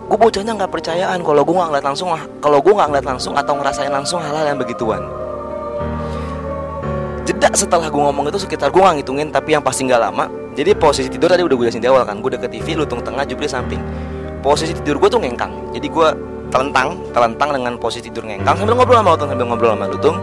gue 0.10 0.18
bocahnya 0.18 0.58
nggak 0.58 0.74
percayaan 0.74 1.22
kalau 1.22 1.46
gue 1.46 1.54
nggak 1.54 1.70
ngeliat 1.70 1.86
langsung 1.86 2.10
kalau 2.42 2.58
gue 2.58 2.74
nggak 2.74 2.90
ngeliat 2.90 3.06
langsung 3.06 3.38
atau 3.38 3.54
ngerasain 3.62 3.94
langsung 3.94 4.18
hal-hal 4.18 4.50
yang 4.50 4.58
begituan. 4.58 5.06
Jeda 7.30 7.54
setelah 7.54 7.94
gue 7.94 8.02
ngomong 8.02 8.26
itu 8.34 8.42
sekitar 8.42 8.74
gue 8.74 8.82
nggak 8.82 9.06
ngitungin 9.06 9.30
tapi 9.30 9.54
yang 9.54 9.62
pasti 9.62 9.86
nggak 9.86 10.02
lama 10.02 10.26
jadi 10.58 10.74
posisi 10.74 11.14
tidur 11.14 11.30
tadi 11.30 11.46
udah 11.46 11.54
gue 11.54 11.66
jelasin 11.70 11.86
di 11.86 11.90
awal 11.94 12.02
kan 12.10 12.26
gue 12.26 12.34
deket 12.34 12.50
TV 12.50 12.74
lutung 12.74 13.06
tengah 13.06 13.22
Jupri 13.22 13.46
samping. 13.46 13.78
Posisi 14.42 14.74
tidur 14.74 14.98
gue 14.98 15.10
tuh 15.14 15.22
ngengkang 15.22 15.78
jadi 15.78 15.86
gue 15.86 16.08
telentang 16.50 16.98
telentang 17.14 17.50
dengan 17.54 17.78
posisi 17.78 18.10
tidur 18.10 18.26
ngengkang 18.26 18.66
sambil 18.66 18.74
ngobrol 18.82 18.98
sama 18.98 19.14
lutung 19.14 19.30
sambil 19.30 19.46
ngobrol 19.46 19.72
sama 19.78 19.86
lutung. 19.86 20.18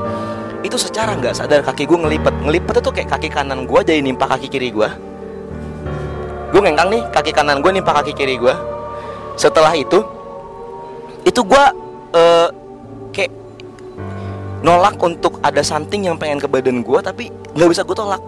Itu 0.66 0.76
secara 0.82 1.14
nggak 1.14 1.34
sadar 1.38 1.62
kaki 1.62 1.86
gue 1.86 1.94
ngelipet 1.94 2.34
ngelipet 2.42 2.74
itu 2.82 2.90
kayak 2.90 3.08
kaki 3.14 3.28
kanan 3.30 3.70
gue 3.70 3.80
jadi 3.86 4.02
nimpa 4.02 4.26
kaki 4.26 4.50
kiri 4.50 4.74
gue 4.74 4.90
gue 6.46 6.60
ngengkang 6.62 6.88
nih 6.88 7.02
kaki 7.12 7.30
kanan 7.36 7.60
gue 7.60 7.68
nimpa 7.68 7.92
kaki 7.92 8.16
kiri 8.16 8.38
gue 8.40 8.75
setelah 9.36 9.76
itu 9.76 10.00
itu 11.28 11.40
gue 11.44 11.64
eh, 12.16 12.48
kayak 13.12 13.32
nolak 14.64 14.96
untuk 14.98 15.38
ada 15.44 15.60
something 15.60 16.08
yang 16.08 16.16
pengen 16.16 16.40
ke 16.40 16.48
badan 16.48 16.80
gue 16.80 16.98
tapi 17.04 17.28
nggak 17.54 17.70
bisa 17.70 17.82
gue 17.84 17.96
tolak. 17.96 18.22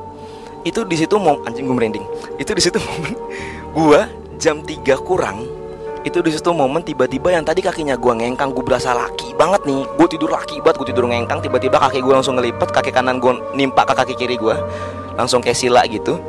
Itu 0.66 0.84
di 0.84 1.00
situ 1.00 1.16
mau 1.16 1.40
anjing 1.48 1.64
gue 1.64 1.76
merinding. 1.76 2.06
Itu 2.36 2.52
di 2.52 2.62
situ 2.62 2.76
momen 2.78 3.14
gue 3.76 4.00
jam 4.38 4.62
3 4.62 4.84
kurang 5.02 5.58
itu 6.06 6.22
di 6.22 6.30
situ 6.30 6.54
momen 6.54 6.86
tiba-tiba 6.86 7.34
yang 7.34 7.42
tadi 7.42 7.58
kakinya 7.58 7.98
gue 7.98 8.12
ngengkang 8.14 8.54
gue 8.54 8.62
berasa 8.62 8.94
laki 8.94 9.34
banget 9.34 9.66
nih. 9.66 9.82
Gue 9.98 10.06
tidur 10.06 10.30
laki 10.30 10.62
banget 10.62 10.76
gue 10.78 10.88
tidur 10.94 11.04
ngengkang 11.10 11.42
tiba-tiba 11.42 11.76
kaki 11.80 11.98
gue 11.98 12.14
langsung 12.14 12.38
ngelipet 12.38 12.70
kaki 12.70 12.94
kanan 12.94 13.18
gue 13.18 13.32
nimpa 13.58 13.82
ke 13.82 13.94
kaki 13.98 14.14
kiri 14.14 14.36
gue 14.38 14.56
langsung 15.18 15.42
kayak 15.42 15.58
sila 15.58 15.82
gitu 15.90 16.22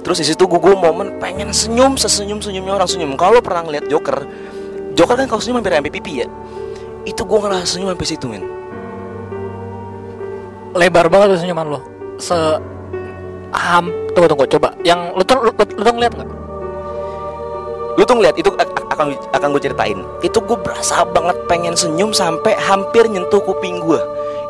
terus 0.00 0.18
di 0.20 0.26
situ 0.26 0.48
gue, 0.48 0.60
gue 0.60 0.74
momen 0.76 1.20
pengen 1.20 1.52
senyum 1.52 1.96
sesenyum 1.96 2.40
senyumnya 2.40 2.76
orang 2.76 2.88
senyum. 2.88 3.14
Kalau 3.14 3.38
lo 3.38 3.42
pernah 3.44 3.68
ngeliat 3.68 3.86
Joker 3.88 4.18
Joker 4.96 5.14
kan 5.16 5.26
kalau 5.30 5.40
senyum 5.40 5.60
hampir 5.62 5.72
sampai 5.72 5.92
pipi 5.92 6.12
ya? 6.24 6.28
Itu 7.08 7.24
gue 7.24 7.38
ngerasa 7.38 7.64
senyum 7.64 7.92
sampai 7.94 8.08
situ 8.08 8.26
men. 8.28 8.44
Lebar 10.76 11.08
banget 11.08 11.40
senyuman 11.40 11.66
lo. 11.66 11.80
Se 12.20 12.36
ham. 13.54 13.88
Tunggu 14.12 14.28
tunggu 14.28 14.46
coba. 14.50 14.74
Yang 14.82 15.00
lo 15.14 15.22
tuh 15.22 15.34
lo, 15.40 15.50
lo, 15.50 15.52
lo 15.56 15.82
tuh 15.84 15.94
ngeliat 15.94 16.12
nggak? 16.14 16.30
Lu 17.98 18.02
tuh 18.06 18.16
ngeliat 18.16 18.36
itu 18.38 18.50
akan 18.90 19.06
akan 19.34 19.48
gue 19.56 19.62
ceritain. 19.62 19.98
Itu 20.20 20.38
gue 20.44 20.58
berasa 20.58 21.04
banget 21.08 21.36
pengen 21.48 21.74
senyum 21.74 22.12
sampai 22.12 22.54
hampir 22.58 23.08
nyentuh 23.08 23.40
kuping 23.40 23.80
gue 23.80 24.00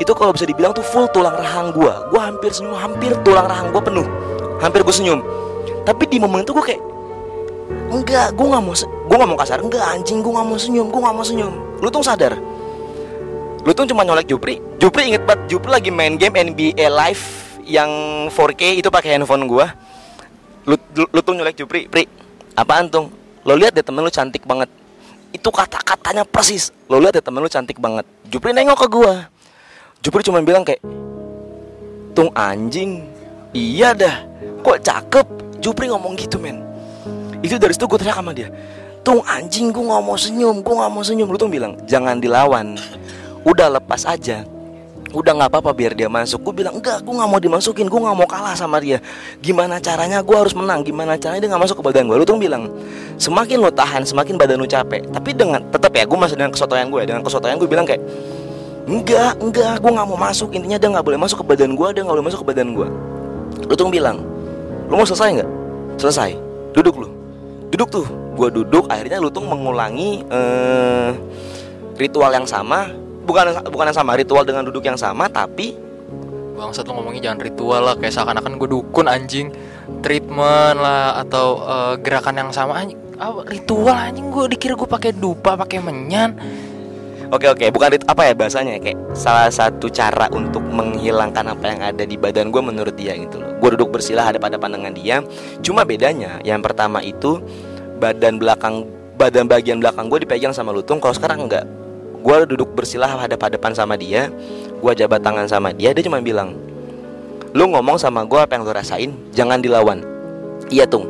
itu 0.01 0.17
kalau 0.17 0.33
bisa 0.33 0.49
dibilang 0.49 0.73
tuh 0.73 0.81
full 0.81 1.05
tulang 1.13 1.37
rahang 1.37 1.77
gue 1.77 1.93
gue 2.09 2.21
hampir 2.21 2.49
senyum 2.49 2.73
hampir 2.73 3.13
tulang 3.21 3.45
rahang 3.45 3.69
gue 3.69 3.83
penuh 3.85 4.09
hampir 4.61 4.85
gue 4.85 4.95
senyum. 4.95 5.21
Tapi 5.83 6.07
di 6.07 6.21
momen 6.21 6.45
itu 6.45 6.53
gue 6.53 6.65
kayak 6.65 6.83
enggak 7.91 8.35
gue 8.35 8.47
nggak 8.47 8.63
mau 8.63 8.75
gue 8.77 9.17
nggak 9.17 9.31
mau 9.31 9.39
kasar. 9.41 9.59
Enggak 9.65 9.85
anjing 9.85 10.21
gue 10.23 10.33
nggak 10.33 10.47
mau 10.47 10.59
senyum 10.61 10.87
gue 10.93 11.01
nggak 11.01 11.15
mau 11.17 11.27
senyum. 11.27 11.53
Lu 11.81 11.89
tuh 11.89 12.05
sadar? 12.05 12.37
Lu 13.65 13.73
tuh 13.77 13.85
cuma 13.89 14.05
nyolek 14.05 14.29
Jupri? 14.31 14.57
Jupri 14.81 15.13
inget 15.13 15.25
banget 15.29 15.53
Jupri 15.53 15.69
lagi 15.69 15.91
main 15.93 16.17
game 16.17 16.33
NBA 16.33 16.89
Live 16.89 17.25
yang 17.69 17.91
4K 18.33 18.81
itu 18.81 18.89
pakai 18.89 19.15
handphone 19.15 19.47
gue 19.47 19.67
lu, 20.67 20.75
lu, 20.97 21.21
tuh 21.23 21.33
nyolek 21.37 21.57
Jupri 21.57 21.87
Pri 21.87 22.05
apaan 22.59 22.91
tuh 22.91 23.09
lo 23.47 23.57
lihat 23.57 23.73
deh 23.73 23.85
temen 23.85 24.05
lu 24.05 24.13
cantik 24.13 24.45
banget. 24.45 24.69
Itu 25.33 25.49
kata-katanya 25.49 26.29
persis. 26.29 26.75
Lo 26.91 27.01
lihat 27.01 27.17
deh 27.17 27.25
temen 27.25 27.41
lu 27.41 27.49
cantik 27.49 27.81
banget. 27.81 28.05
Jupri 28.29 28.53
nengok 28.53 28.85
ke 28.85 28.87
gua. 28.93 29.29
Jupri 30.05 30.21
cuma 30.21 30.45
bilang 30.45 30.65
kayak 30.65 30.85
tung 32.13 32.29
anjing 32.37 33.07
iya 33.55 33.93
dah. 33.97 34.27
Kok 34.61 34.79
cakep? 34.81 35.27
Jupri 35.61 35.93
ngomong 35.93 36.17
gitu 36.17 36.41
men. 36.41 36.65
Itu 37.41 37.57
dari 37.57 37.73
situ 37.73 37.89
gue 37.89 37.99
teriak 38.01 38.17
sama 38.17 38.33
dia. 38.33 38.49
Tung 39.01 39.25
anjing 39.25 39.73
gue 39.73 39.81
nggak 39.81 40.03
mau 40.05 40.17
senyum 40.17 40.61
gue 40.61 40.75
nggak 40.77 40.93
mau 40.93 41.05
senyum. 41.05 41.29
Lu 41.29 41.37
tuh 41.41 41.49
bilang 41.49 41.77
jangan 41.89 42.21
dilawan. 42.21 42.77
Udah 43.45 43.73
lepas 43.73 44.05
aja. 44.05 44.45
Udah 45.11 45.33
nggak 45.35 45.51
apa-apa 45.51 45.73
biar 45.73 45.93
dia 45.97 46.07
masuk. 46.07 46.45
Gue 46.45 46.65
bilang 46.65 46.77
enggak 46.77 47.01
gue 47.01 47.13
nggak 47.13 47.29
mau 47.29 47.41
dimasukin. 47.41 47.89
Gue 47.89 48.01
nggak 48.01 48.17
mau 48.17 48.29
kalah 48.29 48.53
sama 48.57 48.77
dia. 48.81 49.01
Gimana 49.41 49.81
caranya 49.81 50.21
gue 50.21 50.37
harus 50.37 50.53
menang? 50.53 50.85
Gimana 50.85 51.17
caranya 51.17 51.41
dia 51.45 51.51
nggak 51.51 51.63
masuk 51.65 51.81
ke 51.81 51.85
badan 51.91 52.09
gue 52.09 52.17
lu 52.21 52.25
tuh 52.29 52.37
bilang 52.37 52.69
semakin 53.17 53.57
lo 53.61 53.73
tahan 53.73 54.05
semakin 54.05 54.37
badan 54.37 54.61
lu 54.61 54.69
capek. 54.69 55.09
Tapi 55.09 55.31
dengan 55.33 55.65
tetap 55.73 55.93
ya 55.97 56.05
gue 56.05 56.19
masih 56.21 56.37
dengan 56.37 56.53
kesotoyan 56.53 56.89
gue 56.93 57.03
dengan 57.09 57.23
kesotoyan 57.25 57.57
gue 57.57 57.69
bilang 57.69 57.89
kayak 57.89 58.05
enggak 58.85 59.33
enggak 59.41 59.75
gue 59.81 59.91
nggak 59.91 60.07
mau 60.09 60.21
masuk. 60.21 60.53
Intinya 60.53 60.77
dia 60.77 60.89
nggak 60.93 61.05
boleh 61.09 61.19
masuk 61.19 61.41
ke 61.41 61.57
badan 61.57 61.73
gue 61.73 61.89
dia 61.93 62.03
nggak 62.05 62.17
boleh 62.21 62.27
masuk 62.29 62.41
ke 62.45 62.49
badan 62.53 62.69
gue 62.77 62.89
lu 63.71 63.79
tuh 63.79 63.87
bilang 63.87 64.19
lu 64.91 64.99
mau 64.99 65.07
selesai 65.07 65.39
nggak? 65.39 65.51
Selesai. 66.03 66.35
Duduk 66.75 67.07
lu. 67.07 67.09
Duduk 67.71 67.89
tuh. 67.95 68.07
Gue 68.35 68.51
duduk. 68.51 68.91
Akhirnya 68.91 69.23
lu 69.23 69.31
tuh 69.31 69.47
mengulangi 69.47 70.27
eh, 70.27 71.15
ritual 71.95 72.35
yang 72.35 72.51
sama. 72.51 72.91
Bukan 73.23 73.71
bukan 73.71 73.95
yang 73.95 73.99
sama 74.03 74.19
ritual 74.19 74.43
dengan 74.43 74.67
duduk 74.67 74.83
yang 74.83 74.99
sama 74.99 75.31
tapi 75.31 75.79
bangsat 76.59 76.83
lu 76.91 76.99
ngomongnya 76.99 77.31
jangan 77.31 77.47
ritual 77.47 77.87
lah. 77.87 77.95
Kayak 77.95 78.19
seakan-akan 78.19 78.59
gue 78.59 78.69
dukun 78.75 79.07
anjing. 79.07 79.55
Treatment 80.03 80.83
lah 80.83 81.23
atau 81.23 81.63
eh, 81.63 81.95
gerakan 82.03 82.35
yang 82.43 82.51
sama 82.51 82.83
anjing 82.83 82.99
ritual 83.47 83.95
anjing. 83.95 84.33
Gue 84.33 84.49
dikira 84.51 84.75
gue 84.75 84.89
pakai 84.89 85.13
dupa 85.13 85.55
pakai 85.55 85.79
menyan 85.79 86.35
oke 87.31 87.47
oke. 87.47 87.65
Bukan 87.71 87.89
rit- 87.97 88.09
apa 88.09 88.23
ya 88.31 88.33
bahasanya? 88.35 88.79
Kayak 88.79 88.99
salah 89.15 89.51
satu 89.51 89.87
cara 89.91 90.27
untuk 90.31 90.63
menghilangkan 90.63 91.55
apa 91.55 91.65
yang 91.67 91.81
ada 91.83 92.05
di 92.05 92.15
badan 92.19 92.51
gue 92.51 92.63
menurut 92.63 92.95
dia 92.95 93.15
gitu 93.17 93.41
loh. 93.41 93.57
Gue 93.59 93.75
duduk 93.75 93.95
bersila 93.95 94.27
hadap-hadapan 94.27 94.71
dengan 94.77 94.93
dia. 94.93 95.17
Cuma 95.63 95.87
bedanya 95.87 96.39
yang 96.43 96.61
pertama 96.61 97.01
itu 97.03 97.41
badan 97.99 98.39
belakang 98.39 98.87
badan 99.21 99.45
bagian 99.47 99.79
belakang 99.79 100.11
gue 100.11 100.27
dipegang 100.27 100.55
sama 100.55 100.75
lutung. 100.75 100.99
Kalau 100.99 101.15
sekarang 101.15 101.47
enggak. 101.47 101.67
Gue 102.21 102.45
duduk 102.45 102.77
bersila 102.77 103.09
hadap-hadapan 103.09 103.73
sama 103.73 103.97
dia 103.97 104.29
gue 104.81 104.93
jabat 104.97 105.21
tangan 105.21 105.45
sama 105.45 105.77
dia 105.77 105.93
dia 105.93 106.01
cuma 106.01 106.25
bilang 106.25 106.57
lu 107.53 107.69
ngomong 107.69 108.01
sama 108.01 108.25
gue 108.25 108.37
apa 108.37 108.57
yang 108.57 108.65
lu 108.65 108.73
rasain? 108.77 109.11
Jangan 109.33 109.65
dilawan. 109.65 110.05
Iya 110.69 110.85
tung. 110.85 111.09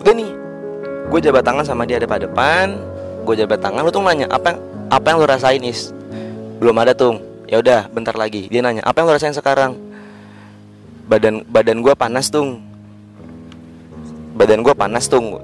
Udah 0.00 0.16
nih. 0.16 0.32
Gue 1.12 1.20
jabat 1.20 1.44
tangan 1.44 1.62
sama 1.62 1.84
dia 1.84 2.00
hadap-hadapan 2.00 2.96
gue 3.26 3.34
jabat 3.42 3.58
tangan 3.58 3.82
lu 3.82 3.90
tuh 3.90 4.00
nanya 4.06 4.30
apa 4.30 4.54
apa 4.86 5.06
yang 5.10 5.18
lu 5.22 5.26
rasain 5.26 5.62
is? 5.62 5.90
Belum 6.62 6.76
ada 6.78 6.92
tung. 6.94 7.22
Ya 7.46 7.62
udah 7.62 7.86
bentar 7.90 8.14
lagi. 8.14 8.50
Dia 8.50 8.62
nanya 8.62 8.82
apa 8.82 9.02
yang 9.02 9.06
lu 9.10 9.14
rasain 9.14 9.34
sekarang? 9.34 9.78
Badan 11.06 11.46
badan 11.46 11.82
gue 11.82 11.94
panas 11.94 12.30
tung. 12.30 12.62
Badan 14.34 14.62
gue 14.62 14.74
panas 14.74 15.06
tung. 15.06 15.38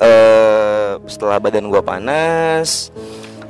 Eh 0.00 0.92
setelah 1.08 1.36
badan 1.40 1.68
gue 1.68 1.82
panas 1.84 2.90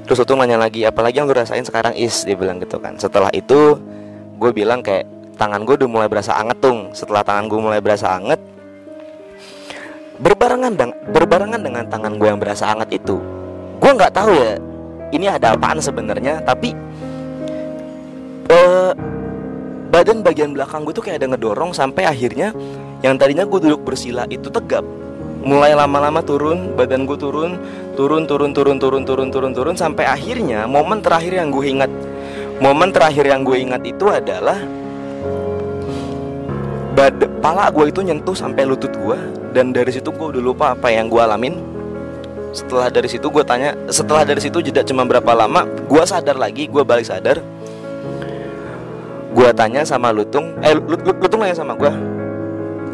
terus 0.06 0.26
tuh 0.26 0.34
nanya 0.34 0.58
lagi 0.58 0.82
apalagi 0.82 1.22
yang 1.22 1.30
lu 1.30 1.34
rasain 1.34 1.62
sekarang 1.62 1.94
is? 1.94 2.26
Dia 2.26 2.34
bilang 2.34 2.58
gitu 2.58 2.82
kan. 2.82 2.98
Setelah 2.98 3.30
itu 3.30 3.78
gue 4.38 4.50
bilang 4.50 4.82
kayak 4.82 5.06
tangan 5.38 5.62
gue 5.62 5.74
udah 5.78 5.88
mulai 5.90 6.08
berasa 6.10 6.34
anget 6.34 6.58
tung. 6.58 6.90
Setelah 6.94 7.22
tangan 7.22 7.46
gue 7.46 7.58
mulai 7.58 7.78
berasa 7.78 8.10
anget 8.10 8.38
berbarengan 10.20 10.72
deng- 10.76 10.98
berbarengan 11.16 11.60
dengan 11.64 11.88
tangan 11.88 12.20
gue 12.20 12.28
yang 12.28 12.36
berasa 12.36 12.68
anget 12.68 13.00
itu 13.00 13.16
gue 13.80 13.90
nggak 13.96 14.12
tahu 14.12 14.36
ya 14.36 14.60
ini 15.10 15.26
ada 15.26 15.54
apaan 15.54 15.82
sebenarnya? 15.82 16.42
Tapi 16.42 16.70
eh 18.50 18.92
badan 19.90 20.22
bagian 20.22 20.54
belakang 20.54 20.86
gue 20.86 20.94
tuh 20.94 21.04
kayak 21.04 21.22
ada 21.22 21.34
ngedorong 21.34 21.74
sampai 21.74 22.06
akhirnya 22.06 22.54
yang 23.02 23.18
tadinya 23.18 23.42
gue 23.46 23.58
duduk 23.58 23.82
bersila 23.82 24.26
itu 24.30 24.46
tegap. 24.50 24.86
Mulai 25.40 25.72
lama-lama 25.72 26.20
turun 26.20 26.76
badan 26.76 27.08
gue 27.08 27.16
turun 27.16 27.56
turun 27.96 28.28
turun 28.28 28.52
turun 28.52 28.76
turun 28.76 29.02
turun 29.04 29.28
turun 29.32 29.52
turun 29.56 29.76
sampai 29.76 30.04
akhirnya 30.04 30.68
momen 30.68 31.00
terakhir 31.00 31.38
yang 31.38 31.48
gue 31.50 31.64
ingat. 31.64 31.90
Momen 32.60 32.92
terakhir 32.92 33.24
yang 33.24 33.40
gue 33.40 33.56
ingat 33.56 33.80
itu 33.88 34.04
adalah 34.12 34.60
bad 36.92 37.16
pala 37.40 37.72
gue 37.72 37.88
itu 37.88 38.04
nyentuh 38.04 38.36
sampai 38.36 38.68
lutut 38.68 38.92
gue 38.92 39.16
dan 39.56 39.72
dari 39.72 39.88
situ 39.88 40.12
gue 40.12 40.26
udah 40.36 40.42
lupa 40.42 40.76
apa 40.76 40.92
yang 40.92 41.08
gue 41.08 41.16
alamin 41.16 41.69
setelah 42.50 42.90
dari 42.90 43.06
situ 43.06 43.26
gue 43.30 43.44
tanya 43.46 43.74
setelah 43.88 44.26
dari 44.26 44.42
situ 44.42 44.58
jeda 44.58 44.82
cuma 44.82 45.06
berapa 45.06 45.30
lama 45.34 45.66
gue 45.66 46.02
sadar 46.06 46.34
lagi 46.36 46.66
gue 46.66 46.82
balik 46.82 47.06
sadar. 47.06 47.38
Gue 49.30 49.46
tanya 49.54 49.86
sama 49.86 50.10
lutung 50.10 50.58
eh 50.58 50.74
Lut- 50.74 51.06
Lut- 51.06 51.20
lutung 51.22 51.40
nanya 51.46 51.54
sama 51.54 51.78
gue 51.78 51.90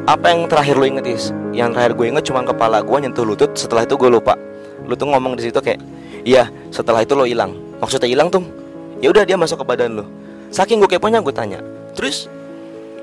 apa 0.07 0.31
yang 0.31 0.47
terakhir 0.47 0.79
lu 0.79 0.87
inget 0.87 1.07
is? 1.09 1.35
Yang 1.51 1.75
terakhir 1.75 1.93
gue 1.99 2.07
inget 2.15 2.25
cuma 2.31 2.45
kepala 2.47 2.79
gue 2.85 2.97
nyentuh 3.03 3.27
lutut 3.27 3.51
setelah 3.59 3.83
itu 3.83 3.99
gue 3.99 4.07
lupa. 4.07 4.39
Lutung 4.87 5.11
ngomong 5.11 5.35
di 5.35 5.49
situ 5.51 5.59
kayak 5.59 5.81
iya 6.23 6.47
setelah 6.71 7.03
itu 7.03 7.17
lo 7.19 7.27
hilang. 7.27 7.57
Maksudnya 7.83 8.07
hilang 8.07 8.31
tuh 8.31 8.45
ya 9.01 9.13
udah 9.13 9.25
dia 9.29 9.37
masuk 9.37 9.61
ke 9.61 9.65
badan 9.69 9.93
lo 10.01 10.05
saking 10.49 10.81
gue 10.81 10.89
keponya 10.89 11.21
gue 11.21 11.35
tanya 11.37 11.61
terus 11.93 12.33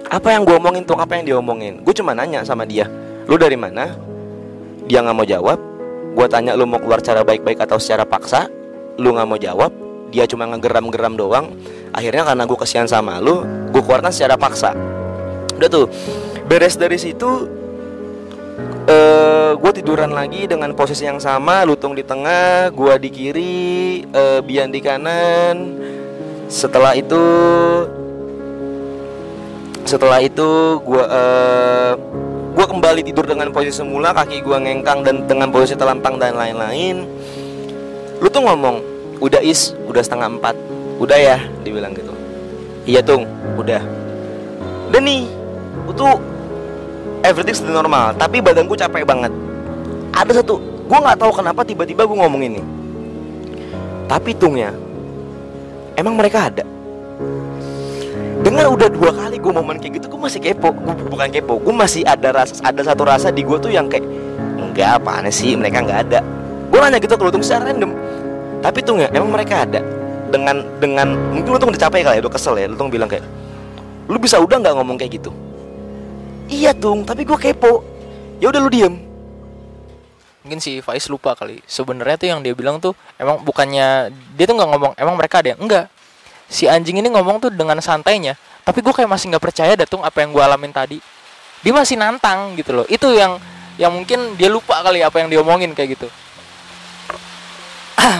apa 0.09 0.33
yang 0.33 0.41
gue 0.41 0.57
omongin 0.57 0.81
tuh 0.85 0.97
apa 0.97 1.17
yang 1.17 1.23
dia 1.25 1.35
omongin? 1.37 1.81
Gue 1.85 1.93
cuma 1.93 2.13
nanya 2.17 2.45
sama 2.45 2.65
dia 2.65 2.85
lu 3.25 3.37
dari 3.37 3.57
mana? 3.57 3.93
Dia 4.83 4.99
nggak 5.05 5.15
mau 5.15 5.25
jawab 5.25 5.57
gue 6.13 6.27
tanya 6.29 6.53
lu 6.53 6.69
mau 6.69 6.77
keluar 6.77 7.01
cara 7.01 7.25
baik-baik 7.25 7.57
atau 7.65 7.81
secara 7.81 8.05
paksa? 8.05 8.45
Lu 9.01 9.17
nggak 9.17 9.27
mau 9.27 9.39
jawab. 9.41 9.73
Dia 10.13 10.29
cuma 10.29 10.45
ngegeram-geram 10.45 11.17
doang. 11.17 11.57
Akhirnya 11.89 12.21
karena 12.21 12.45
gue 12.45 12.57
kesian 12.57 12.85
sama 12.85 13.17
lu 13.17 13.41
gue 13.73 13.81
keluarkan 13.81 14.13
secara 14.13 14.37
paksa. 14.37 14.77
Udah 15.57 15.69
tuh 15.69 15.89
beres 16.45 16.77
dari 16.77 17.01
situ 17.01 17.49
eh 18.83 19.51
gue 19.57 19.71
tiduran 19.73 20.11
lagi 20.11 20.45
dengan 20.45 20.75
posisi 20.75 21.07
yang 21.07 21.17
sama 21.17 21.63
lutung 21.63 21.95
di 21.95 22.03
tengah 22.03 22.69
gue 22.69 22.93
di 22.99 23.09
kiri 23.09 23.65
eh, 24.05 24.39
bian 24.45 24.69
di 24.69 24.79
kanan. 24.85 25.57
Setelah 26.45 26.93
itu 26.93 27.23
setelah 29.83 30.21
itu 30.21 30.77
gue 30.85 31.03
eh 31.05 31.93
gue 32.53 32.65
kembali 32.69 33.01
tidur 33.01 33.25
dengan 33.25 33.49
posisi 33.49 33.81
semula 33.81 34.13
kaki 34.13 34.45
gue 34.45 34.57
ngengkang 34.61 35.01
dan 35.01 35.25
dengan 35.25 35.49
posisi 35.49 35.73
telentang 35.73 36.21
dan 36.21 36.37
lain-lain. 36.37 37.01
Lu 38.21 38.29
tuh 38.29 38.45
ngomong 38.45 38.79
udah 39.19 39.41
is 39.41 39.73
udah 39.89 40.05
setengah 40.05 40.29
empat. 40.37 40.55
Udah 41.01 41.17
ya 41.17 41.37
dibilang 41.65 41.97
gitu. 41.97 42.13
Iya 42.85 43.01
tung 43.01 43.25
udah. 43.57 43.81
Dan 44.93 45.01
nih 45.09 45.25
itu 45.89 46.07
everything 47.25 47.57
sudah 47.57 47.81
normal 47.81 48.13
tapi 48.15 48.37
badanku 48.37 48.77
capek 48.77 49.01
banget. 49.01 49.33
Ada 50.13 50.45
satu 50.45 50.61
gue 50.61 50.97
nggak 50.99 51.17
tahu 51.17 51.31
kenapa 51.33 51.65
tiba-tiba 51.65 52.05
gue 52.05 52.17
ngomong 52.21 52.41
ini. 52.45 52.61
Tapi 54.05 54.37
tung 54.37 54.53
ya 54.53 54.69
emang 55.97 56.13
mereka 56.13 56.53
ada 56.53 56.72
dengan 58.43 58.75
udah 58.75 58.91
dua 58.91 59.11
kali 59.15 59.39
gue 59.39 59.53
momen 59.55 59.79
kayak 59.79 60.03
gitu 60.03 60.11
gue 60.11 60.19
masih 60.19 60.43
kepo. 60.43 60.75
Gue 60.75 60.93
bukan 61.07 61.31
kepo 61.31 61.63
gue 61.63 61.73
masih 61.73 62.03
ada 62.03 62.35
rasa 62.35 62.59
ada 62.59 62.81
satu 62.83 63.07
rasa 63.07 63.31
di 63.31 63.41
gue 63.41 63.55
tuh 63.55 63.71
yang 63.71 63.87
kayak 63.87 64.03
enggak 64.59 64.99
apaan 64.99 65.31
sih? 65.31 65.55
Mereka 65.55 65.87
nggak 65.87 65.99
ada. 66.11 66.19
Gue 66.67 66.77
nanya 66.83 66.99
gitu 66.99 67.15
ke 67.15 67.23
lutung 67.23 67.39
secara 67.39 67.71
random. 67.71 67.95
Tapi 68.59 68.79
tuh 68.83 68.99
ya 68.99 69.07
emang 69.15 69.31
mereka 69.31 69.63
ada? 69.63 69.79
Dengan 70.27 70.59
dengan 70.83 71.15
mungkin 71.31 71.55
lutung 71.55 71.71
udah 71.71 71.81
capek 71.87 72.03
kali 72.03 72.15
ya 72.19 72.21
udah 72.27 72.33
kesel 72.35 72.55
ya 72.59 72.67
lutung 72.67 72.91
bilang 72.91 73.07
kayak 73.07 73.23
lu 74.11 74.19
bisa 74.19 74.35
udah 74.43 74.59
nggak 74.59 74.75
ngomong 74.75 74.99
kayak 74.99 75.23
gitu? 75.23 75.31
Iya 76.51 76.75
tung 76.75 77.07
tapi 77.07 77.23
gue 77.23 77.39
kepo. 77.39 77.79
Ya 78.43 78.51
udah 78.51 78.59
lu 78.59 78.67
diem. 78.67 78.95
Mungkin 80.43 80.59
si 80.59 80.83
Faiz 80.83 81.07
lupa 81.07 81.31
kali. 81.39 81.63
Sebenarnya 81.63 82.19
tuh 82.19 82.27
yang 82.27 82.43
dia 82.43 82.51
bilang 82.51 82.83
tuh 82.83 82.91
emang 83.15 83.39
bukannya 83.39 84.11
dia 84.35 84.43
tuh 84.43 84.59
nggak 84.59 84.69
ngomong 84.75 84.93
emang 84.99 85.15
mereka 85.15 85.39
ada 85.39 85.55
enggak 85.55 85.87
si 86.53 86.69
anjing 86.69 87.01
ini 87.01 87.09
ngomong 87.09 87.41
tuh 87.41 87.49
dengan 87.49 87.81
santainya 87.81 88.37
tapi 88.63 88.79
gue 88.79 88.93
kayak 88.95 89.11
masih 89.11 89.33
nggak 89.33 89.43
percaya 89.43 89.73
datung 89.75 90.01
apa 90.07 90.23
yang 90.23 90.31
gue 90.31 90.43
alamin 90.43 90.71
tadi. 90.71 90.97
Dia 91.63 91.73
masih 91.75 91.99
nantang 91.99 92.55
gitu 92.55 92.71
loh. 92.71 92.85
Itu 92.87 93.11
yang 93.11 93.35
yang 93.75 93.91
mungkin 93.91 94.39
dia 94.39 94.47
lupa 94.47 94.79
kali 94.79 95.03
apa 95.03 95.19
yang 95.19 95.27
dia 95.27 95.39
omongin 95.43 95.75
kayak 95.75 95.99
gitu. 95.99 96.07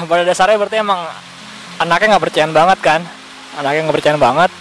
Pada 0.10 0.24
dasarnya 0.28 0.60
berarti 0.60 0.84
emang 0.84 1.00
anaknya 1.80 2.15
nggak 2.15 2.24
percayaan 2.28 2.52
banget 2.52 2.80
kan? 2.84 3.02
Anaknya 3.56 3.88
nggak 3.88 3.98
percayaan 4.04 4.19
banget. 4.19 4.52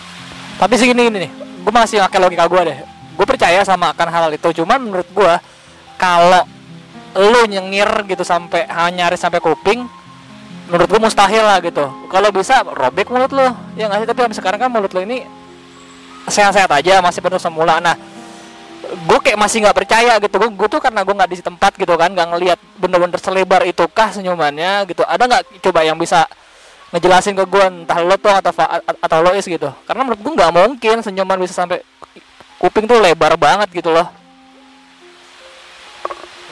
Tapi 0.62 0.72
sih 0.78 0.86
gini, 0.86 1.02
gini 1.10 1.18
nih 1.26 1.32
gue 1.62 1.72
masih 1.74 1.98
pakai 2.06 2.18
logika 2.22 2.46
gue 2.46 2.62
deh. 2.70 2.78
Gue 3.18 3.26
percaya 3.26 3.60
sama 3.66 3.90
akan 3.90 4.08
hal 4.08 4.30
itu 4.30 4.62
cuman 4.62 4.78
menurut 4.78 5.08
gue 5.10 5.34
kalau 5.98 6.46
lu 7.18 7.42
nyengir 7.50 7.90
gitu 8.06 8.22
sampai 8.22 8.70
hanya 8.70 9.10
nyaris 9.10 9.20
sampai 9.20 9.42
kuping 9.42 9.84
menurut 10.70 10.88
gue 10.88 11.00
mustahil 11.00 11.42
lah 11.42 11.58
gitu. 11.62 11.84
Kalau 12.10 12.28
bisa 12.30 12.62
robek 12.62 13.10
mulut 13.10 13.32
lu 13.34 13.46
ya 13.74 13.90
nggak 13.90 14.04
sih? 14.04 14.08
Tapi 14.08 14.20
sekarang 14.36 14.58
kan 14.62 14.70
mulut 14.70 14.92
lu 14.94 15.02
ini 15.02 15.26
sehat-sehat 16.28 16.70
aja 16.70 17.02
masih 17.02 17.18
penuh 17.18 17.40
semula. 17.42 17.82
Nah 17.82 17.98
gue 18.82 19.18
kayak 19.22 19.38
masih 19.38 19.64
nggak 19.64 19.76
percaya 19.76 20.18
gitu. 20.20 20.36
Gue, 20.38 20.68
tuh 20.68 20.80
karena 20.82 21.02
gue 21.02 21.14
nggak 21.14 21.30
di 21.30 21.36
tempat 21.40 21.72
gitu 21.78 21.94
kan 21.96 22.12
nggak 22.12 22.28
ngelihat 22.36 22.58
bener-bener 22.78 23.18
selebar 23.18 23.62
itukah 23.66 24.12
senyumannya 24.14 24.86
gitu. 24.90 25.02
Ada 25.02 25.22
nggak 25.26 25.42
coba 25.64 25.80
yang 25.82 25.96
bisa 25.98 26.28
ngejelasin 26.92 27.32
ke 27.32 27.44
gue 27.48 27.64
entah 27.64 27.98
lo 28.04 28.16
tuh 28.20 28.32
atau 28.32 28.52
atau 29.00 29.18
lo 29.24 29.32
is 29.32 29.48
gitu? 29.48 29.72
Karena 29.88 30.02
menurut 30.04 30.20
gue 30.20 30.32
nggak 30.36 30.52
mungkin 30.52 30.96
senyuman 31.00 31.38
bisa 31.40 31.56
sampai 31.56 31.80
kuping 32.60 32.86
tuh 32.86 33.00
lebar 33.00 33.34
banget 33.40 33.72
gitu 33.72 33.90
loh. 33.90 34.06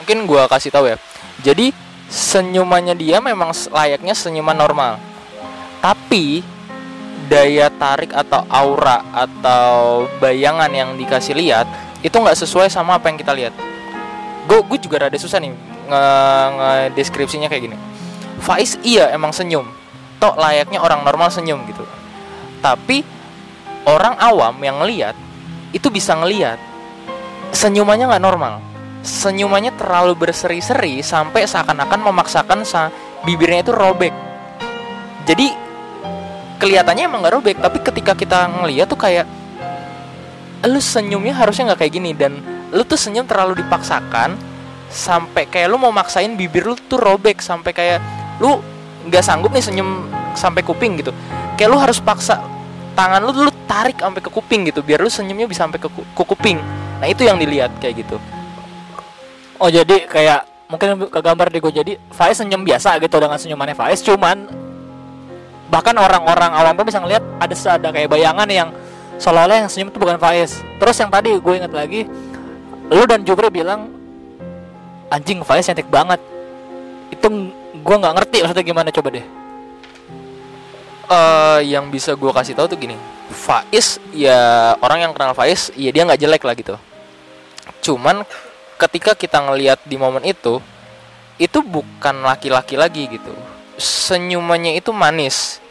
Mungkin 0.01 0.25
gue 0.25 0.43
kasih 0.49 0.73
tahu 0.73 0.89
ya. 0.89 0.97
Jadi 1.45 1.90
senyumannya 2.11 2.91
dia 2.99 3.23
memang 3.23 3.55
layaknya 3.71 4.11
senyuman 4.11 4.53
normal. 4.53 4.99
Tapi 5.79 6.43
daya 7.31 7.71
tarik 7.71 8.11
atau 8.11 8.43
aura 8.51 8.99
atau 9.15 10.03
bayangan 10.19 10.67
yang 10.67 10.99
dikasih 10.99 11.31
lihat 11.31 11.63
itu 12.03 12.11
nggak 12.11 12.35
sesuai 12.35 12.67
sama 12.67 12.99
apa 12.99 13.07
yang 13.07 13.17
kita 13.17 13.31
lihat. 13.31 13.55
Gue 14.45 14.59
gue 14.67 14.77
juga 14.83 15.07
rada 15.07 15.15
susah 15.15 15.39
nih 15.39 15.55
nge, 15.87 16.03
nge 16.59 16.71
deskripsinya 16.99 17.47
kayak 17.47 17.71
gini. 17.71 17.77
Faiz 18.43 18.75
iya 18.83 19.07
emang 19.15 19.31
senyum. 19.31 19.63
Tok 20.19 20.35
layaknya 20.35 20.83
orang 20.83 21.07
normal 21.07 21.31
senyum 21.31 21.63
gitu. 21.65 21.87
Tapi 22.59 23.01
orang 23.87 24.19
awam 24.19 24.53
yang 24.59 24.83
ngelihat 24.83 25.15
itu 25.71 25.87
bisa 25.87 26.13
ngelihat 26.19 26.59
senyumannya 27.55 28.11
nggak 28.11 28.21
normal 28.21 28.70
senyumannya 29.01 29.73
terlalu 29.77 30.13
berseri-seri 30.13 31.01
sampai 31.01 31.49
seakan-akan 31.49 31.99
memaksakan 32.05 32.61
sa 32.61 32.93
bibirnya 33.25 33.65
itu 33.65 33.73
robek. 33.73 34.13
Jadi 35.25 35.49
kelihatannya 36.61 37.09
emang 37.09 37.25
nggak 37.25 37.33
robek 37.33 37.57
tapi 37.57 37.81
ketika 37.81 38.13
kita 38.13 38.45
ngeliat 38.61 38.85
tuh 38.85 38.97
kayak 38.97 39.25
lu 40.69 40.77
senyumnya 40.77 41.33
harusnya 41.33 41.73
nggak 41.73 41.79
kayak 41.81 41.93
gini 41.93 42.11
dan 42.13 42.37
lu 42.69 42.85
tuh 42.85 42.97
senyum 42.97 43.25
terlalu 43.25 43.65
dipaksakan 43.65 44.37
sampai 44.93 45.49
kayak 45.49 45.73
lu 45.73 45.81
mau 45.81 45.89
maksain 45.89 46.37
bibir 46.37 46.69
lu 46.69 46.77
tuh 46.77 47.01
robek 47.01 47.41
sampai 47.41 47.73
kayak 47.73 47.99
lu 48.37 48.61
nggak 49.09 49.25
sanggup 49.25 49.49
nih 49.49 49.65
senyum 49.65 50.05
sampai 50.37 50.61
kuping 50.61 51.01
gitu. 51.01 51.09
Kayak 51.57 51.69
lu 51.73 51.77
harus 51.81 51.97
paksa 51.97 52.37
tangan 52.93 53.25
lu 53.25 53.33
lu 53.33 53.51
tarik 53.65 53.97
sampai 53.97 54.21
ke 54.21 54.29
kuping 54.29 54.69
gitu 54.69 54.85
biar 54.85 55.01
lu 55.01 55.09
senyumnya 55.09 55.49
bisa 55.49 55.65
sampai 55.65 55.81
ke, 55.81 55.89
ku- 55.89 56.05
ke 56.05 56.23
kuping. 56.25 56.61
Nah 57.01 57.09
itu 57.09 57.25
yang 57.25 57.41
dilihat 57.41 57.73
kayak 57.81 58.05
gitu 58.05 58.21
Oh 59.61 59.69
jadi 59.69 60.09
kayak 60.09 60.41
mungkin 60.73 61.05
ke 61.05 61.19
gambar 61.21 61.47
di 61.53 61.59
gue 61.61 61.73
jadi 61.83 61.93
Faiz 62.09 62.41
senyum 62.41 62.65
biasa 62.65 62.97
gitu 62.97 63.21
dengan 63.21 63.37
senyumannya 63.37 63.77
Faiz 63.77 64.01
cuman 64.01 64.49
bahkan 65.69 65.93
orang-orang 65.93 66.49
awam 66.51 66.73
pun 66.73 66.89
bisa 66.89 66.97
ngeliat 66.97 67.21
ada 67.37 67.53
ada 67.53 67.87
kayak 67.93 68.09
bayangan 68.09 68.47
yang 68.49 68.69
seolah-olah 69.21 69.61
yang 69.61 69.69
senyum 69.69 69.93
itu 69.93 70.01
bukan 70.01 70.17
Faiz. 70.17 70.65
Terus 70.81 70.97
yang 70.97 71.13
tadi 71.13 71.37
gue 71.37 71.53
inget 71.53 71.69
lagi 71.69 72.09
lu 72.89 73.05
dan 73.05 73.21
Jupri 73.21 73.53
bilang 73.53 73.93
anjing 75.13 75.45
Faiz 75.45 75.69
cantik 75.69 75.85
banget. 75.93 76.17
Itu 77.13 77.29
gue 77.71 77.95
nggak 78.01 78.13
ngerti 78.17 78.37
maksudnya 78.41 78.65
gimana 78.65 78.89
coba 78.89 79.13
deh. 79.13 79.25
eh 81.11 81.59
yang 81.67 81.91
bisa 81.91 82.15
gue 82.15 82.31
kasih 82.31 82.55
tahu 82.55 82.71
tuh 82.71 82.79
gini 82.79 82.95
Faiz 83.27 83.99
ya 84.15 84.73
orang 84.79 85.03
yang 85.03 85.11
kenal 85.11 85.35
Faiz 85.35 85.67
ya 85.75 85.91
dia 85.91 86.07
nggak 86.07 86.19
jelek 86.23 86.43
lah 86.47 86.55
gitu 86.55 86.75
cuman 87.83 88.23
ketika 88.81 89.13
kita 89.13 89.37
ngelihat 89.45 89.77
di 89.85 89.93
momen 90.01 90.25
itu 90.25 90.57
itu 91.37 91.59
bukan 91.61 92.25
laki-laki 92.25 92.77
lagi 92.77 93.05
gitu. 93.09 93.33
Senyumannya 93.77 94.77
itu 94.77 94.89
manis. 94.93 95.61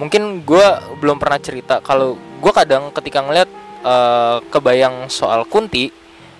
Mungkin 0.00 0.44
gue 0.46 0.66
belum 1.00 1.20
pernah 1.20 1.40
cerita 1.40 1.80
kalau 1.84 2.16
gue 2.16 2.52
kadang 2.54 2.88
ketika 2.94 3.20
ngelihat 3.20 3.50
eh, 3.84 4.36
kebayang 4.48 5.12
soal 5.12 5.44
Kunti 5.44 5.92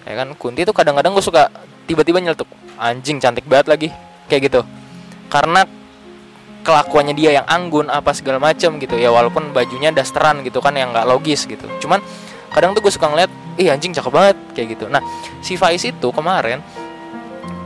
ya 0.08 0.14
kan 0.16 0.32
Kunti 0.36 0.64
itu 0.64 0.72
kadang-kadang 0.72 1.12
gue 1.12 1.24
suka 1.24 1.52
tiba-tiba 1.84 2.20
nyeletuk 2.20 2.48
anjing 2.80 3.20
cantik 3.20 3.44
banget 3.44 3.66
lagi 3.68 3.88
kayak 4.28 4.52
gitu. 4.52 4.60
Karena 5.28 5.68
kelakuannya 6.64 7.16
dia 7.16 7.40
yang 7.40 7.46
anggun 7.48 7.88
apa 7.88 8.12
segala 8.12 8.36
macem 8.36 8.76
gitu 8.76 9.00
ya 9.00 9.08
walaupun 9.08 9.56
bajunya 9.56 9.88
dasteran 9.88 10.44
gitu 10.44 10.60
kan 10.60 10.76
yang 10.76 10.92
nggak 10.92 11.08
logis 11.08 11.48
gitu. 11.48 11.64
Cuman 11.80 12.00
kadang 12.52 12.76
tuh 12.76 12.84
gue 12.84 12.92
suka 12.92 13.08
ngeliat 13.08 13.32
ih 13.58 13.68
anjing 13.68 13.90
cakep 13.92 14.12
banget 14.14 14.36
kayak 14.54 14.68
gitu. 14.78 14.86
Nah 14.86 15.02
si 15.42 15.58
Faiz 15.58 15.82
itu 15.82 16.08
kemarin 16.14 16.62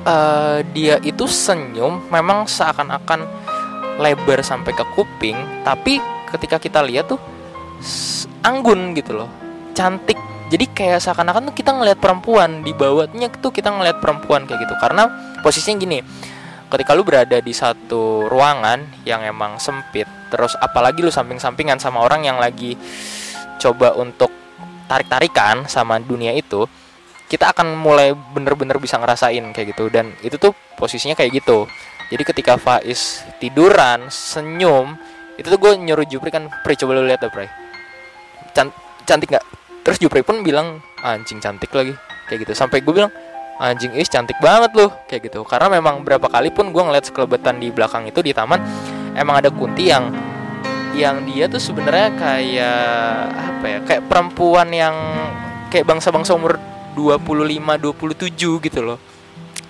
eh, 0.08 0.58
dia 0.72 0.96
itu 1.04 1.28
senyum 1.28 2.08
memang 2.08 2.48
seakan-akan 2.48 3.28
lebar 4.00 4.40
sampai 4.40 4.72
ke 4.72 4.84
kuping 4.96 5.36
tapi 5.62 6.00
ketika 6.32 6.56
kita 6.56 6.80
lihat 6.80 7.12
tuh 7.12 7.20
anggun 8.42 8.96
gitu 8.96 9.20
loh 9.22 9.30
cantik. 9.76 10.16
Jadi 10.52 10.68
kayak 10.68 11.00
seakan-akan 11.00 11.48
tuh 11.48 11.56
kita 11.56 11.72
ngelihat 11.72 11.96
perempuan 11.96 12.60
di 12.60 12.76
bawahnya 12.76 13.32
tuh 13.40 13.48
kita 13.48 13.72
ngelihat 13.72 14.04
perempuan 14.04 14.44
kayak 14.44 14.60
gitu. 14.68 14.76
Karena 14.76 15.08
posisinya 15.40 15.80
gini 15.80 15.98
ketika 16.72 16.96
lu 16.96 17.04
berada 17.04 17.36
di 17.36 17.52
satu 17.52 18.32
ruangan 18.32 19.04
yang 19.04 19.20
emang 19.20 19.60
sempit 19.60 20.08
terus 20.32 20.56
apalagi 20.56 21.04
lu 21.04 21.12
samping-sampingan 21.12 21.76
sama 21.76 22.00
orang 22.00 22.24
yang 22.24 22.40
lagi 22.40 22.80
coba 23.60 23.92
untuk 24.00 24.41
tarik-tarikan 24.92 25.64
sama 25.64 25.96
dunia 25.96 26.36
itu 26.36 26.68
kita 27.32 27.56
akan 27.56 27.80
mulai 27.80 28.12
bener-bener 28.12 28.76
bisa 28.76 29.00
ngerasain 29.00 29.40
kayak 29.56 29.72
gitu. 29.72 29.88
Dan 29.88 30.12
itu 30.20 30.36
tuh 30.36 30.52
posisinya 30.76 31.16
kayak 31.16 31.40
gitu. 31.40 31.64
Jadi 32.12 32.22
ketika 32.28 32.60
Faiz 32.60 33.24
tiduran 33.40 34.12
senyum 34.12 35.00
itu 35.40 35.48
tuh 35.48 35.56
gue 35.56 35.72
nyuruh 35.80 36.04
Jupri 36.04 36.28
kan 36.28 36.52
Pri 36.60 36.76
coba 36.76 37.00
lu 37.00 37.08
lihat 37.08 37.24
deh 37.24 37.32
Pri. 37.32 37.48
Can- 38.52 38.76
cantik 39.08 39.32
nggak? 39.32 39.46
Terus 39.80 39.96
Jupri 39.96 40.20
pun 40.20 40.44
bilang 40.44 40.84
anjing 41.00 41.40
cantik 41.40 41.72
lagi. 41.72 41.96
Kayak 42.28 42.44
gitu. 42.44 42.52
Sampai 42.52 42.84
gue 42.84 42.92
bilang 42.92 43.08
anjing 43.56 43.96
is 43.96 44.12
cantik 44.12 44.36
banget 44.44 44.76
loh 44.76 44.92
kayak 45.08 45.32
gitu. 45.32 45.40
Karena 45.48 45.72
memang 45.72 46.04
berapa 46.04 46.28
kali 46.28 46.52
pun 46.52 46.68
gue 46.68 46.82
ngeliat 46.84 47.08
sekelebetan 47.08 47.56
di 47.56 47.72
belakang 47.72 48.04
itu 48.04 48.20
di 48.20 48.36
taman 48.36 48.60
emang 49.16 49.40
ada 49.40 49.48
kunti 49.48 49.88
yang 49.88 50.12
yang 50.92 51.24
dia 51.24 51.48
tuh 51.48 51.60
sebenarnya 51.60 52.12
kayak 52.20 52.84
apa 53.32 53.64
ya 53.64 53.78
kayak 53.84 54.02
perempuan 54.12 54.68
yang 54.68 54.96
kayak 55.72 55.88
bangsa-bangsa 55.88 56.36
umur 56.36 56.60
25 56.92 57.48
27 57.80 58.66
gitu 58.68 58.80
loh. 58.84 59.00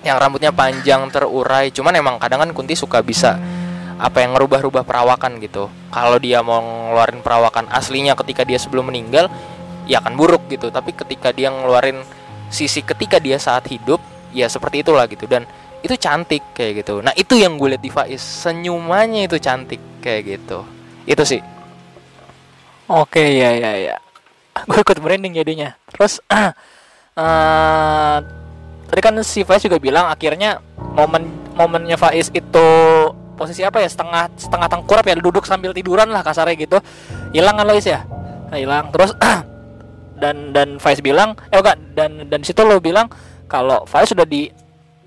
Yang 0.03 0.17
rambutnya 0.19 0.51
panjang 0.51 1.07
terurai. 1.07 1.71
Cuman 1.71 1.95
emang 1.95 2.19
kadang 2.19 2.43
kan 2.43 2.51
kunti 2.51 2.75
suka 2.75 2.99
bisa 2.99 3.39
apa 3.95 4.19
yang 4.19 4.35
ngerubah-rubah 4.35 4.83
perawakan 4.83 5.39
gitu. 5.39 5.71
Kalau 5.71 6.17
dia 6.19 6.43
mau 6.43 6.59
ngeluarin 6.59 7.23
perawakan 7.23 7.71
aslinya 7.71 8.19
ketika 8.19 8.43
dia 8.43 8.59
sebelum 8.59 8.91
meninggal 8.91 9.31
ya 9.87 10.03
akan 10.03 10.19
buruk 10.19 10.51
gitu. 10.51 10.67
Tapi 10.67 10.91
ketika 10.91 11.31
dia 11.31 11.47
ngeluarin 11.47 12.03
sisi 12.51 12.83
ketika 12.83 13.23
dia 13.23 13.39
saat 13.39 13.63
hidup 13.71 14.03
ya 14.35 14.51
seperti 14.51 14.83
itulah 14.83 15.07
gitu. 15.07 15.23
Dan 15.23 15.47
itu 15.79 15.95
cantik 15.95 16.51
kayak 16.51 16.83
gitu. 16.83 16.99
Nah 16.99 17.15
itu 17.15 17.39
yang 17.39 17.55
gue 17.55 17.79
lihat 17.79 17.83
di 17.83 17.87
Faiz. 17.87 18.19
Senyumannya 18.19 19.31
itu 19.31 19.39
cantik 19.39 19.79
kayak 20.03 20.23
gitu 20.27 20.82
itu 21.03 21.23
sih. 21.23 21.41
Oke 22.87 23.23
ya 23.39 23.55
ya 23.55 23.71
ya. 23.79 23.95
Gue 24.67 24.79
ikut 24.83 24.99
branding 24.99 25.33
jadinya. 25.35 25.75
Terus 25.91 26.19
eh 26.29 26.51
tadi 28.89 29.01
kan 29.01 29.15
si 29.25 29.41
Faiz 29.41 29.63
juga 29.65 29.79
bilang 29.81 30.09
akhirnya 30.09 30.61
momen 30.93 31.25
momennya 31.57 31.97
Faiz 31.97 32.29
itu 32.29 32.67
posisi 33.39 33.63
apa 33.63 33.81
ya? 33.81 33.89
Setengah 33.89 34.29
setengah 34.35 34.67
tengkurap 34.69 35.03
ya 35.07 35.15
duduk 35.17 35.47
sambil 35.47 35.71
tiduran 35.71 36.11
lah 36.11 36.21
kasarnya 36.21 36.55
gitu. 36.59 36.77
Hilang 37.33 37.59
kan 37.59 37.65
Lois 37.67 37.87
ya? 37.87 38.03
Nah, 38.51 38.59
hilang. 38.59 38.91
Terus 38.93 39.15
dan 40.21 40.53
dan 40.53 40.77
Faiz 40.77 41.01
bilang 41.01 41.35
eh 41.49 41.59
enggak 41.59 41.79
dan 41.97 42.29
dan 42.29 42.39
situ 42.45 42.61
lo 42.63 42.77
bilang 42.83 43.09
kalau 43.49 43.83
Faiz 43.89 44.11
sudah 44.11 44.27
di 44.27 44.47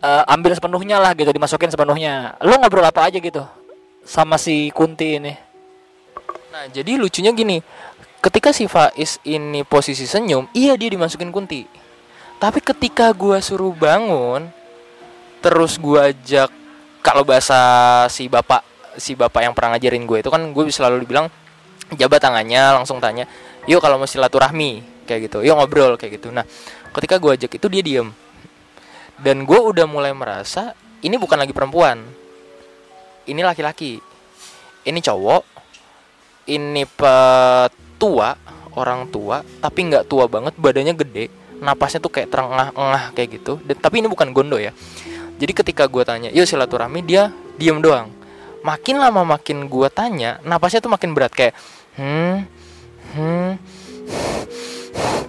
eh, 0.02 0.24
ambil 0.32 0.52
sepenuhnya 0.52 0.98
lah 0.98 1.12
gitu 1.14 1.30
dimasukin 1.30 1.70
sepenuhnya. 1.70 2.40
Lo 2.42 2.58
ngobrol 2.58 2.84
apa 2.84 3.06
aja 3.06 3.20
gitu 3.20 3.46
sama 4.06 4.38
si 4.38 4.70
Kunti 4.70 5.18
ini 5.18 5.45
Nah, 6.56 6.72
jadi 6.72 6.96
lucunya 6.96 7.36
gini, 7.36 7.60
ketika 8.24 8.48
si 8.48 8.64
Faiz 8.64 9.20
ini 9.28 9.60
posisi 9.60 10.08
senyum, 10.08 10.48
iya 10.56 10.72
dia 10.72 10.88
dimasukin 10.88 11.28
kunti. 11.28 11.68
Tapi 12.40 12.64
ketika 12.64 13.12
gua 13.12 13.44
suruh 13.44 13.76
bangun, 13.76 14.48
terus 15.44 15.76
gua 15.76 16.08
ajak 16.08 16.48
kalau 17.04 17.28
bahasa 17.28 17.60
si 18.08 18.24
bapak 18.32 18.64
si 18.96 19.12
bapak 19.12 19.44
yang 19.44 19.52
pernah 19.52 19.76
ngajarin 19.76 20.08
gue 20.08 20.24
itu 20.24 20.32
kan 20.32 20.40
gue 20.48 20.64
selalu 20.72 21.04
dibilang 21.04 21.28
jabat 21.92 22.24
tangannya 22.24 22.72
langsung 22.72 23.04
tanya 23.04 23.28
yuk 23.68 23.84
kalau 23.84 24.00
mau 24.00 24.08
silaturahmi 24.08 25.04
kayak 25.04 25.28
gitu 25.28 25.44
yuk 25.44 25.60
ngobrol 25.60 26.00
kayak 26.00 26.16
gitu. 26.16 26.32
Nah 26.32 26.48
ketika 26.96 27.20
gue 27.20 27.36
ajak 27.36 27.52
itu 27.52 27.66
dia 27.68 27.84
diem. 27.84 28.08
Dan 29.20 29.44
gue 29.44 29.60
udah 29.60 29.84
mulai 29.84 30.16
merasa 30.16 30.72
ini 31.04 31.20
bukan 31.20 31.36
lagi 31.36 31.52
perempuan. 31.52 32.00
Ini 33.28 33.44
laki-laki. 33.44 34.00
Ini 34.88 34.98
cowok 35.04 35.55
ini 36.46 36.86
petua 36.86 38.38
orang 38.76 39.10
tua 39.10 39.42
tapi 39.60 39.90
nggak 39.90 40.06
tua 40.06 40.30
banget 40.30 40.54
badannya 40.54 40.94
gede 40.94 41.24
napasnya 41.56 42.04
tuh 42.04 42.12
kayak 42.12 42.28
terengah-engah 42.28 43.16
kayak 43.16 43.40
gitu. 43.40 43.56
Dan 43.64 43.76
tapi 43.80 44.04
ini 44.04 44.08
bukan 44.12 44.30
gondo 44.36 44.60
ya. 44.60 44.76
Jadi 45.36 45.52
ketika 45.52 45.84
gue 45.88 46.04
tanya 46.04 46.28
yuk 46.32 46.48
silaturahmi 46.48 47.00
dia 47.04 47.32
diem 47.56 47.80
doang. 47.80 48.12
Makin 48.64 48.98
lama 48.98 49.22
makin 49.24 49.68
gue 49.70 49.88
tanya 49.92 50.42
napasnya 50.44 50.82
tuh 50.82 50.92
makin 50.92 51.14
berat 51.16 51.32
kayak 51.32 51.54
hmm 51.96 52.36
hmm 53.16 53.50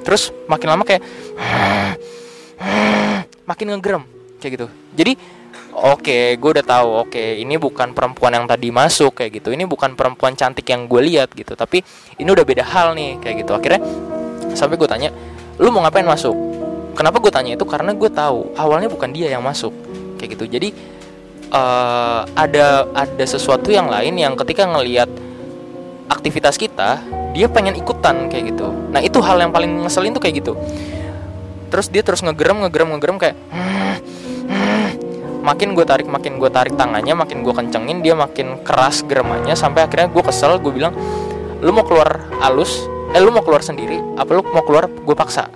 terus 0.04 0.32
makin 0.48 0.68
lama 0.72 0.84
kayak 0.88 1.04
makin 3.48 3.66
ngegerem 3.76 4.04
kayak 4.40 4.52
gitu. 4.60 4.68
Jadi 4.96 5.14
Oke, 5.78 6.42
gue 6.42 6.50
udah 6.58 6.66
tahu. 6.66 6.90
Oke, 7.06 7.38
ini 7.38 7.54
bukan 7.62 7.94
perempuan 7.94 8.34
yang 8.34 8.50
tadi 8.50 8.74
masuk 8.74 9.22
kayak 9.22 9.38
gitu. 9.38 9.54
Ini 9.54 9.70
bukan 9.70 9.94
perempuan 9.94 10.34
cantik 10.34 10.66
yang 10.74 10.90
gue 10.90 11.02
lihat 11.06 11.30
gitu. 11.38 11.54
Tapi 11.54 11.86
ini 12.18 12.30
udah 12.34 12.42
beda 12.42 12.66
hal 12.66 12.98
nih 12.98 13.22
kayak 13.22 13.46
gitu. 13.46 13.54
Akhirnya 13.54 13.86
sampai 14.58 14.74
gue 14.74 14.90
tanya, 14.90 15.14
lu 15.62 15.70
mau 15.70 15.86
ngapain 15.86 16.06
masuk? 16.06 16.34
Kenapa 16.98 17.22
gue 17.22 17.30
tanya 17.30 17.54
itu? 17.54 17.66
Karena 17.70 17.94
gue 17.94 18.10
tahu 18.10 18.58
awalnya 18.58 18.90
bukan 18.90 19.14
dia 19.14 19.30
yang 19.30 19.46
masuk 19.46 19.70
kayak 20.18 20.34
gitu. 20.34 20.50
Jadi 20.50 20.74
eh, 21.54 22.22
ada 22.26 22.90
ada 22.98 23.26
sesuatu 23.30 23.70
yang 23.70 23.86
lain 23.86 24.18
yang 24.18 24.34
ketika 24.34 24.66
ngelihat 24.66 25.08
aktivitas 26.08 26.56
kita 26.56 27.04
dia 27.36 27.48
pengen 27.52 27.76
ikutan 27.76 28.32
kayak 28.32 28.56
gitu 28.56 28.72
nah 28.90 29.04
itu 29.04 29.20
hal 29.20 29.38
yang 29.38 29.52
paling 29.52 29.86
ngeselin 29.86 30.16
tuh 30.16 30.24
kayak 30.24 30.42
gitu 30.42 30.54
terus 31.68 31.92
dia 31.92 32.02
terus 32.02 32.24
ngegerem 32.24 32.64
ngegerem 32.64 32.96
ngegerem 32.96 33.18
kayak 33.20 33.36
"Hmm, 33.52 33.96
hmm." 34.48 34.87
Makin 35.48 35.72
gue 35.72 35.86
tarik 35.88 36.12
makin 36.12 36.44
gue 36.44 36.52
tarik 36.52 36.76
tangannya 36.76 37.16
makin 37.16 37.40
gue 37.40 37.56
kencengin 37.56 38.04
dia 38.04 38.20
makin 38.20 38.60
keras 38.68 39.08
geremannya 39.08 39.56
sampai 39.56 39.88
akhirnya 39.88 40.12
gue 40.12 40.24
kesel 40.28 40.60
gue 40.60 40.76
bilang 40.76 40.92
lu 41.64 41.72
mau 41.72 41.88
keluar 41.88 42.28
halus 42.44 42.84
eh 43.16 43.24
lu 43.24 43.32
mau 43.32 43.40
keluar 43.40 43.64
sendiri 43.64 44.04
apa 44.20 44.28
lu 44.36 44.44
mau 44.44 44.62
keluar 44.68 44.92
gue 44.92 45.16
paksa. 45.16 45.48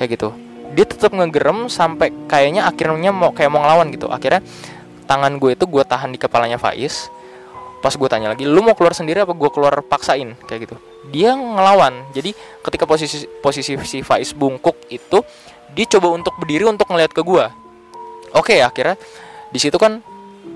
Kayak 0.00 0.08
gitu. 0.16 0.28
Dia 0.72 0.86
tetap 0.88 1.12
ngegerem 1.12 1.68
sampai 1.68 2.08
kayaknya 2.24 2.64
akhirnya 2.64 3.12
mau 3.12 3.34
kayak 3.36 3.52
mau 3.52 3.60
ngelawan 3.60 3.92
gitu. 3.92 4.08
Akhirnya 4.08 4.40
tangan 5.04 5.36
gue 5.36 5.52
itu 5.52 5.64
gue 5.68 5.84
tahan 5.84 6.08
di 6.14 6.18
kepalanya 6.18 6.56
Faiz. 6.56 7.12
Pas 7.84 7.92
gue 7.92 8.08
tanya 8.08 8.32
lagi 8.32 8.48
lu 8.48 8.64
mau 8.64 8.72
keluar 8.72 8.96
sendiri 8.96 9.22
apa 9.22 9.36
gue 9.36 9.50
keluar 9.52 9.84
paksain? 9.84 10.32
Kayak 10.48 10.70
gitu. 10.70 10.76
Dia 11.12 11.36
ngelawan. 11.36 12.08
Jadi 12.16 12.32
ketika 12.64 12.88
posisi 12.88 13.28
posisi 13.44 13.76
si 13.84 14.00
Faiz 14.00 14.32
bungkuk 14.32 14.88
itu 14.88 15.20
dia 15.76 15.86
coba 15.98 16.16
untuk 16.16 16.32
berdiri 16.40 16.64
untuk 16.64 16.88
ngeliat 16.88 17.12
ke 17.12 17.20
gue 17.20 17.67
oke 18.34 18.54
akhirnya 18.58 18.96
di 19.48 19.58
situ 19.60 19.76
kan 19.80 20.04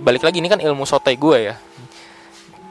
balik 0.03 0.25
lagi 0.25 0.41
ini 0.41 0.49
kan 0.49 0.61
ilmu 0.61 0.85
sotai 0.85 1.17
gue 1.17 1.53
ya. 1.53 1.55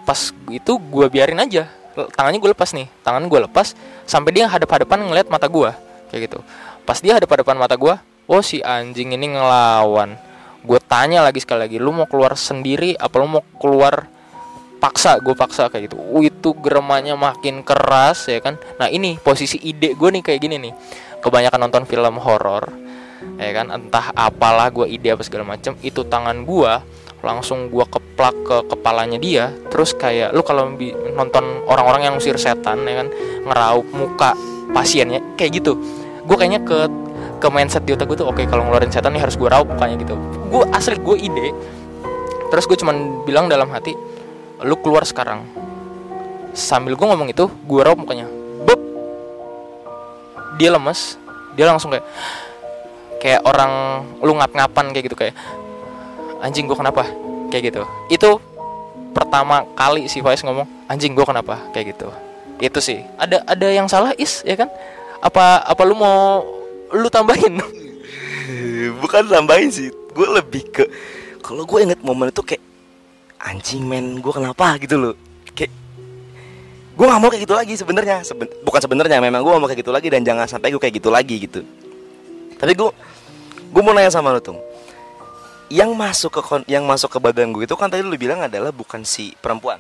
Pas 0.06 0.34
itu 0.50 0.72
gue 0.78 1.06
biarin 1.10 1.40
aja. 1.42 1.70
Tangannya 2.18 2.40
gue 2.42 2.52
lepas 2.52 2.74
nih. 2.74 2.88
Tangan 3.06 3.26
gue 3.26 3.40
lepas 3.46 3.74
sampai 4.06 4.32
dia 4.36 4.46
hadap-hadapan 4.50 5.08
ngeliat 5.08 5.28
mata 5.30 5.46
gue 5.46 5.70
kayak 6.10 6.22
gitu. 6.30 6.40
Pas 6.84 6.98
dia 7.00 7.18
hadap-hadapan 7.18 7.56
mata 7.58 7.76
gue 7.78 7.94
oh 8.30 8.42
si 8.42 8.62
anjing 8.62 9.14
ini 9.14 9.38
ngelawan. 9.38 10.18
Gue 10.62 10.78
tanya 10.78 11.26
lagi 11.26 11.42
sekali 11.42 11.66
lagi 11.66 11.78
lu 11.82 11.90
mau 11.90 12.06
keluar 12.06 12.38
sendiri 12.38 12.94
apa 12.98 13.16
lu 13.18 13.28
mau 13.40 13.44
keluar 13.58 14.06
paksa? 14.78 15.18
Gue 15.22 15.34
paksa 15.34 15.70
kayak 15.74 15.90
gitu. 15.90 15.98
Uh, 15.98 16.22
itu 16.26 16.54
geremannya 16.58 17.18
makin 17.18 17.66
keras 17.66 18.30
ya 18.30 18.42
kan. 18.42 18.62
Nah 18.78 18.90
ini 18.90 19.18
posisi 19.18 19.58
ide 19.62 19.98
gue 19.98 20.10
nih 20.10 20.22
kayak 20.22 20.40
gini 20.42 20.56
nih. 20.62 20.74
Kebanyakan 21.22 21.70
nonton 21.70 21.86
film 21.86 22.18
horor 22.18 22.91
ya 23.38 23.52
kan? 23.56 23.68
Entah 23.74 24.14
apalah 24.14 24.70
gue 24.70 24.88
ide 24.90 25.14
apa 25.14 25.24
segala 25.26 25.46
macem 25.56 25.78
itu 25.82 26.06
tangan 26.06 26.44
gue 26.46 26.74
langsung 27.22 27.70
gue 27.70 27.86
keplak 27.86 28.34
ke 28.42 28.58
kepalanya 28.74 29.22
dia 29.22 29.54
terus 29.70 29.94
kayak 29.94 30.34
lu 30.34 30.42
kalau 30.42 30.74
nonton 31.14 31.62
orang-orang 31.70 32.10
yang 32.10 32.16
usir 32.18 32.36
setan 32.38 32.82
ya 32.86 33.06
kan? 33.06 33.08
Ngeraup 33.46 33.86
muka 33.94 34.34
pasiennya 34.72 35.22
kayak 35.38 35.62
gitu. 35.62 35.78
Gue 36.26 36.36
kayaknya 36.38 36.62
ke 36.66 36.90
ke 37.42 37.48
mindset 37.50 37.82
di 37.86 37.98
otak 37.98 38.06
gue 38.06 38.18
tuh 38.22 38.30
oke 38.30 38.46
kalau 38.46 38.66
ngeluarin 38.70 38.94
setan 38.94 39.18
nih 39.18 39.22
harus 39.26 39.34
gue 39.34 39.50
raup 39.50 39.66
mukanya 39.70 39.98
gitu. 40.02 40.16
Gue 40.50 40.64
asli 40.70 40.98
gue 40.98 41.18
ide 41.18 41.48
terus 42.52 42.68
gue 42.68 42.76
cuman 42.76 43.24
bilang 43.24 43.48
dalam 43.48 43.70
hati 43.74 43.98
lu 44.62 44.78
keluar 44.82 45.06
sekarang. 45.06 45.46
Sambil 46.54 46.94
gue 46.94 47.06
ngomong 47.08 47.30
itu 47.30 47.50
gue 47.50 47.82
raup 47.82 47.98
mukanya. 48.02 48.30
Bep. 48.66 48.82
dia 50.62 50.70
lemes 50.70 51.18
dia 51.56 51.66
langsung 51.68 51.92
kayak 51.92 52.06
kayak 53.22 53.46
orang 53.46 54.02
lu 54.26 54.34
ngap-ngapan 54.34 54.86
kayak 54.90 55.06
gitu 55.06 55.16
kayak 55.16 55.38
anjing 56.42 56.66
gue 56.66 56.74
kenapa? 56.74 57.06
Kayak 57.54 57.64
gitu. 57.70 57.82
Itu 58.10 58.30
pertama 59.14 59.62
kali 59.78 60.10
si 60.10 60.26
Faiz 60.26 60.42
ngomong 60.42 60.66
anjing 60.90 61.14
gue 61.14 61.22
kenapa? 61.22 61.62
Kayak 61.70 61.96
gitu. 61.96 62.10
Itu 62.58 62.82
sih. 62.82 63.06
Ada 63.22 63.46
ada 63.46 63.68
yang 63.70 63.86
salah 63.86 64.18
is 64.18 64.42
ya 64.42 64.58
kan? 64.58 64.68
Apa 65.22 65.62
apa 65.62 65.82
lu 65.86 65.94
mau 65.94 66.42
lu 66.90 67.08
tambahin? 67.14 67.62
Bukan 69.06 69.30
tambahin 69.30 69.70
sih. 69.70 69.94
Gue 70.12 70.28
lebih 70.28 70.66
ke 70.74 70.84
kalau 71.46 71.64
gue 71.64 71.80
inget 71.86 72.02
momen 72.02 72.34
itu 72.34 72.42
kayak 72.42 72.64
anjing 73.38 73.86
men 73.86 74.18
gue 74.18 74.34
kenapa? 74.34 74.82
Gitu 74.82 74.98
loh. 74.98 75.14
Kayak 75.54 75.70
gue 76.98 77.06
nggak 77.06 77.22
mau 77.22 77.30
kayak 77.30 77.46
gitu 77.46 77.54
lagi 77.54 77.74
sebenarnya. 77.78 78.26
Seben- 78.26 78.50
bukan 78.66 78.82
sebenarnya 78.82 79.22
memang 79.22 79.46
gue 79.46 79.54
mau 79.54 79.70
kayak 79.70 79.86
gitu 79.86 79.94
lagi 79.94 80.10
dan 80.10 80.26
jangan 80.26 80.50
sampai 80.50 80.74
gue 80.74 80.82
kayak 80.82 80.98
gitu 80.98 81.14
lagi 81.14 81.38
gitu 81.38 81.62
tapi 82.62 82.78
gue 82.78 82.94
gue 83.74 83.82
mau 83.82 83.98
nanya 83.98 84.14
sama 84.14 84.30
lu 84.30 84.38
tuh 84.38 84.62
yang 85.72 85.96
masuk 85.98 86.38
ke 86.38 86.42
kon- 86.44 86.68
yang 86.68 86.86
masuk 86.86 87.10
ke 87.10 87.20
badan 87.24 87.50
gue 87.56 87.66
itu 87.66 87.74
kan 87.74 87.90
tadi 87.90 88.06
lu 88.06 88.14
bilang 88.20 88.44
adalah 88.46 88.70
bukan 88.70 89.02
si 89.08 89.34
perempuan 89.40 89.80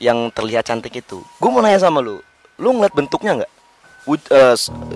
yang 0.00 0.32
terlihat 0.32 0.64
cantik 0.64 0.96
itu. 0.96 1.20
Gue 1.36 1.50
mau 1.52 1.60
nanya 1.60 1.76
sama 1.76 2.00
lu 2.00 2.24
lu 2.56 2.68
ngeliat 2.72 2.96
bentuknya 2.96 3.44
nggak? 3.44 3.52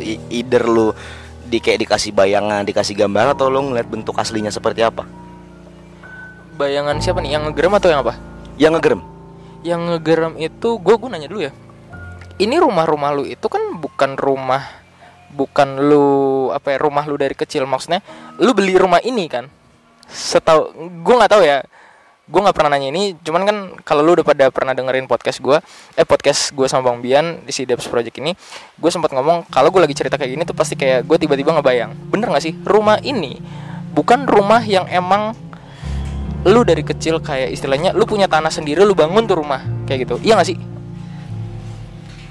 I- 0.00 0.24
either 0.32 0.64
lu 0.64 0.96
di 1.44 1.60
kayak 1.60 1.84
dikasih 1.84 2.16
bayangan 2.16 2.64
dikasih 2.64 2.96
gambar 2.96 3.36
atau 3.36 3.52
lu 3.52 3.60
ngeliat 3.68 3.84
bentuk 3.84 4.16
aslinya 4.16 4.48
seperti 4.48 4.80
apa? 4.80 5.04
Bayangan 6.56 7.04
siapa 7.04 7.20
nih? 7.20 7.36
Yang 7.36 7.52
ngegerem 7.52 7.72
atau 7.76 7.88
yang 7.92 8.00
apa? 8.00 8.14
Yang 8.56 8.72
ngegerem. 8.80 9.00
Yang 9.60 9.80
ngegerem 9.92 10.32
itu 10.40 10.68
gue 10.80 10.94
gue 10.96 11.08
nanya 11.12 11.28
dulu 11.28 11.40
ya. 11.44 11.52
Ini 12.40 12.56
rumah-rumah 12.64 13.10
lu 13.12 13.28
itu 13.28 13.46
kan 13.46 13.76
bukan 13.76 14.16
rumah 14.16 14.64
bukan 15.34 15.82
lu 15.82 16.06
apa 16.54 16.74
ya 16.74 16.78
rumah 16.78 17.04
lu 17.04 17.18
dari 17.18 17.34
kecil 17.34 17.66
maksudnya 17.66 18.00
lu 18.38 18.54
beli 18.54 18.78
rumah 18.78 19.02
ini 19.02 19.26
kan 19.26 19.50
setahu 20.06 20.70
gue 21.02 21.14
nggak 21.18 21.32
tahu 21.34 21.42
ya 21.42 21.66
gue 22.24 22.40
nggak 22.40 22.56
pernah 22.56 22.72
nanya 22.72 22.88
ini 22.88 23.12
cuman 23.20 23.42
kan 23.44 23.56
kalau 23.84 24.00
lu 24.00 24.16
udah 24.16 24.24
pada 24.24 24.48
pernah 24.48 24.72
dengerin 24.72 25.04
podcast 25.04 25.44
gue 25.44 25.60
eh 25.92 26.06
podcast 26.08 26.56
gue 26.56 26.64
sama 26.64 26.88
bang 26.88 26.98
Bian 27.04 27.26
di 27.44 27.52
si 27.52 27.68
Debs 27.68 27.84
Project 27.84 28.16
ini 28.16 28.32
gue 28.80 28.90
sempat 28.90 29.12
ngomong 29.12 29.44
kalau 29.52 29.68
gue 29.68 29.84
lagi 29.84 29.92
cerita 29.92 30.16
kayak 30.16 30.32
gini 30.32 30.42
tuh 30.48 30.56
pasti 30.56 30.72
kayak 30.72 31.04
gue 31.04 31.20
tiba-tiba 31.20 31.52
ngebayang 31.52 31.92
bener 32.08 32.32
nggak 32.32 32.44
sih? 32.44 32.56
Rumah 32.64 33.04
ini 33.04 33.36
bukan 33.92 34.24
rumah 34.24 34.64
yang 34.64 34.88
emang 34.88 35.36
lu 36.44 36.60
dari 36.64 36.84
kecil 36.84 37.20
kayak 37.20 37.52
istilahnya 37.52 37.92
lu 37.96 38.04
punya 38.04 38.28
tanah 38.28 38.52
sendiri 38.52 38.84
lu 38.84 38.92
bangun 38.92 39.24
tuh 39.24 39.40
rumah 39.40 39.60
kayak 39.88 40.08
gitu 40.08 40.16
iya 40.20 40.36
gak 40.36 40.48
sih 40.48 40.73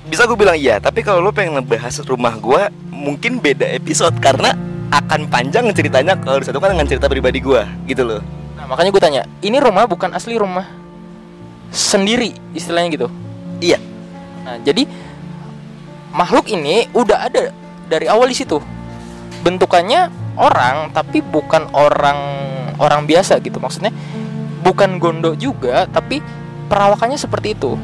bisa 0.03 0.27
gue 0.27 0.35
bilang 0.35 0.59
iya 0.59 0.83
tapi 0.83 0.99
kalau 0.99 1.23
lu 1.23 1.31
pengen 1.31 1.59
ngebahas 1.59 2.03
rumah 2.03 2.35
gue 2.35 2.67
mungkin 2.91 3.39
beda 3.39 3.71
episode 3.71 4.15
karena 4.19 4.51
akan 4.93 5.31
panjang 5.31 5.65
ceritanya 5.73 6.19
kalau 6.19 6.43
disatukan 6.43 6.75
dengan 6.75 6.85
cerita 6.85 7.09
pribadi 7.09 7.41
gue 7.41 7.61
gitu 7.89 8.05
loh. 8.05 8.21
Nah 8.53 8.69
makanya 8.69 8.89
gue 8.93 9.01
tanya 9.01 9.21
ini 9.41 9.57
rumah 9.57 9.89
bukan 9.89 10.13
asli 10.13 10.37
rumah 10.37 10.69
sendiri 11.73 12.35
istilahnya 12.53 12.89
gitu? 12.93 13.07
Iya. 13.57 13.81
Nah 14.45 14.61
jadi 14.61 14.85
makhluk 16.13 16.45
ini 16.51 16.85
udah 16.93 17.25
ada 17.25 17.49
dari 17.89 18.05
awal 18.05 18.29
di 18.29 18.37
situ. 18.37 18.61
Bentukannya 19.41 20.13
orang 20.37 20.93
tapi 20.93 21.25
bukan 21.25 21.73
orang 21.73 22.19
orang 22.77 23.09
biasa 23.09 23.41
gitu. 23.41 23.57
Maksudnya 23.57 23.89
bukan 24.61 25.01
gondok 25.01 25.41
juga 25.41 25.89
tapi 25.89 26.21
perawakannya 26.69 27.17
seperti 27.17 27.57
itu 27.57 27.75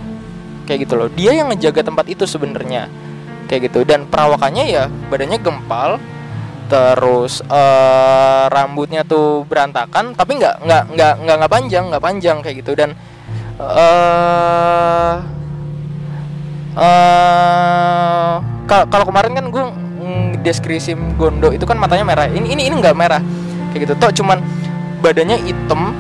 kayak 0.70 0.86
gitu 0.86 0.94
loh. 0.94 1.10
Dia 1.10 1.34
yang 1.34 1.50
ngejaga 1.50 1.82
tempat 1.82 2.06
itu 2.06 2.30
sebenarnya. 2.30 2.86
Kayak 3.50 3.74
gitu. 3.74 3.82
Dan 3.82 4.06
perawakannya 4.06 4.70
ya 4.70 4.86
badannya 5.10 5.42
gempal 5.42 5.98
terus 6.70 7.42
eh, 7.42 8.44
rambutnya 8.54 9.02
tuh 9.02 9.42
berantakan 9.50 10.14
tapi 10.14 10.38
nggak 10.38 10.62
nggak 10.62 10.84
nggak 10.94 11.14
nggak 11.26 11.36
nggak 11.42 11.50
panjang 11.50 11.90
nggak 11.90 12.04
panjang 12.06 12.38
kayak 12.46 12.62
gitu. 12.62 12.78
Dan 12.78 12.94
eh 13.50 15.14
ka- 18.70 18.86
kalau 18.86 19.06
kemarin 19.10 19.34
kan 19.34 19.46
gue 19.50 19.66
deskripsi 20.46 20.94
Gondo 21.18 21.50
itu 21.50 21.66
kan 21.66 21.82
matanya 21.82 22.06
merah. 22.06 22.30
Ini 22.30 22.46
ini 22.54 22.70
ini 22.70 22.76
nggak 22.78 22.94
merah. 22.94 23.20
Kayak 23.74 23.90
gitu. 23.90 23.94
Toh 23.98 24.14
cuman 24.22 24.38
badannya 25.02 25.42
hitam 25.42 25.98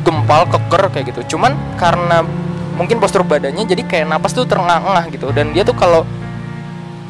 gempal 0.00 0.48
keker 0.48 0.82
kayak 0.90 1.12
gitu. 1.12 1.36
Cuman 1.36 1.52
karena 1.76 2.24
mungkin 2.74 2.98
postur 2.98 3.22
badannya 3.22 3.64
jadi 3.66 3.82
kayak 3.86 4.06
napas 4.10 4.34
tuh 4.34 4.46
terengah-engah 4.46 5.04
gitu. 5.14 5.30
Dan 5.30 5.54
dia 5.54 5.62
tuh 5.62 5.74
kalau 5.74 6.02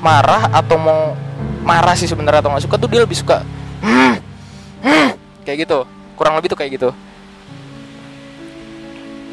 marah 0.04 0.52
atau 0.52 0.76
mau 0.76 1.16
marah 1.64 1.96
sih 1.96 2.08
sebenarnya 2.08 2.44
atau 2.44 2.50
nggak 2.52 2.64
suka 2.68 2.76
tuh 2.76 2.88
dia 2.92 3.00
lebih 3.00 3.16
suka 3.16 3.40
"Hmm, 3.80 4.20
hmm," 4.84 5.08
kayak 5.48 5.64
gitu. 5.64 5.88
Kurang 6.14 6.36
lebih 6.38 6.52
tuh 6.52 6.58
kayak 6.60 6.76
gitu. 6.76 6.90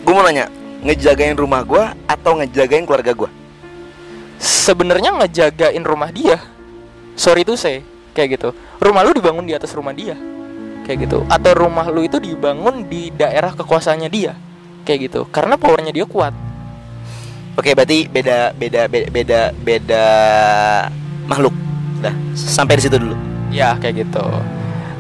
Gue 0.02 0.14
mau 0.16 0.24
nanya 0.26 0.50
ngejagain 0.82 1.38
rumah 1.38 1.62
gue 1.62 1.84
atau 2.10 2.42
ngejagain 2.42 2.90
keluarga 2.90 3.14
gue 3.14 3.30
sebenarnya 4.42 5.14
ngejagain 5.22 5.86
rumah 5.86 6.10
dia. 6.10 6.42
Sorry 7.14 7.46
tuh 7.46 7.54
saya 7.54 7.86
kayak 8.18 8.42
gitu. 8.42 8.50
Rumah 8.82 9.06
lu 9.06 9.14
dibangun 9.14 9.46
di 9.46 9.54
atas 9.54 9.72
rumah 9.78 9.94
dia 9.94 10.18
kayak 10.90 11.06
gitu. 11.06 11.22
Atau 11.30 11.54
rumah 11.54 11.86
lu 11.94 12.02
itu 12.02 12.18
dibangun 12.18 12.90
di 12.90 13.14
daerah 13.14 13.54
kekuasaannya 13.54 14.10
dia 14.10 14.34
kayak 14.84 15.12
gitu. 15.12 15.26
Karena 15.30 15.56
powernya 15.56 15.94
dia 15.94 16.06
kuat. 16.06 16.34
Oke 17.60 17.76
berarti 17.76 18.08
beda 18.08 18.56
beda 18.56 18.88
beda 18.88 19.10
beda, 19.12 19.42
beda 19.54 20.06
makhluk. 21.28 21.54
Dah 22.00 22.16
sampai 22.34 22.80
di 22.80 22.84
situ 22.88 22.98
dulu. 22.98 23.16
Ya 23.52 23.76
kayak 23.78 24.08
gitu. 24.08 24.24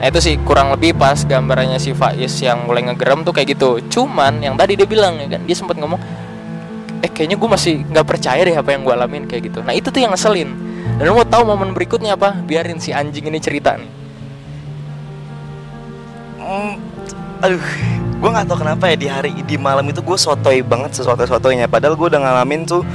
Nah 0.02 0.06
itu 0.10 0.20
sih 0.20 0.36
kurang 0.42 0.74
lebih 0.74 0.98
pas 0.98 1.22
gambarannya 1.24 1.78
si 1.78 1.94
Faiz 1.94 2.34
yang 2.42 2.66
mulai 2.66 2.86
ngegerem 2.90 3.22
tuh 3.22 3.32
kayak 3.32 3.56
gitu. 3.56 3.80
Cuman 3.88 4.42
yang 4.42 4.58
tadi 4.58 4.74
dia 4.74 4.90
bilang 4.90 5.22
ya 5.22 5.38
kan 5.38 5.42
dia 5.46 5.56
sempat 5.56 5.78
ngomong 5.78 6.02
eh 7.02 7.10
kayaknya 7.10 7.38
gue 7.38 7.50
masih 7.50 7.74
nggak 7.86 8.06
percaya 8.06 8.42
deh 8.46 8.54
apa 8.54 8.70
yang 8.74 8.82
gue 8.86 8.94
alamin 8.94 9.24
kayak 9.26 9.54
gitu. 9.54 9.60
Nah 9.66 9.74
itu 9.74 9.90
tuh 9.90 10.02
yang 10.02 10.14
ngeselin. 10.14 10.50
Dan 10.98 11.04
lu 11.08 11.18
mau 11.18 11.26
tahu 11.26 11.46
momen 11.50 11.74
berikutnya 11.74 12.14
apa? 12.18 12.34
Biarin 12.46 12.78
si 12.78 12.94
anjing 12.94 13.26
ini 13.26 13.40
cerita 13.42 13.78
nih. 13.78 13.92
Hmm, 16.42 16.74
aduh 17.40 17.64
gue 18.22 18.30
nggak 18.30 18.46
tahu 18.54 18.62
kenapa 18.62 18.86
ya 18.94 18.98
di 19.02 19.08
hari 19.10 19.34
di 19.42 19.58
malam 19.58 19.82
itu 19.90 20.06
gue 20.06 20.14
sotoy 20.14 20.62
banget 20.62 20.94
sesuatu 20.94 21.26
sotoynya 21.26 21.66
padahal 21.66 21.98
gue 21.98 22.06
udah 22.06 22.22
ngalamin 22.22 22.70
tuh 22.70 22.86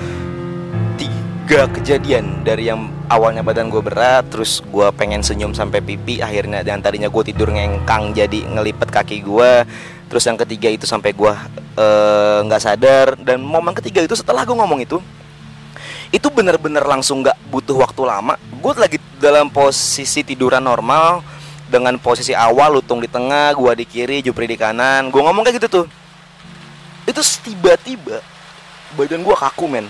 tiga 1.46 1.70
kejadian. 1.70 2.42
Dari 2.42 2.66
yang 2.66 2.90
awalnya 3.06 3.42
badan 3.42 3.70
gue 3.70 3.78
berat 3.78 4.26
terus 4.30 4.62
gue 4.66 4.86
pengen 4.98 5.22
senyum 5.22 5.54
sampai 5.54 5.78
pipi 5.78 6.18
akhirnya 6.18 6.66
dan 6.66 6.82
tadinya 6.82 7.06
gue 7.06 7.22
tidur 7.22 7.54
ngengkang 7.54 8.14
jadi 8.14 8.50
ngelipet 8.50 8.90
kaki 8.90 9.22
gue 9.22 9.62
terus 10.10 10.22
yang 10.26 10.34
ketiga 10.38 10.70
itu 10.70 10.86
sampai 10.90 11.14
gue 11.14 11.32
eh, 11.78 12.38
nggak 12.42 12.62
sadar. 12.62 13.14
Dan 13.14 13.46
momen 13.46 13.78
ketiga 13.78 14.02
itu 14.02 14.18
setelah 14.18 14.42
gue 14.42 14.58
ngomong 14.58 14.82
itu 14.82 14.98
itu 16.10 16.26
bener-bener 16.34 16.82
langsung 16.82 17.22
nggak 17.22 17.38
butuh 17.46 17.78
waktu 17.78 18.02
lama. 18.02 18.34
Gue 18.58 18.74
lagi 18.74 18.98
dalam 19.22 19.46
posisi 19.46 20.26
tiduran 20.26 20.66
normal 20.66 21.22
dengan 21.66 21.98
posisi 21.98 22.30
awal 22.30 22.78
lutung 22.78 23.02
di 23.02 23.10
tengah 23.10 23.50
gua 23.58 23.74
di 23.74 23.82
kiri 23.82 24.22
Jupri 24.22 24.46
di 24.46 24.54
kanan. 24.54 25.10
Gue 25.10 25.22
ngomong 25.22 25.42
kayak 25.42 25.58
gitu 25.62 25.68
tuh. 25.82 25.86
Itu 27.06 27.22
tiba-tiba 27.22 28.22
badan 28.94 29.22
gua 29.22 29.36
kaku 29.38 29.66
men. 29.66 29.86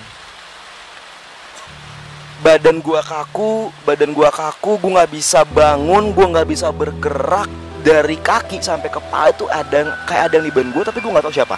Badan 2.44 2.84
gua 2.84 3.00
kaku 3.00 3.72
badan 3.88 4.12
gua 4.12 4.28
kaku 4.28 4.76
gua 4.80 4.90
nggak 5.00 5.10
bisa 5.12 5.40
bangun 5.48 6.12
gua 6.12 6.26
nggak 6.36 6.48
bisa 6.48 6.68
bergerak 6.72 7.48
dari 7.80 8.16
kaki 8.20 8.60
sampai 8.60 8.88
kepala. 8.92 9.32
Itu 9.32 9.48
ada 9.48 9.96
kayak 10.04 10.32
ada 10.32 10.34
yang 10.40 10.52
badan 10.52 10.72
gua 10.72 10.84
tapi 10.84 11.00
gua 11.00 11.16
nggak 11.16 11.24
tahu 11.28 11.36
siapa. 11.36 11.56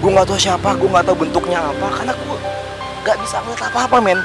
Gua 0.00 0.10
nggak 0.20 0.26
tahu 0.28 0.38
siapa 0.40 0.68
gua 0.76 0.88
nggak 0.96 1.04
tahu 1.08 1.16
bentuknya 1.28 1.58
apa 1.64 1.88
karena 1.96 2.12
gua 2.24 2.38
nggak 3.04 3.16
bisa 3.24 3.36
ngeliat 3.44 3.62
apa 3.72 3.78
apa 3.88 3.96
men. 4.00 4.20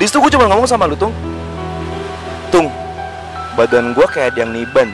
Di 0.00 0.04
situ 0.08 0.20
gua 0.20 0.32
cuma 0.32 0.48
ngomong 0.48 0.68
sama 0.68 0.88
lu 0.88 0.96
tung 0.96 1.12
tung 2.52 2.68
badan 3.54 3.92
gua 3.96 4.06
kayak 4.08 4.36
ada 4.36 4.38
yang 4.44 4.52
niban. 4.52 4.90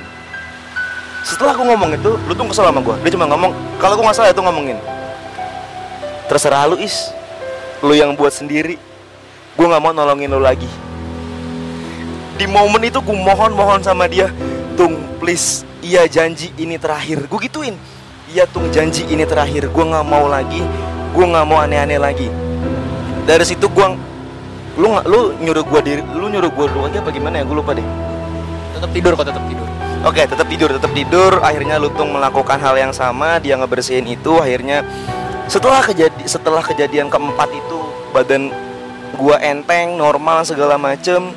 Setelah 1.26 1.54
aku 1.54 1.66
ngomong 1.66 1.92
itu 1.94 2.10
lu 2.26 2.32
tuh 2.32 2.46
kesel 2.50 2.68
sama 2.68 2.80
gua. 2.80 2.96
Dia 3.02 3.12
cuma 3.14 3.26
ngomong 3.28 3.52
kalau 3.78 3.94
gua 3.98 4.10
nggak 4.10 4.16
salah 4.16 4.30
itu 4.30 4.42
ngomongin. 4.42 4.78
Terserah 6.28 6.68
lu 6.68 6.76
is. 6.76 7.08
Lu 7.80 7.96
yang 7.96 8.12
buat 8.12 8.36
sendiri. 8.36 8.76
Gue 9.56 9.66
nggak 9.66 9.82
mau 9.82 9.96
nolongin 9.96 10.28
lu 10.28 10.38
lagi. 10.38 10.68
Di 12.38 12.46
momen 12.46 12.86
itu 12.86 13.02
gue 13.02 13.16
mohon 13.16 13.50
mohon 13.50 13.82
sama 13.82 14.06
dia 14.06 14.30
tung 14.78 14.94
please 15.18 15.66
iya 15.82 16.06
janji 16.06 16.52
ini 16.60 16.76
terakhir. 16.78 17.26
Gue 17.26 17.48
gituin. 17.48 17.74
Iya 18.30 18.44
tung 18.46 18.68
janji 18.70 19.08
ini 19.08 19.24
terakhir. 19.24 19.72
Gue 19.72 19.84
nggak 19.88 20.06
mau 20.06 20.28
lagi. 20.30 20.62
Gue 21.16 21.24
nggak 21.26 21.46
mau 21.48 21.58
aneh-aneh 21.58 21.98
lagi. 21.98 22.28
Dari 23.26 23.42
situ 23.48 23.66
gue 23.66 23.86
lu 24.78 24.94
lu 25.08 25.34
nyuruh 25.42 25.64
gue 25.66 25.80
diri 25.82 26.02
lu 26.14 26.30
nyuruh 26.30 26.52
gue 26.54 26.66
dulu 26.70 26.86
aja 26.86 27.02
apa 27.02 27.10
gimana 27.10 27.42
ya? 27.42 27.44
Gue 27.48 27.56
lupa 27.58 27.74
deh 27.74 27.86
tetap 28.78 28.90
tidur 28.94 29.12
kok 29.18 29.26
tetap 29.26 29.44
tidur 29.50 29.68
Oke, 30.06 30.22
tetap 30.30 30.46
tidur, 30.46 30.70
tetap 30.70 30.94
tidur. 30.94 31.42
Akhirnya 31.42 31.74
Lutung 31.74 32.14
melakukan 32.14 32.62
hal 32.62 32.78
yang 32.78 32.94
sama, 32.94 33.42
dia 33.42 33.58
ngebersihin 33.58 34.06
itu. 34.06 34.38
Akhirnya 34.38 34.86
setelah 35.50 35.82
kejadi 35.82 36.22
setelah 36.22 36.62
kejadian 36.62 37.10
keempat 37.10 37.50
itu 37.50 37.78
badan 38.14 38.54
gua 39.18 39.42
enteng, 39.42 39.98
normal 39.98 40.46
segala 40.46 40.78
macem. 40.78 41.34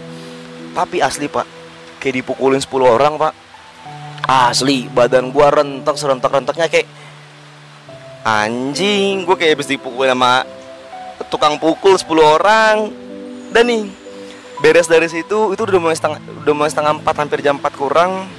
Tapi 0.78 1.02
asli 1.02 1.26
pak, 1.26 1.50
kayak 1.98 2.22
dipukulin 2.22 2.62
10 2.62 2.86
orang 2.86 3.18
pak. 3.18 3.34
Asli, 4.30 4.86
badan 4.94 5.34
gua 5.34 5.50
rentek 5.50 5.98
serentak 5.98 6.30
rentaknya 6.30 6.70
kayak 6.70 6.86
anjing. 8.22 9.26
Gua 9.26 9.42
kayak 9.42 9.58
habis 9.58 9.74
dipukulin 9.74 10.14
sama 10.14 10.46
tukang 11.34 11.58
pukul 11.58 11.98
10 11.98 12.22
orang. 12.22 12.94
Dan 13.50 13.68
nih, 13.68 13.84
beres 14.62 14.86
dari 14.86 15.10
situ 15.10 15.52
itu 15.52 15.62
udah 15.66 15.82
mulai 15.82 15.98
setengah 15.98 16.22
udah 16.46 16.54
mulai 16.54 16.70
setengah 16.70 16.94
empat 17.02 17.16
hampir 17.18 17.42
jam 17.42 17.58
4 17.58 17.74
kurang. 17.74 18.30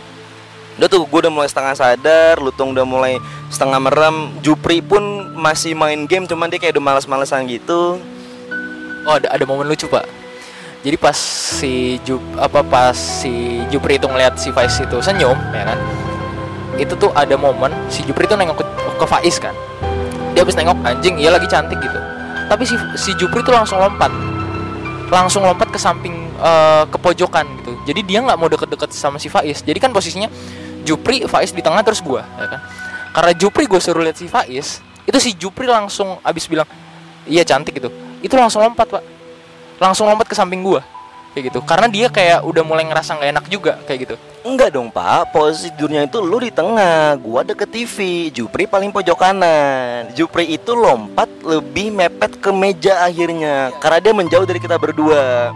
Udah 0.79 0.89
tuh 0.89 1.05
gue 1.05 1.19
udah 1.29 1.35
mulai 1.35 1.51
setengah 1.51 1.77
sadar 1.77 2.41
lutung 2.41 2.73
udah 2.73 2.87
mulai 2.87 3.19
setengah 3.51 3.83
merem. 3.83 4.31
Jupri 4.41 4.81
pun 4.81 5.03
masih 5.37 5.77
main 5.77 6.07
game 6.07 6.25
cuman 6.25 6.49
dia 6.49 6.63
kayak 6.63 6.79
udah 6.79 6.85
males-malesan 6.95 7.45
gitu. 7.51 8.01
Oh 9.05 9.15
ada 9.19 9.29
ada 9.35 9.45
momen 9.45 9.67
lucu 9.67 9.91
pak. 9.91 10.07
Jadi 10.83 10.97
pas 10.99 11.15
si 11.59 11.99
Jup 12.07 12.23
apa 12.39 12.63
pas 12.63 12.95
si 12.95 13.63
Jupri 13.71 13.99
itu 13.99 14.07
ngeliat 14.07 14.35
si 14.39 14.51
Faiz 14.55 14.79
itu 14.79 14.99
senyum 15.03 15.37
ya 15.53 15.75
kan? 15.75 15.79
Itu 16.79 16.97
tuh 16.97 17.11
ada 17.13 17.35
momen 17.35 17.75
si 17.93 18.07
Jupri 18.07 18.25
itu 18.25 18.39
nengok 18.39 18.63
ke, 18.63 18.65
ke 18.97 19.07
Faiz 19.07 19.37
kan. 19.43 19.55
Dia 20.33 20.47
habis 20.47 20.57
nengok 20.57 20.79
anjing 20.87 21.19
iya 21.19 21.35
lagi 21.35 21.51
cantik 21.51 21.83
gitu. 21.83 21.99
Tapi 22.49 22.63
si 22.65 22.75
si 22.97 23.11
Jupri 23.19 23.45
tuh 23.45 23.53
langsung 23.53 23.79
lompat 23.79 24.32
langsung 25.13 25.45
lompat 25.45 25.69
ke 25.69 25.77
samping 25.77 26.33
eh, 26.41 26.85
ke 26.89 26.97
pojokan 26.97 27.45
gitu. 27.61 27.77
Jadi 27.85 28.01
dia 28.09 28.25
nggak 28.25 28.39
mau 28.41 28.49
deket-deket 28.49 28.97
sama 28.97 29.21
si 29.21 29.29
Faiz. 29.29 29.61
Jadi 29.61 29.77
kan 29.77 29.93
posisinya 29.93 30.33
Jupri 30.83 31.29
Faiz 31.29 31.53
di 31.53 31.61
tengah 31.61 31.85
terus 31.85 32.01
gua 32.01 32.25
ya 32.41 32.49
kan? 32.49 32.61
Karena 33.13 33.33
Jupri 33.37 33.69
gue 33.69 33.77
suruh 33.77 34.01
lihat 34.01 34.17
si 34.17 34.25
Faiz 34.25 34.81
itu 35.05 35.19
si 35.21 35.37
Jupri 35.37 35.69
langsung 35.69 36.17
abis 36.25 36.49
bilang 36.49 36.65
iya 37.29 37.45
cantik 37.45 37.77
gitu. 37.77 37.93
Itu 38.25 38.35
langsung 38.41 38.65
lompat 38.65 38.89
pak. 38.89 39.05
Langsung 39.77 40.09
lompat 40.09 40.27
ke 40.27 40.35
samping 40.35 40.65
gua 40.65 40.81
kayak 41.33 41.45
gitu. 41.53 41.61
Karena 41.65 41.89
dia 41.89 42.07
kayak 42.13 42.45
udah 42.45 42.63
mulai 42.63 42.85
ngerasa 42.87 43.17
nggak 43.17 43.31
enak 43.33 43.47
juga 43.49 43.73
kayak 43.89 43.99
gitu. 44.07 44.15
Enggak 44.45 44.77
dong 44.77 44.93
pak. 44.93 45.33
Posisi 45.33 45.73
tidurnya 45.73 46.07
itu 46.07 46.21
lu 46.21 46.39
di 46.39 46.53
tengah. 46.53 47.17
Gua 47.19 47.43
deket 47.43 47.73
TV 47.73 48.29
Jupri 48.31 48.69
paling 48.69 48.93
pojok 48.93 49.19
kanan. 49.19 50.13
Jupri 50.13 50.53
itu 50.53 50.77
lompat 50.77 51.29
lebih 51.43 51.91
mepet 51.91 52.39
ke 52.39 52.51
meja 52.53 53.03
akhirnya. 53.03 53.73
Karena 53.81 53.99
dia 53.99 54.13
menjauh 54.13 54.47
dari 54.47 54.61
kita 54.61 54.77
berdua. 54.77 55.51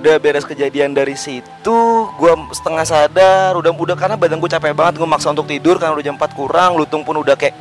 Udah 0.00 0.16
beres 0.16 0.48
kejadian 0.48 0.96
dari 0.96 1.12
situ 1.12 2.08
gua 2.16 2.32
setengah 2.56 2.88
sadar 2.88 3.52
udah 3.52 3.68
udah 3.68 3.92
karena 3.92 4.16
badan 4.16 4.40
gue 4.40 4.48
capek 4.48 4.72
banget 4.72 4.96
gue 4.96 5.04
maksa 5.04 5.28
untuk 5.28 5.44
tidur 5.44 5.76
karena 5.76 5.92
udah 5.92 6.04
jam 6.08 6.16
4 6.16 6.32
kurang 6.32 6.80
lutung 6.80 7.04
pun 7.04 7.20
udah 7.20 7.36
kayak 7.36 7.52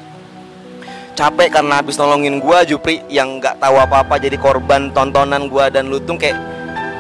capek 1.20 1.60
karena 1.60 1.84
habis 1.84 2.00
nolongin 2.00 2.40
gua 2.40 2.64
Jupri 2.64 3.04
yang 3.12 3.44
nggak 3.44 3.60
tahu 3.60 3.76
apa-apa 3.76 4.16
jadi 4.24 4.40
korban 4.40 4.88
tontonan 4.96 5.52
gua 5.52 5.68
dan 5.68 5.92
lutung 5.92 6.16
kayak 6.16 6.40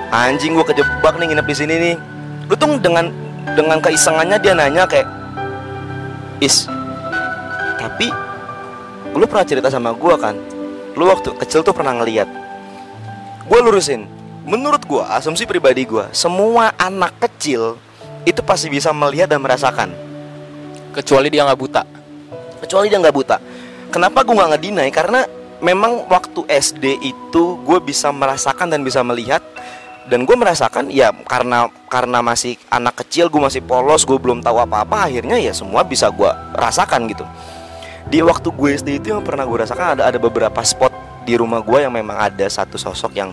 anjing 0.09 0.57
gua 0.57 0.65
kejebak 0.65 1.15
nih 1.17 1.33
nginep 1.33 1.47
di 1.47 1.55
sini 1.55 1.73
nih. 1.77 1.95
Lutung 2.49 2.81
dengan 2.81 3.09
dengan 3.53 3.77
keisengannya 3.81 4.37
dia 4.41 4.53
nanya 4.57 4.85
kayak 4.85 5.07
is 6.41 6.65
tapi 7.79 8.11
lu 9.13 9.25
pernah 9.25 9.45
cerita 9.45 9.69
sama 9.69 9.93
gua 9.93 10.17
kan? 10.17 10.35
Lu 10.97 11.07
waktu 11.07 11.33
kecil 11.39 11.61
tuh 11.61 11.73
pernah 11.73 11.95
ngeliat. 11.97 12.27
Gua 13.45 13.59
lurusin 13.61 14.05
menurut 14.45 14.81
gua 14.89 15.13
asumsi 15.17 15.45
pribadi 15.45 15.85
gua 15.85 16.09
semua 16.13 16.73
anak 16.77 17.17
kecil 17.21 17.77
itu 18.27 18.41
pasti 18.43 18.67
bisa 18.69 18.91
melihat 18.91 19.29
dan 19.29 19.41
merasakan. 19.41 19.89
Kecuali 20.93 21.29
dia 21.29 21.45
nggak 21.45 21.59
buta. 21.59 21.83
Kecuali 22.65 22.91
dia 22.91 22.99
nggak 22.99 23.15
buta. 23.15 23.37
Kenapa 23.89 24.21
gue 24.21 24.37
nggak 24.37 24.51
ngedinai? 24.53 24.89
Karena 24.93 25.25
memang 25.65 26.05
waktu 26.05 26.45
SD 26.45 27.01
itu 27.01 27.43
gue 27.65 27.79
bisa 27.81 28.13
merasakan 28.13 28.69
dan 28.69 28.85
bisa 28.85 29.01
melihat 29.01 29.41
dan 30.09 30.25
gue 30.25 30.35
merasakan 30.35 30.89
ya 30.89 31.13
karena 31.29 31.69
karena 31.87 32.19
masih 32.25 32.57
anak 32.73 33.05
kecil 33.05 33.29
gue 33.29 33.37
masih 33.37 33.61
polos 33.61 34.03
gue 34.03 34.17
belum 34.17 34.41
tahu 34.41 34.57
apa-apa 34.57 35.05
akhirnya 35.05 35.37
ya 35.37 35.53
semua 35.53 35.85
bisa 35.85 36.09
gue 36.09 36.29
rasakan 36.57 37.05
gitu. 37.07 37.23
Di 38.09 38.25
waktu 38.25 38.49
gue 38.49 38.69
SD 38.73 38.89
itu 39.05 39.07
yang 39.13 39.21
pernah 39.21 39.45
gue 39.45 39.57
rasakan 39.61 40.01
ada 40.01 40.09
ada 40.09 40.17
beberapa 40.17 40.59
spot 40.65 40.91
di 41.23 41.37
rumah 41.37 41.61
gue 41.61 41.85
yang 41.85 41.93
memang 41.93 42.17
ada 42.17 42.45
satu 42.49 42.75
sosok 42.81 43.13
yang 43.13 43.29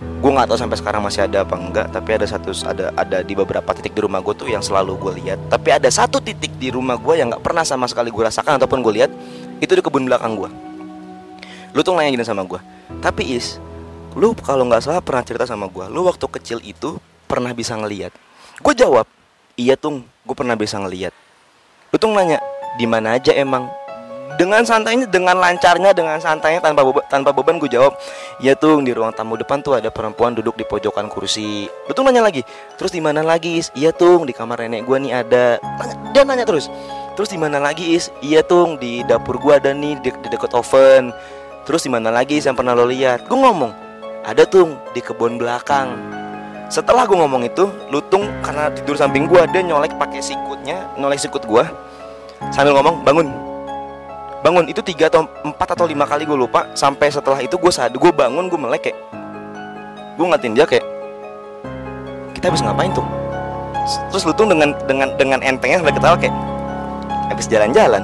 gue 0.00 0.30
nggak 0.32 0.48
tahu 0.48 0.56
sampai 0.56 0.80
sekarang 0.80 1.04
masih 1.04 1.28
ada 1.28 1.44
apa 1.44 1.60
enggak 1.60 1.86
tapi 1.92 2.16
ada 2.16 2.24
satu 2.24 2.56
ada 2.64 2.88
ada 2.96 3.20
di 3.20 3.36
beberapa 3.36 3.76
titik 3.76 3.92
di 3.92 4.00
rumah 4.00 4.24
gue 4.24 4.32
tuh 4.32 4.48
yang 4.48 4.64
selalu 4.64 4.96
gue 4.96 5.12
lihat. 5.20 5.38
Tapi 5.52 5.76
ada 5.76 5.92
satu 5.92 6.24
titik 6.24 6.56
di 6.56 6.72
rumah 6.72 6.96
gue 6.96 7.20
yang 7.20 7.28
nggak 7.28 7.44
pernah 7.44 7.62
sama 7.68 7.84
sekali 7.84 8.08
gue 8.08 8.24
rasakan 8.24 8.56
ataupun 8.56 8.80
gue 8.80 9.04
lihat 9.04 9.12
itu 9.60 9.72
di 9.76 9.82
kebun 9.84 10.08
belakang 10.08 10.34
gue 10.36 10.50
lu 11.74 11.80
tuh 11.82 11.96
nanya 11.98 12.14
gini 12.14 12.24
sama 12.24 12.46
gue 12.46 12.60
tapi 13.02 13.34
is 13.34 13.58
lu 14.14 14.34
kalau 14.38 14.66
nggak 14.66 14.82
salah 14.82 15.02
pernah 15.02 15.26
cerita 15.26 15.44
sama 15.46 15.66
gue 15.66 15.86
lu 15.90 16.06
waktu 16.06 16.26
kecil 16.26 16.58
itu 16.62 16.98
pernah 17.26 17.50
bisa 17.50 17.74
ngelihat 17.74 18.14
gue 18.62 18.74
jawab 18.74 19.06
iya 19.58 19.74
tung 19.74 20.06
gue 20.26 20.36
pernah 20.36 20.54
bisa 20.54 20.78
ngelihat 20.78 21.12
lu 21.90 21.96
tuh 21.98 22.10
nanya 22.10 22.42
di 22.74 22.86
mana 22.90 23.18
aja 23.18 23.30
emang? 23.34 23.70
Dengan 24.34 24.66
santainya 24.66 25.06
dengan 25.06 25.38
lancarnya 25.38 25.94
dengan 25.94 26.18
santainya 26.18 26.58
tanpa 26.58 26.82
beban 26.82 27.06
tanpa 27.06 27.30
beban 27.30 27.54
gue 27.62 27.70
jawab 27.70 27.94
ya 28.42 28.58
tuh 28.58 28.82
di 28.82 28.90
ruang 28.90 29.14
tamu 29.14 29.38
depan 29.38 29.62
tuh 29.62 29.78
ada 29.78 29.94
perempuan 29.94 30.34
duduk 30.34 30.58
di 30.58 30.66
pojokan 30.66 31.06
kursi. 31.06 31.70
Lu 31.86 31.94
tuh 31.94 32.02
nanya 32.02 32.26
lagi 32.26 32.42
terus 32.74 32.90
di 32.90 32.98
mana 32.98 33.22
lagi 33.22 33.62
is? 33.62 33.70
Iya 33.78 33.94
tuh 33.94 34.26
di 34.26 34.34
kamar 34.34 34.66
nenek 34.66 34.90
gue 34.90 34.98
nih 35.06 35.12
ada. 35.22 35.62
Tanya- 35.62 35.98
dia 36.10 36.22
nanya 36.26 36.42
terus 36.42 36.66
terus 37.14 37.30
di 37.30 37.38
mana 37.38 37.62
lagi 37.62 37.94
is? 37.94 38.10
Iya 38.26 38.42
tuh 38.42 38.74
di 38.74 39.06
dapur 39.06 39.38
gue 39.38 39.54
ada 39.54 39.70
nih 39.70 40.02
di, 40.02 40.10
di 40.10 40.28
deket 40.34 40.50
oven. 40.50 41.14
Terus 41.62 41.86
di 41.86 41.94
mana 41.94 42.10
lagi 42.10 42.42
is 42.42 42.50
yang 42.50 42.58
pernah 42.58 42.74
lo 42.74 42.90
lihat? 42.90 43.30
Gue 43.30 43.38
ngomong 43.38 43.93
ada 44.24 44.48
tuh 44.48 44.72
di 44.96 45.04
kebun 45.04 45.36
belakang. 45.36 45.92
Setelah 46.72 47.04
gue 47.04 47.12
ngomong 47.12 47.44
itu 47.44 47.68
lutung 47.92 48.24
karena 48.40 48.72
tidur 48.72 48.96
samping 48.96 49.28
gue 49.28 49.44
dia 49.52 49.60
nyolek 49.60 49.94
pakai 50.00 50.24
sikutnya 50.24 50.88
nyolek 50.96 51.20
sikut 51.20 51.44
gue 51.44 51.64
sambil 52.50 52.72
ngomong 52.80 53.04
bangun. 53.04 53.28
Bangun. 54.40 54.64
Itu 54.68 54.80
tiga 54.80 55.12
atau 55.12 55.28
empat 55.44 55.76
atau 55.76 55.84
lima 55.84 56.08
kali 56.08 56.24
gue 56.24 56.36
lupa. 56.36 56.72
Sampai 56.72 57.12
setelah 57.12 57.44
itu 57.44 57.60
gue 57.60 57.68
sadar 57.68 58.00
gue 58.00 58.12
bangun 58.12 58.48
gue 58.48 58.58
melek 58.58 58.90
kayak 58.90 58.98
gue 60.16 60.26
ngatin 60.30 60.52
dia 60.56 60.64
kayak 60.64 60.84
kita 62.32 62.48
habis 62.48 62.64
ngapain 62.64 62.92
tuh? 62.96 63.04
Terus 64.08 64.24
lu 64.24 64.32
tuh 64.32 64.48
dengan 64.48 64.72
dengan 64.88 65.08
dengan 65.20 65.40
entengnya 65.44 65.84
sampai 65.84 65.94
ketawa 65.94 66.16
kayak 66.16 66.34
habis 67.28 67.46
jalan-jalan. 67.52 68.02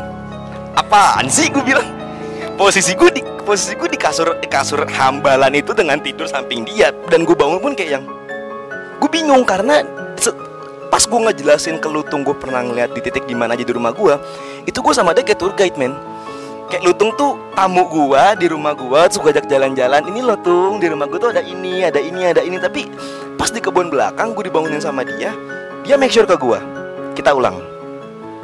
Apaan 0.77 1.33
sih? 1.33 1.49
Gue 1.49 1.65
bilang 1.65 1.89
posisi 2.61 2.93
gue 2.93 3.09
di 3.09 3.23
posisi 3.51 3.75
gue 3.75 3.91
di 3.91 3.99
kasur 3.99 4.39
di 4.39 4.47
kasur 4.47 4.87
hambalan 4.87 5.51
itu 5.59 5.75
dengan 5.75 5.99
tidur 5.99 6.31
samping 6.31 6.63
dia 6.63 6.95
dan 7.11 7.27
gue 7.27 7.35
bangun 7.35 7.59
pun 7.59 7.75
kayak 7.75 7.99
yang 7.99 8.05
gue 9.03 9.11
bingung 9.11 9.43
karena 9.43 9.83
pas 10.87 11.03
gue 11.03 11.19
ngejelasin 11.19 11.83
ke 11.83 11.91
Lutung 11.91 12.23
gue 12.23 12.31
pernah 12.39 12.63
ngeliat 12.63 12.95
di 12.95 13.03
titik 13.03 13.27
di 13.27 13.35
mana 13.35 13.59
aja 13.59 13.67
di 13.67 13.75
rumah 13.75 13.91
gue 13.91 14.15
itu 14.71 14.79
gue 14.79 14.95
sama 14.95 15.11
dia 15.19 15.27
kayak 15.27 15.43
tour 15.43 15.51
guide 15.59 15.75
men. 15.75 15.91
Kayak 16.71 16.95
Lutung 16.95 17.11
tuh 17.19 17.43
tamu 17.59 17.91
gue 17.91 18.23
di 18.39 18.47
rumah 18.47 18.71
gue 18.71 19.03
gue 19.19 19.31
ajak 19.35 19.51
jalan-jalan 19.51 20.07
ini 20.07 20.23
lo 20.23 20.39
tung 20.39 20.79
di 20.79 20.87
rumah 20.87 21.11
gue 21.11 21.19
tuh 21.19 21.35
ada 21.35 21.43
ini 21.43 21.83
ada 21.83 21.99
ini 21.99 22.31
ada 22.31 22.47
ini. 22.47 22.55
Tapi 22.55 22.87
pas 23.35 23.51
di 23.51 23.59
kebun 23.59 23.91
belakang 23.91 24.31
gue 24.31 24.47
dibangunin 24.47 24.79
sama 24.79 25.03
dia 25.03 25.35
dia 25.83 25.99
make 25.99 26.15
sure 26.15 26.23
ke 26.23 26.39
gue 26.39 26.59
kita 27.19 27.35
ulang. 27.35 27.59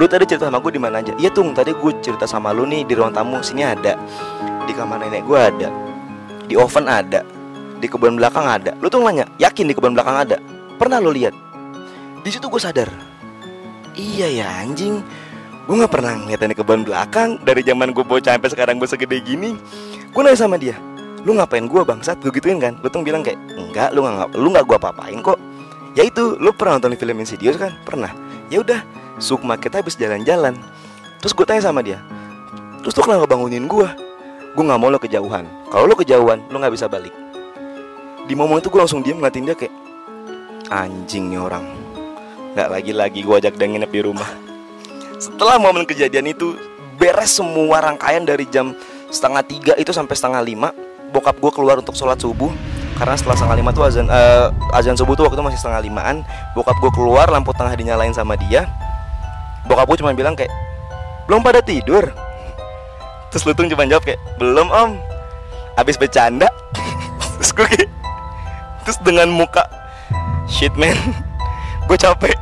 Lu 0.02 0.10
tadi 0.10 0.26
cerita 0.26 0.50
sama 0.50 0.58
gue 0.58 0.74
di 0.74 0.82
mana 0.82 0.98
aja? 0.98 1.14
Iya 1.14 1.30
tung 1.30 1.54
tadi 1.54 1.70
gue 1.70 1.92
cerita 2.02 2.26
sama 2.26 2.50
lu 2.50 2.66
nih 2.66 2.82
di 2.82 2.98
ruang 2.98 3.14
tamu 3.14 3.38
sini 3.38 3.62
ada 3.62 3.94
di 4.66 4.74
kamar 4.74 4.98
nenek 5.00 5.22
gue 5.24 5.38
ada. 5.38 5.68
Di 6.50 6.54
oven 6.58 6.90
ada. 6.90 7.22
Di 7.78 7.86
kebun 7.86 8.18
belakang 8.18 8.44
ada. 8.44 8.74
Lu 8.82 8.90
tuh 8.90 9.00
nanya 9.00 9.24
yakin 9.38 9.70
di 9.70 9.74
kebun 9.74 9.94
belakang 9.94 10.18
ada? 10.18 10.36
Pernah 10.76 10.98
lu 10.98 11.14
lihat? 11.14 11.32
Di 12.26 12.28
situ 12.34 12.50
gue 12.50 12.60
sadar. 12.60 12.90
Iya 13.96 14.28
ya 14.28 14.46
anjing. 14.60 15.00
Gue 15.66 15.74
nggak 15.78 15.92
pernah 15.94 16.18
ngeliat 16.18 16.42
di 16.42 16.56
kebun 16.58 16.82
belakang. 16.82 17.38
Dari 17.40 17.62
zaman 17.62 17.94
gue 17.94 18.04
bocah 18.04 18.34
sampai 18.36 18.50
sekarang 18.50 18.76
gue 18.76 18.88
segede 18.90 19.22
gini. 19.22 19.54
Gue 20.10 20.20
nanya 20.26 20.36
sama 20.36 20.58
dia 20.58 20.76
lu 21.26 21.34
ngapain 21.34 21.66
gue 21.66 21.82
bangsat? 21.82 22.22
Gue 22.22 22.30
gituin 22.30 22.62
kan? 22.62 22.78
Lu 22.82 22.86
tuh 22.86 23.02
bilang 23.02 23.18
kayak 23.18 23.38
enggak 23.58 23.90
lu 23.90 24.06
nggak 24.06 24.30
lu 24.38 24.48
nggak 24.54 24.62
gue 24.62 24.76
apa-apain 24.78 25.18
kok. 25.22 25.38
Ya 25.98 26.06
itu 26.06 26.38
lu 26.38 26.54
pernah 26.54 26.78
nonton 26.78 26.94
film 26.94 27.18
Insidious 27.18 27.58
kan? 27.58 27.74
Pernah. 27.82 28.14
Ya 28.46 28.62
udah 28.62 28.86
sukma 29.18 29.58
kita 29.58 29.82
habis 29.82 29.98
jalan-jalan. 29.98 30.54
Terus 31.18 31.34
gue 31.34 31.42
tanya 31.42 31.66
sama 31.66 31.82
dia 31.82 31.98
terus 32.86 33.02
lu 33.02 33.02
kenapa 33.02 33.26
bangunin 33.26 33.66
gue 33.66 33.88
gue 34.56 34.64
nggak 34.64 34.80
mau 34.80 34.88
lo 34.88 34.96
kejauhan. 34.96 35.44
Kalau 35.68 35.84
lo 35.84 35.92
kejauhan 35.92 36.40
lo 36.48 36.56
nggak 36.56 36.72
bisa 36.72 36.88
balik. 36.88 37.12
Di 38.24 38.32
momen 38.32 38.64
itu 38.64 38.72
gue 38.72 38.80
langsung 38.80 39.04
diem 39.04 39.20
ngeliatin 39.20 39.44
dia 39.44 39.52
kayak 39.52 39.74
anjing 40.72 41.28
nih 41.28 41.40
orang. 41.44 41.64
Nggak 42.56 42.68
lagi-lagi 42.72 43.20
gue 43.20 43.34
ajak 43.36 43.54
dia 43.60 43.68
nginep 43.68 43.90
di 43.92 44.00
rumah. 44.00 44.30
Setelah 45.20 45.60
momen 45.60 45.84
kejadian 45.84 46.32
itu 46.32 46.56
beres 46.96 47.36
semua 47.36 47.84
rangkaian 47.84 48.24
dari 48.24 48.48
jam 48.48 48.72
setengah 49.12 49.44
tiga 49.44 49.72
itu 49.76 49.92
sampai 49.92 50.16
setengah 50.16 50.40
lima 50.40 50.72
bokap 51.12 51.36
gue 51.36 51.52
keluar 51.52 51.76
untuk 51.76 51.92
sholat 51.92 52.16
subuh. 52.16 52.48
Karena 52.96 53.12
setelah 53.12 53.36
setengah 53.36 53.56
lima 53.60 53.70
tuh 53.76 53.84
azan 53.84 54.08
eh, 54.08 54.48
azan 54.72 54.96
subuh 54.96 55.12
tuh 55.12 55.28
waktu 55.28 55.36
itu 55.36 55.44
masih 55.52 55.60
setengah 55.60 55.84
limaan. 55.84 56.24
Bokap 56.56 56.80
gue 56.80 56.92
keluar 56.96 57.28
lampu 57.28 57.52
tengah 57.52 57.76
dinyalain 57.76 58.16
sama 58.16 58.40
dia. 58.40 58.64
Bokap 59.68 59.84
gue 59.84 60.00
cuma 60.00 60.16
bilang 60.16 60.32
kayak 60.32 60.48
belum 61.28 61.44
pada 61.44 61.60
tidur 61.60 62.08
terus 63.36 63.52
lutung 63.52 63.68
cuma 63.68 63.84
jawab 63.84 64.00
kayak 64.00 64.16
belum 64.40 64.72
om. 64.72 64.96
Habis 65.76 66.00
bercanda 66.00 66.48
terus 67.36 67.52
gue 67.52 67.68
kayak 67.68 67.92
terus 68.88 68.96
dengan 69.04 69.28
muka 69.28 69.60
shit 70.48 70.72
man 70.72 70.96
gue 71.92 72.00
capek. 72.00 72.32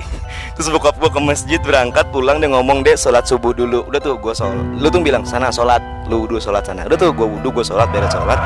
Terus 0.55 0.71
bokap 0.71 0.95
gue 1.03 1.11
ke 1.11 1.19
masjid 1.19 1.59
berangkat 1.59 2.07
pulang 2.15 2.39
dia 2.39 2.47
ngomong 2.47 2.87
deh 2.87 2.95
sholat 2.95 3.27
subuh 3.27 3.51
dulu. 3.51 3.83
Udah 3.91 3.99
tuh 3.99 4.15
gue 4.23 4.31
sholat. 4.39 4.55
Lu 4.79 4.87
bilang 5.03 5.27
sana 5.27 5.51
sholat 5.51 5.83
lu 6.07 6.31
wudhu 6.31 6.39
sholat 6.39 6.63
sana. 6.63 6.87
Udah 6.87 6.95
tuh 6.95 7.11
gue 7.11 7.27
wudhu 7.27 7.51
gue 7.51 7.67
sholat 7.67 7.91
beres 7.91 8.15
sholat. 8.15 8.39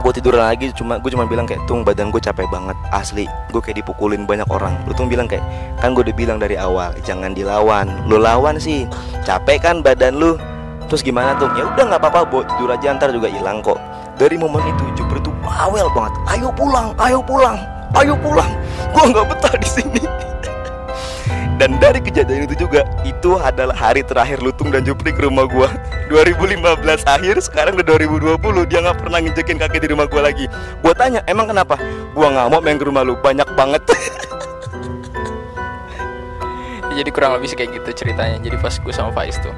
Gue 0.00 0.16
tidur 0.16 0.32
lagi 0.32 0.72
cuma 0.72 0.96
gue 0.96 1.12
cuma 1.12 1.28
bilang 1.28 1.44
kayak 1.44 1.60
tung 1.68 1.84
badan 1.84 2.08
gue 2.08 2.24
capek 2.24 2.48
banget 2.48 2.72
asli. 2.88 3.28
Gue 3.52 3.60
kayak 3.60 3.84
dipukulin 3.84 4.24
banyak 4.24 4.48
orang. 4.48 4.80
Lu 4.88 4.96
bilang 5.04 5.28
kayak 5.28 5.44
kan 5.76 5.92
gue 5.92 6.08
udah 6.08 6.16
bilang 6.16 6.40
dari 6.40 6.56
awal 6.56 6.96
jangan 7.04 7.36
dilawan. 7.36 7.92
Lu 8.08 8.16
lawan 8.16 8.56
sih 8.56 8.88
capek 9.28 9.60
kan 9.60 9.84
badan 9.84 10.16
lu 10.16 10.40
terus 10.86 11.02
gimana 11.02 11.34
tuh? 11.36 11.50
Ya 11.58 11.66
udah 11.66 11.84
nggak 11.94 12.00
apa-apa 12.02 12.20
buat 12.30 12.46
tidur 12.54 12.70
aja 12.72 12.94
ntar 12.94 13.10
juga 13.10 13.26
hilang 13.30 13.60
kok. 13.60 13.78
Dari 14.16 14.38
momen 14.40 14.64
itu 14.64 14.84
Jupiter 14.96 15.20
tuh 15.20 15.34
bawel 15.44 15.86
banget. 15.92 16.14
Ayo 16.30 16.48
pulang 16.54 16.94
ayo 16.96 17.20
pulang 17.20 17.58
ayo 17.94 18.14
pulang. 18.18 18.50
Gue 18.94 19.04
nggak 19.12 19.26
betah 19.28 19.54
di 19.56 19.68
sini. 19.68 20.02
Dan 21.60 21.80
dari 21.80 22.04
kejadian 22.04 22.44
itu 22.44 22.68
juga 22.68 22.84
itu 23.08 23.40
adalah 23.40 23.72
hari 23.72 24.04
terakhir 24.04 24.44
Lutung 24.44 24.68
dan 24.68 24.84
Jupri 24.84 25.08
ke 25.08 25.24
rumah 25.24 25.48
gua. 25.48 25.72
2015 26.12 26.60
akhir 27.08 27.34
sekarang 27.40 27.80
udah 27.80 27.96
2020 27.96 28.68
dia 28.68 28.84
nggak 28.84 29.00
pernah 29.00 29.18
nginjekin 29.24 29.56
kaki 29.56 29.80
di 29.80 29.88
rumah 29.88 30.04
gua 30.04 30.28
lagi. 30.28 30.44
Gua 30.84 30.92
tanya 30.92 31.24
emang 31.24 31.48
kenapa? 31.48 31.80
Gua 32.12 32.28
nggak 32.28 32.46
mau 32.52 32.60
main 32.60 32.76
ke 32.76 32.84
rumah 32.84 33.08
lu. 33.08 33.16
Banyak 33.16 33.48
banget. 33.56 33.82
Jadi 36.96 37.08
kurang 37.12 37.36
lebih 37.40 37.52
kayak 37.56 37.72
gitu 37.80 38.04
ceritanya. 38.04 38.40
Jadi 38.40 38.56
pas 38.56 38.72
gue 38.72 38.92
sama 38.92 39.12
Faiz 39.12 39.36
tuh 39.44 39.52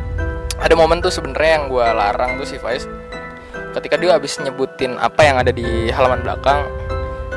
ada 0.59 0.75
momen 0.75 0.99
tuh 0.99 1.11
sebenarnya 1.15 1.63
yang 1.63 1.65
gue 1.71 1.87
larang 1.87 2.37
tuh 2.39 2.47
si 2.47 2.59
Faiz. 2.59 2.85
Ketika 3.75 3.95
dia 3.95 4.19
habis 4.19 4.39
nyebutin 4.43 4.99
apa 4.99 5.23
yang 5.23 5.37
ada 5.39 5.55
di 5.55 5.93
halaman 5.95 6.27
belakang 6.27 6.67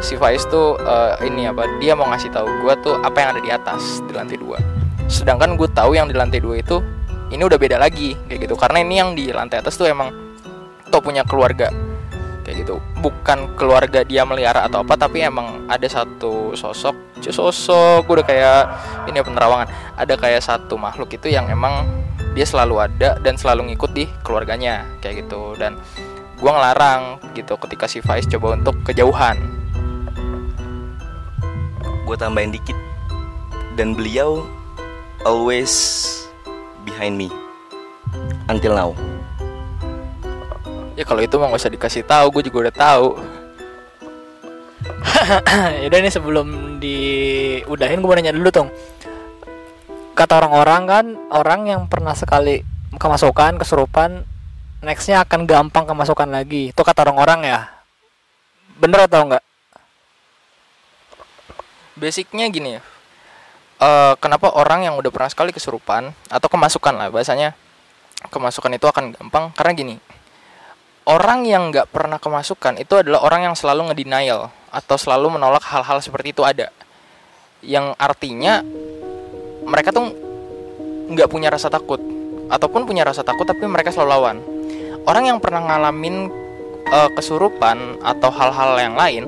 si 0.01 0.17
Faiz 0.17 0.41
tuh 0.49 0.75
eh, 0.81 1.29
ini 1.29 1.45
apa 1.45 1.69
dia 1.77 1.93
mau 1.93 2.09
ngasih 2.09 2.33
tahu 2.33 2.49
gue 2.65 2.73
tuh 2.81 2.95
apa 3.05 3.17
yang 3.21 3.29
ada 3.37 3.41
di 3.41 3.51
atas 3.53 4.01
di 4.09 4.13
lantai 4.17 4.41
dua. 4.41 4.57
Sedangkan 5.05 5.53
gue 5.53 5.69
tahu 5.69 5.93
yang 5.93 6.09
di 6.09 6.17
lantai 6.17 6.41
dua 6.41 6.57
itu 6.57 6.81
ini 7.29 7.45
udah 7.45 7.61
beda 7.61 7.77
lagi 7.77 8.17
kayak 8.25 8.49
gitu. 8.49 8.57
Karena 8.57 8.81
ini 8.81 8.95
yang 8.97 9.13
di 9.13 9.29
lantai 9.29 9.61
atas 9.61 9.77
tuh 9.77 9.85
emang 9.85 10.09
tuh 10.89 11.01
punya 11.05 11.21
keluarga 11.21 11.69
kayak 12.41 12.65
gitu. 12.65 12.81
Bukan 13.05 13.53
keluarga 13.53 14.01
dia 14.01 14.25
melihara 14.25 14.65
atau 14.65 14.81
apa 14.81 14.97
tapi 14.97 15.21
emang 15.21 15.69
ada 15.69 15.85
satu 15.85 16.57
sosok 16.57 17.21
sosok 17.21 18.09
udah 18.09 18.25
kayak 18.25 18.61
ini 19.05 19.21
ya, 19.21 19.23
penerawangan 19.23 19.69
ada 19.93 20.13
kayak 20.17 20.41
satu 20.41 20.73
makhluk 20.73 21.13
itu 21.13 21.29
yang 21.29 21.45
emang 21.53 21.85
dia 22.31 22.45
selalu 22.47 22.75
ada 22.79 23.19
dan 23.19 23.35
selalu 23.35 23.73
ngikut 23.73 23.91
di 23.91 24.07
keluarganya 24.23 24.87
kayak 25.03 25.27
gitu. 25.27 25.55
Dan 25.59 25.75
gua 26.39 26.57
ngelarang 26.57 27.19
gitu 27.35 27.55
ketika 27.59 27.85
si 27.87 27.99
Faiz 27.99 28.27
coba 28.27 28.55
untuk 28.55 28.79
kejauhan. 28.87 29.37
Gue 32.07 32.15
tambahin 32.19 32.51
dikit. 32.51 32.75
Dan 33.79 33.95
beliau 33.95 34.43
always 35.23 35.71
behind 36.83 37.15
me. 37.15 37.31
Until 38.51 38.75
now. 38.75 38.91
Ya 40.99 41.07
kalau 41.07 41.23
itu 41.23 41.39
mah 41.39 41.47
gak 41.55 41.61
usah 41.63 41.71
dikasih 41.71 42.03
tahu 42.03 42.35
gue 42.35 42.51
juga 42.51 42.67
udah 42.67 42.75
tahu. 42.75 43.07
Yaudah 45.87 45.99
nih 46.03 46.11
sebelum 46.11 46.77
diudahin 46.83 48.03
gue 48.03 48.09
mau 48.11 48.17
nanya 48.17 48.35
dulu 48.35 48.51
tong 48.51 48.67
Kata 50.13 50.43
orang-orang 50.43 50.81
kan 50.87 51.05
Orang 51.31 51.67
yang 51.67 51.87
pernah 51.87 52.13
sekali 52.13 52.61
kemasukan, 52.97 53.57
kesurupan 53.61 54.27
Nextnya 54.81 55.21
akan 55.21 55.45
gampang 55.45 55.85
kemasukan 55.85 56.33
lagi. 56.33 56.73
Itu 56.73 56.81
kata 56.81 57.05
orang-orang 57.05 57.45
ya. 57.45 57.69
Bener 58.81 59.05
atau 59.05 59.29
enggak? 59.29 59.45
basicnya 62.01 62.49
gini 62.49 62.81
Eh, 63.81 64.13
kenapa 64.21 64.53
orang 64.53 64.85
yang 64.85 64.93
udah 65.01 65.09
pernah 65.09 65.25
sekali 65.25 65.49
kesurupan 65.49 66.13
atau 66.29 66.47
kemasukan 66.53 67.01
lah 67.01 67.09
bahasanya 67.09 67.57
kemasukan 68.29 68.77
itu 68.77 68.85
akan 68.85 69.09
gampang? 69.17 69.49
Karena 69.57 69.73
gini 69.73 69.95
orang 71.09 71.49
yang 71.49 71.73
nggak 71.73 71.89
pernah 71.89 72.21
kemasukan 72.21 72.77
itu 72.77 72.93
adalah 72.93 73.25
orang 73.25 73.49
yang 73.49 73.55
selalu 73.57 73.89
ngedenial 73.89 74.53
atau 74.69 74.97
selalu 75.01 75.33
menolak 75.33 75.65
hal-hal 75.65 75.97
seperti 75.97 76.29
itu 76.29 76.45
ada. 76.45 76.69
Yang 77.65 77.97
artinya 77.97 78.61
mereka 79.71 79.95
tuh 79.95 80.11
nggak 81.07 81.31
punya 81.31 81.47
rasa 81.47 81.71
takut. 81.71 82.03
Ataupun 82.51 82.83
punya 82.83 83.07
rasa 83.07 83.23
takut 83.23 83.47
tapi 83.47 83.63
mereka 83.63 83.95
selalu 83.95 84.09
lawan. 84.11 84.37
Orang 85.07 85.23
yang 85.23 85.39
pernah 85.39 85.63
ngalamin 85.63 86.27
eh, 86.91 87.09
kesurupan 87.15 88.03
atau 88.03 88.27
hal-hal 88.27 88.75
yang 88.75 88.95
lain 88.99 89.23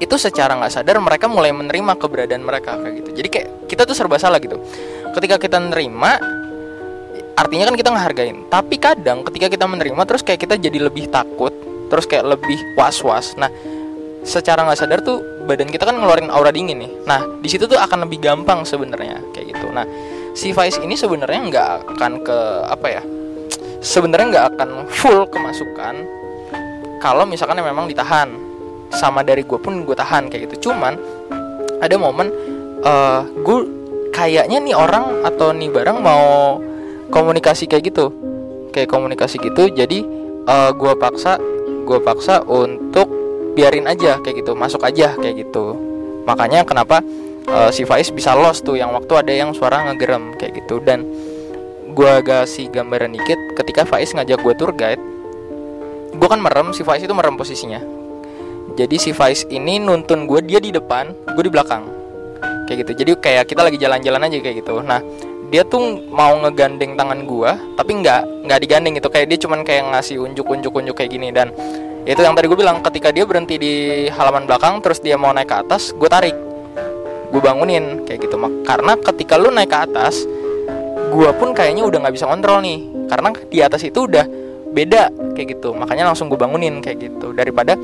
itu 0.00 0.16
secara 0.16 0.56
nggak 0.56 0.72
sadar 0.72 0.96
mereka 0.96 1.28
mulai 1.28 1.52
menerima 1.52 1.92
keberadaan 2.00 2.40
mereka 2.40 2.80
kayak 2.80 3.04
gitu. 3.04 3.10
Jadi 3.20 3.28
kayak 3.28 3.48
kita 3.68 3.84
tuh 3.84 3.92
serba 3.92 4.16
salah 4.16 4.40
gitu. 4.40 4.56
Ketika 5.12 5.36
kita 5.36 5.60
nerima 5.60 6.16
artinya 7.36 7.68
kan 7.68 7.76
kita 7.76 7.92
ngehargain. 7.92 8.48
Tapi 8.48 8.80
kadang 8.80 9.20
ketika 9.28 9.52
kita 9.52 9.68
menerima 9.68 10.00
terus 10.08 10.24
kayak 10.24 10.40
kita 10.40 10.56
jadi 10.56 10.88
lebih 10.88 11.12
takut 11.12 11.52
terus 11.90 12.06
kayak 12.06 12.38
lebih 12.38 12.56
was 12.78 13.02
was 13.02 13.34
nah 13.34 13.50
secara 14.20 14.64
nggak 14.68 14.78
sadar 14.78 15.00
tuh 15.00 15.20
badan 15.48 15.68
kita 15.72 15.88
kan 15.88 15.96
ngeluarin 15.96 16.28
aura 16.28 16.52
dingin 16.52 16.80
nih. 16.80 16.92
Nah 17.08 17.24
di 17.40 17.48
situ 17.48 17.64
tuh 17.64 17.80
akan 17.80 18.04
lebih 18.06 18.20
gampang 18.20 18.62
sebenarnya 18.68 19.20
kayak 19.32 19.56
gitu. 19.56 19.66
Nah 19.72 19.88
si 20.36 20.54
Vice 20.54 20.78
ini 20.80 20.94
sebenarnya 20.94 21.40
nggak 21.50 21.68
akan 21.96 22.12
ke 22.22 22.38
apa 22.70 22.86
ya 22.86 23.02
sebenarnya 23.80 24.26
nggak 24.30 24.46
akan 24.54 24.68
full 24.92 25.24
kemasukan 25.26 25.94
kalau 27.00 27.24
misalkan 27.24 27.58
memang 27.60 27.88
ditahan. 27.88 28.52
Sama 28.90 29.22
dari 29.22 29.46
gue 29.46 29.54
pun 29.54 29.86
gue 29.86 29.94
tahan 29.94 30.26
kayak 30.26 30.50
gitu. 30.50 30.66
Cuman 30.66 30.98
ada 31.78 31.94
momen 31.94 32.26
eh 32.82 33.22
gue 33.38 33.58
kayaknya 34.10 34.58
nih 34.58 34.74
orang 34.74 35.22
atau 35.22 35.54
nih 35.54 35.70
barang 35.70 36.02
mau 36.02 36.58
komunikasi 37.14 37.70
kayak 37.70 37.94
gitu. 37.94 38.10
Kayak 38.74 38.90
komunikasi 38.90 39.38
gitu 39.38 39.70
jadi 39.70 40.02
eh 40.42 40.70
gue 40.74 40.92
paksa 40.98 41.38
gue 41.86 41.98
paksa 42.02 42.42
untuk 42.50 43.19
biarin 43.54 43.86
aja 43.86 44.18
kayak 44.22 44.44
gitu. 44.44 44.52
Masuk 44.54 44.82
aja 44.84 45.14
kayak 45.18 45.46
gitu. 45.46 45.74
Makanya 46.24 46.62
kenapa 46.62 47.02
eh, 47.48 47.70
si 47.74 47.82
Faiz 47.88 48.10
bisa 48.12 48.34
lost 48.36 48.62
tuh 48.62 48.78
yang 48.78 48.94
waktu 48.94 49.12
ada 49.16 49.32
yang 49.32 49.50
suara 49.56 49.84
ngegerem 49.90 50.36
kayak 50.38 50.64
gitu. 50.64 50.82
Dan 50.82 51.06
gua 51.90 52.22
kasih 52.22 52.70
gambaran 52.70 53.14
dikit 53.14 53.38
ketika 53.58 53.82
Faiz 53.82 54.14
ngajak 54.14 54.38
gue 54.40 54.54
tour 54.54 54.70
guide 54.70 55.02
gue 56.20 56.28
kan 56.28 56.40
merem 56.42 56.74
si 56.74 56.82
Faiz 56.82 57.00
itu 57.00 57.14
merem 57.14 57.38
posisinya. 57.38 57.80
Jadi 58.74 58.96
si 58.98 59.10
Faiz 59.16 59.48
ini 59.50 59.78
nuntun 59.80 60.28
gue 60.28 60.44
dia 60.44 60.58
di 60.58 60.68
depan 60.74 61.16
gue 61.32 61.44
di 61.46 61.52
belakang. 61.52 61.86
Kayak 62.66 62.86
gitu. 62.86 62.92
Jadi 63.02 63.10
kayak 63.18 63.44
kita 63.50 63.64
lagi 63.66 63.78
jalan-jalan 63.80 64.30
aja 64.30 64.36
kayak 64.38 64.56
gitu. 64.62 64.78
Nah 64.84 65.02
dia 65.50 65.66
tuh 65.66 66.06
mau 66.06 66.38
ngegandeng 66.38 66.94
tangan 66.94 67.26
gua 67.26 67.58
tapi 67.74 67.98
nggak 67.98 68.46
nggak 68.46 68.58
digandeng 68.62 68.94
gitu. 68.94 69.10
Kayak 69.10 69.26
dia 69.34 69.38
cuman 69.42 69.60
kayak 69.66 69.90
ngasih 69.90 70.22
unjuk-unjuk 70.22 70.70
unjuk 70.70 70.94
kayak 70.94 71.10
gini. 71.10 71.34
Dan 71.34 71.50
itu 72.08 72.20
yang 72.20 72.32
tadi 72.32 72.48
gue 72.48 72.58
bilang 72.58 72.80
ketika 72.80 73.12
dia 73.12 73.28
berhenti 73.28 73.60
di 73.60 73.72
halaman 74.08 74.48
belakang 74.48 74.80
terus 74.80 74.98
dia 75.04 75.20
mau 75.20 75.30
naik 75.36 75.48
ke 75.48 75.56
atas 75.60 75.92
gue 75.92 76.08
tarik. 76.08 76.36
Gue 77.30 77.38
bangunin 77.38 78.02
kayak 78.08 78.26
gitu. 78.26 78.34
Mak- 78.40 78.66
karena 78.66 78.92
ketika 78.98 79.38
lu 79.38 79.52
naik 79.52 79.70
ke 79.70 79.78
atas 79.78 80.26
gua 81.10 81.34
pun 81.34 81.50
kayaknya 81.50 81.82
udah 81.82 81.98
nggak 82.06 82.14
bisa 82.14 82.26
kontrol 82.26 82.58
nih. 82.62 82.80
Karena 83.10 83.28
di 83.34 83.58
atas 83.60 83.82
itu 83.86 84.06
udah 84.06 84.24
beda 84.70 85.10
kayak 85.34 85.58
gitu. 85.58 85.74
Makanya 85.74 86.10
langsung 86.10 86.30
gue 86.30 86.38
bangunin 86.38 86.78
kayak 86.82 86.98
gitu. 87.10 87.34
Daripada 87.34 87.74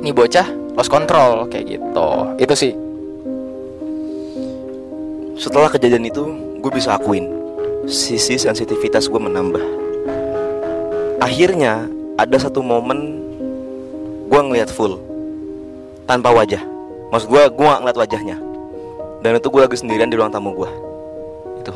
nih 0.00 0.12
bocah 0.12 0.46
lost 0.76 0.90
control 0.92 1.48
kayak 1.48 1.78
gitu. 1.78 2.08
Itu 2.40 2.54
sih. 2.56 2.72
Setelah 5.38 5.70
kejadian 5.70 6.02
itu, 6.10 6.24
gue 6.58 6.72
bisa 6.74 6.98
akuin 6.98 7.30
sisi 7.86 8.34
sensitivitas 8.36 9.06
gue 9.06 9.20
menambah. 9.22 9.62
Akhirnya 11.22 11.86
ada 12.18 12.36
satu 12.36 12.60
momen 12.60 13.27
gue 14.28 14.40
ngeliat 14.44 14.68
full 14.68 15.00
tanpa 16.04 16.28
wajah. 16.32 16.60
Maksud 17.08 17.28
gue, 17.32 17.42
gue 17.48 17.66
gak 17.66 17.80
ngeliat 17.80 17.98
wajahnya. 17.98 18.36
Dan 19.24 19.40
itu 19.40 19.48
gue 19.48 19.60
lagi 19.64 19.76
sendirian 19.80 20.12
di 20.12 20.16
ruang 20.20 20.30
tamu 20.30 20.52
gue. 20.52 20.70
Itu. 21.64 21.72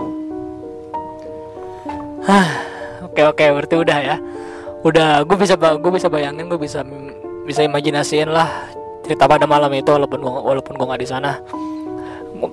Oke 3.12 3.28
oke 3.28 3.44
berarti 3.44 3.74
udah 3.76 3.98
ya. 3.98 4.16
Udah 4.86 5.20
gue 5.26 5.36
bisa 5.36 5.58
gue 5.58 5.92
bisa 5.92 6.08
bayangin 6.08 6.48
gue 6.48 6.60
bisa 6.60 6.80
bisa 7.42 7.60
imajinasiin 7.66 8.30
lah 8.30 8.72
cerita 9.02 9.26
pada 9.26 9.44
malam 9.44 9.68
itu 9.74 9.90
walaupun 9.90 10.22
gua, 10.22 10.40
walaupun 10.40 10.78
gue 10.78 10.86
nggak 10.86 11.02
di 11.02 11.08
sana. 11.08 11.42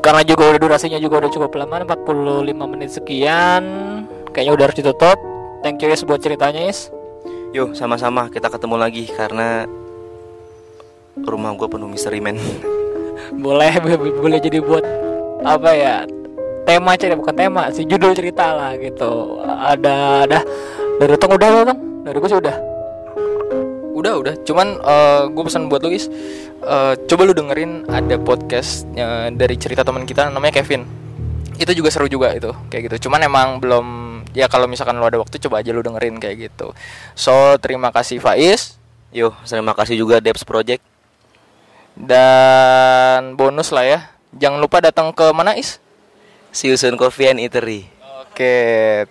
Karena 0.03 0.21
juga 0.25 0.51
udah 0.53 0.59
durasinya 0.61 0.99
juga 1.01 1.25
udah 1.25 1.31
cukup 1.31 1.53
lama 1.57 1.85
45 1.85 2.71
menit 2.75 2.89
sekian. 2.91 3.63
Kayaknya 4.35 4.53
udah 4.57 4.63
harus 4.69 4.77
ditutup. 4.77 5.17
Thank 5.63 5.81
you 5.81 5.89
Is 5.91 6.03
buat 6.03 6.21
ceritanya 6.21 6.65
Is. 6.67 6.91
Yuk, 7.49 7.73
sama-sama 7.73 8.29
kita 8.29 8.51
ketemu 8.51 8.75
lagi 8.77 9.09
karena 9.09 9.65
rumah 11.23 11.51
gue 11.53 11.67
penuh 11.67 11.87
misteri 11.87 12.19
men. 12.19 12.37
Boleh 13.45 13.73
bo- 13.83 14.15
boleh 14.19 14.39
jadi 14.39 14.59
buat 14.63 14.83
apa 15.41 15.71
ya? 15.71 15.95
Tema 16.63 16.93
cerita 16.93 17.17
bukan 17.17 17.33
tema 17.33 17.63
sih 17.73 17.83
judul 17.83 18.13
cerita 18.13 18.53
lah 18.53 18.77
gitu. 18.77 19.41
Ada 19.41 20.29
ada 20.29 20.39
dari 20.97 21.15
Tong 21.17 21.33
udah 21.33 21.49
loh 21.49 21.63
Tong. 21.65 21.79
Dari 22.05 22.17
gue 22.17 22.29
sih 22.29 22.39
udah. 22.39 22.57
udah 23.99 24.15
udah 24.15 24.35
cuman 24.47 24.79
gue 25.35 25.43
pesan 25.43 25.67
buat 25.67 25.83
lu 25.83 25.91
Is 25.91 26.07
eh, 26.63 26.93
coba 27.03 27.21
lu 27.27 27.35
dengerin 27.35 27.83
ada 27.83 28.15
podcastnya 28.15 29.27
dari 29.27 29.59
cerita 29.59 29.83
teman 29.83 30.07
kita 30.07 30.31
namanya 30.31 30.55
Kevin 30.55 30.87
itu 31.59 31.67
juga 31.75 31.91
seru 31.91 32.07
juga 32.07 32.31
itu 32.31 32.47
kayak 32.71 32.87
gitu 32.87 33.11
cuman 33.11 33.27
emang 33.27 33.59
belum 33.59 33.87
ya 34.31 34.47
kalau 34.47 34.71
misalkan 34.71 34.95
lu 34.95 35.03
ada 35.03 35.19
waktu 35.19 35.35
coba 35.43 35.59
aja 35.59 35.75
lu 35.75 35.83
dengerin 35.83 36.15
kayak 36.15 36.47
gitu 36.47 36.71
so 37.11 37.59
terima 37.59 37.91
kasih 37.91 38.23
Faiz 38.23 38.79
Yuk, 39.11 39.35
terima 39.43 39.73
kasih 39.73 39.97
juga 39.97 40.21
Debs 40.21 40.45
Project. 40.45 40.79
Dan 41.99 43.35
bonus 43.35 43.75
lah 43.75 43.83
ya 43.83 43.99
jangan 44.35 44.59
lupa 44.63 44.79
datang 44.79 45.11
ke 45.11 45.25
mana 45.35 45.59
Is 45.59 45.79
soon 46.49 46.97
Coffee 46.97 47.29
and 47.29 47.39
Eatery. 47.43 47.85
Oke, 48.25 48.55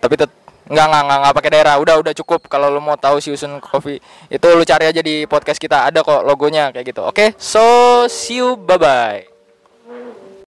tapi 0.03 0.15
tet 0.19 0.31
nggak 0.69 0.87
nggak 0.91 1.03
nggak 1.07 1.19
nggak 1.23 1.35
pakai 1.37 1.51
daerah. 1.55 1.75
Udah 1.79 1.95
udah 2.01 2.15
cukup. 2.17 2.51
Kalau 2.51 2.73
lu 2.73 2.81
mau 2.83 2.99
tahu 2.99 3.23
si 3.23 3.31
Usun 3.31 3.63
Coffee 3.63 4.03
itu 4.29 4.47
lu 4.51 4.65
cari 4.67 4.91
aja 4.91 5.01
di 5.01 5.25
podcast 5.25 5.61
kita. 5.61 5.87
Ada 5.87 6.03
kok 6.03 6.27
logonya 6.27 6.75
kayak 6.75 6.87
gitu. 6.91 7.03
Oke, 7.07 7.37
so 7.39 7.63
see 8.11 8.43
you, 8.43 8.59
bye 8.59 8.81
bye. 8.81 9.38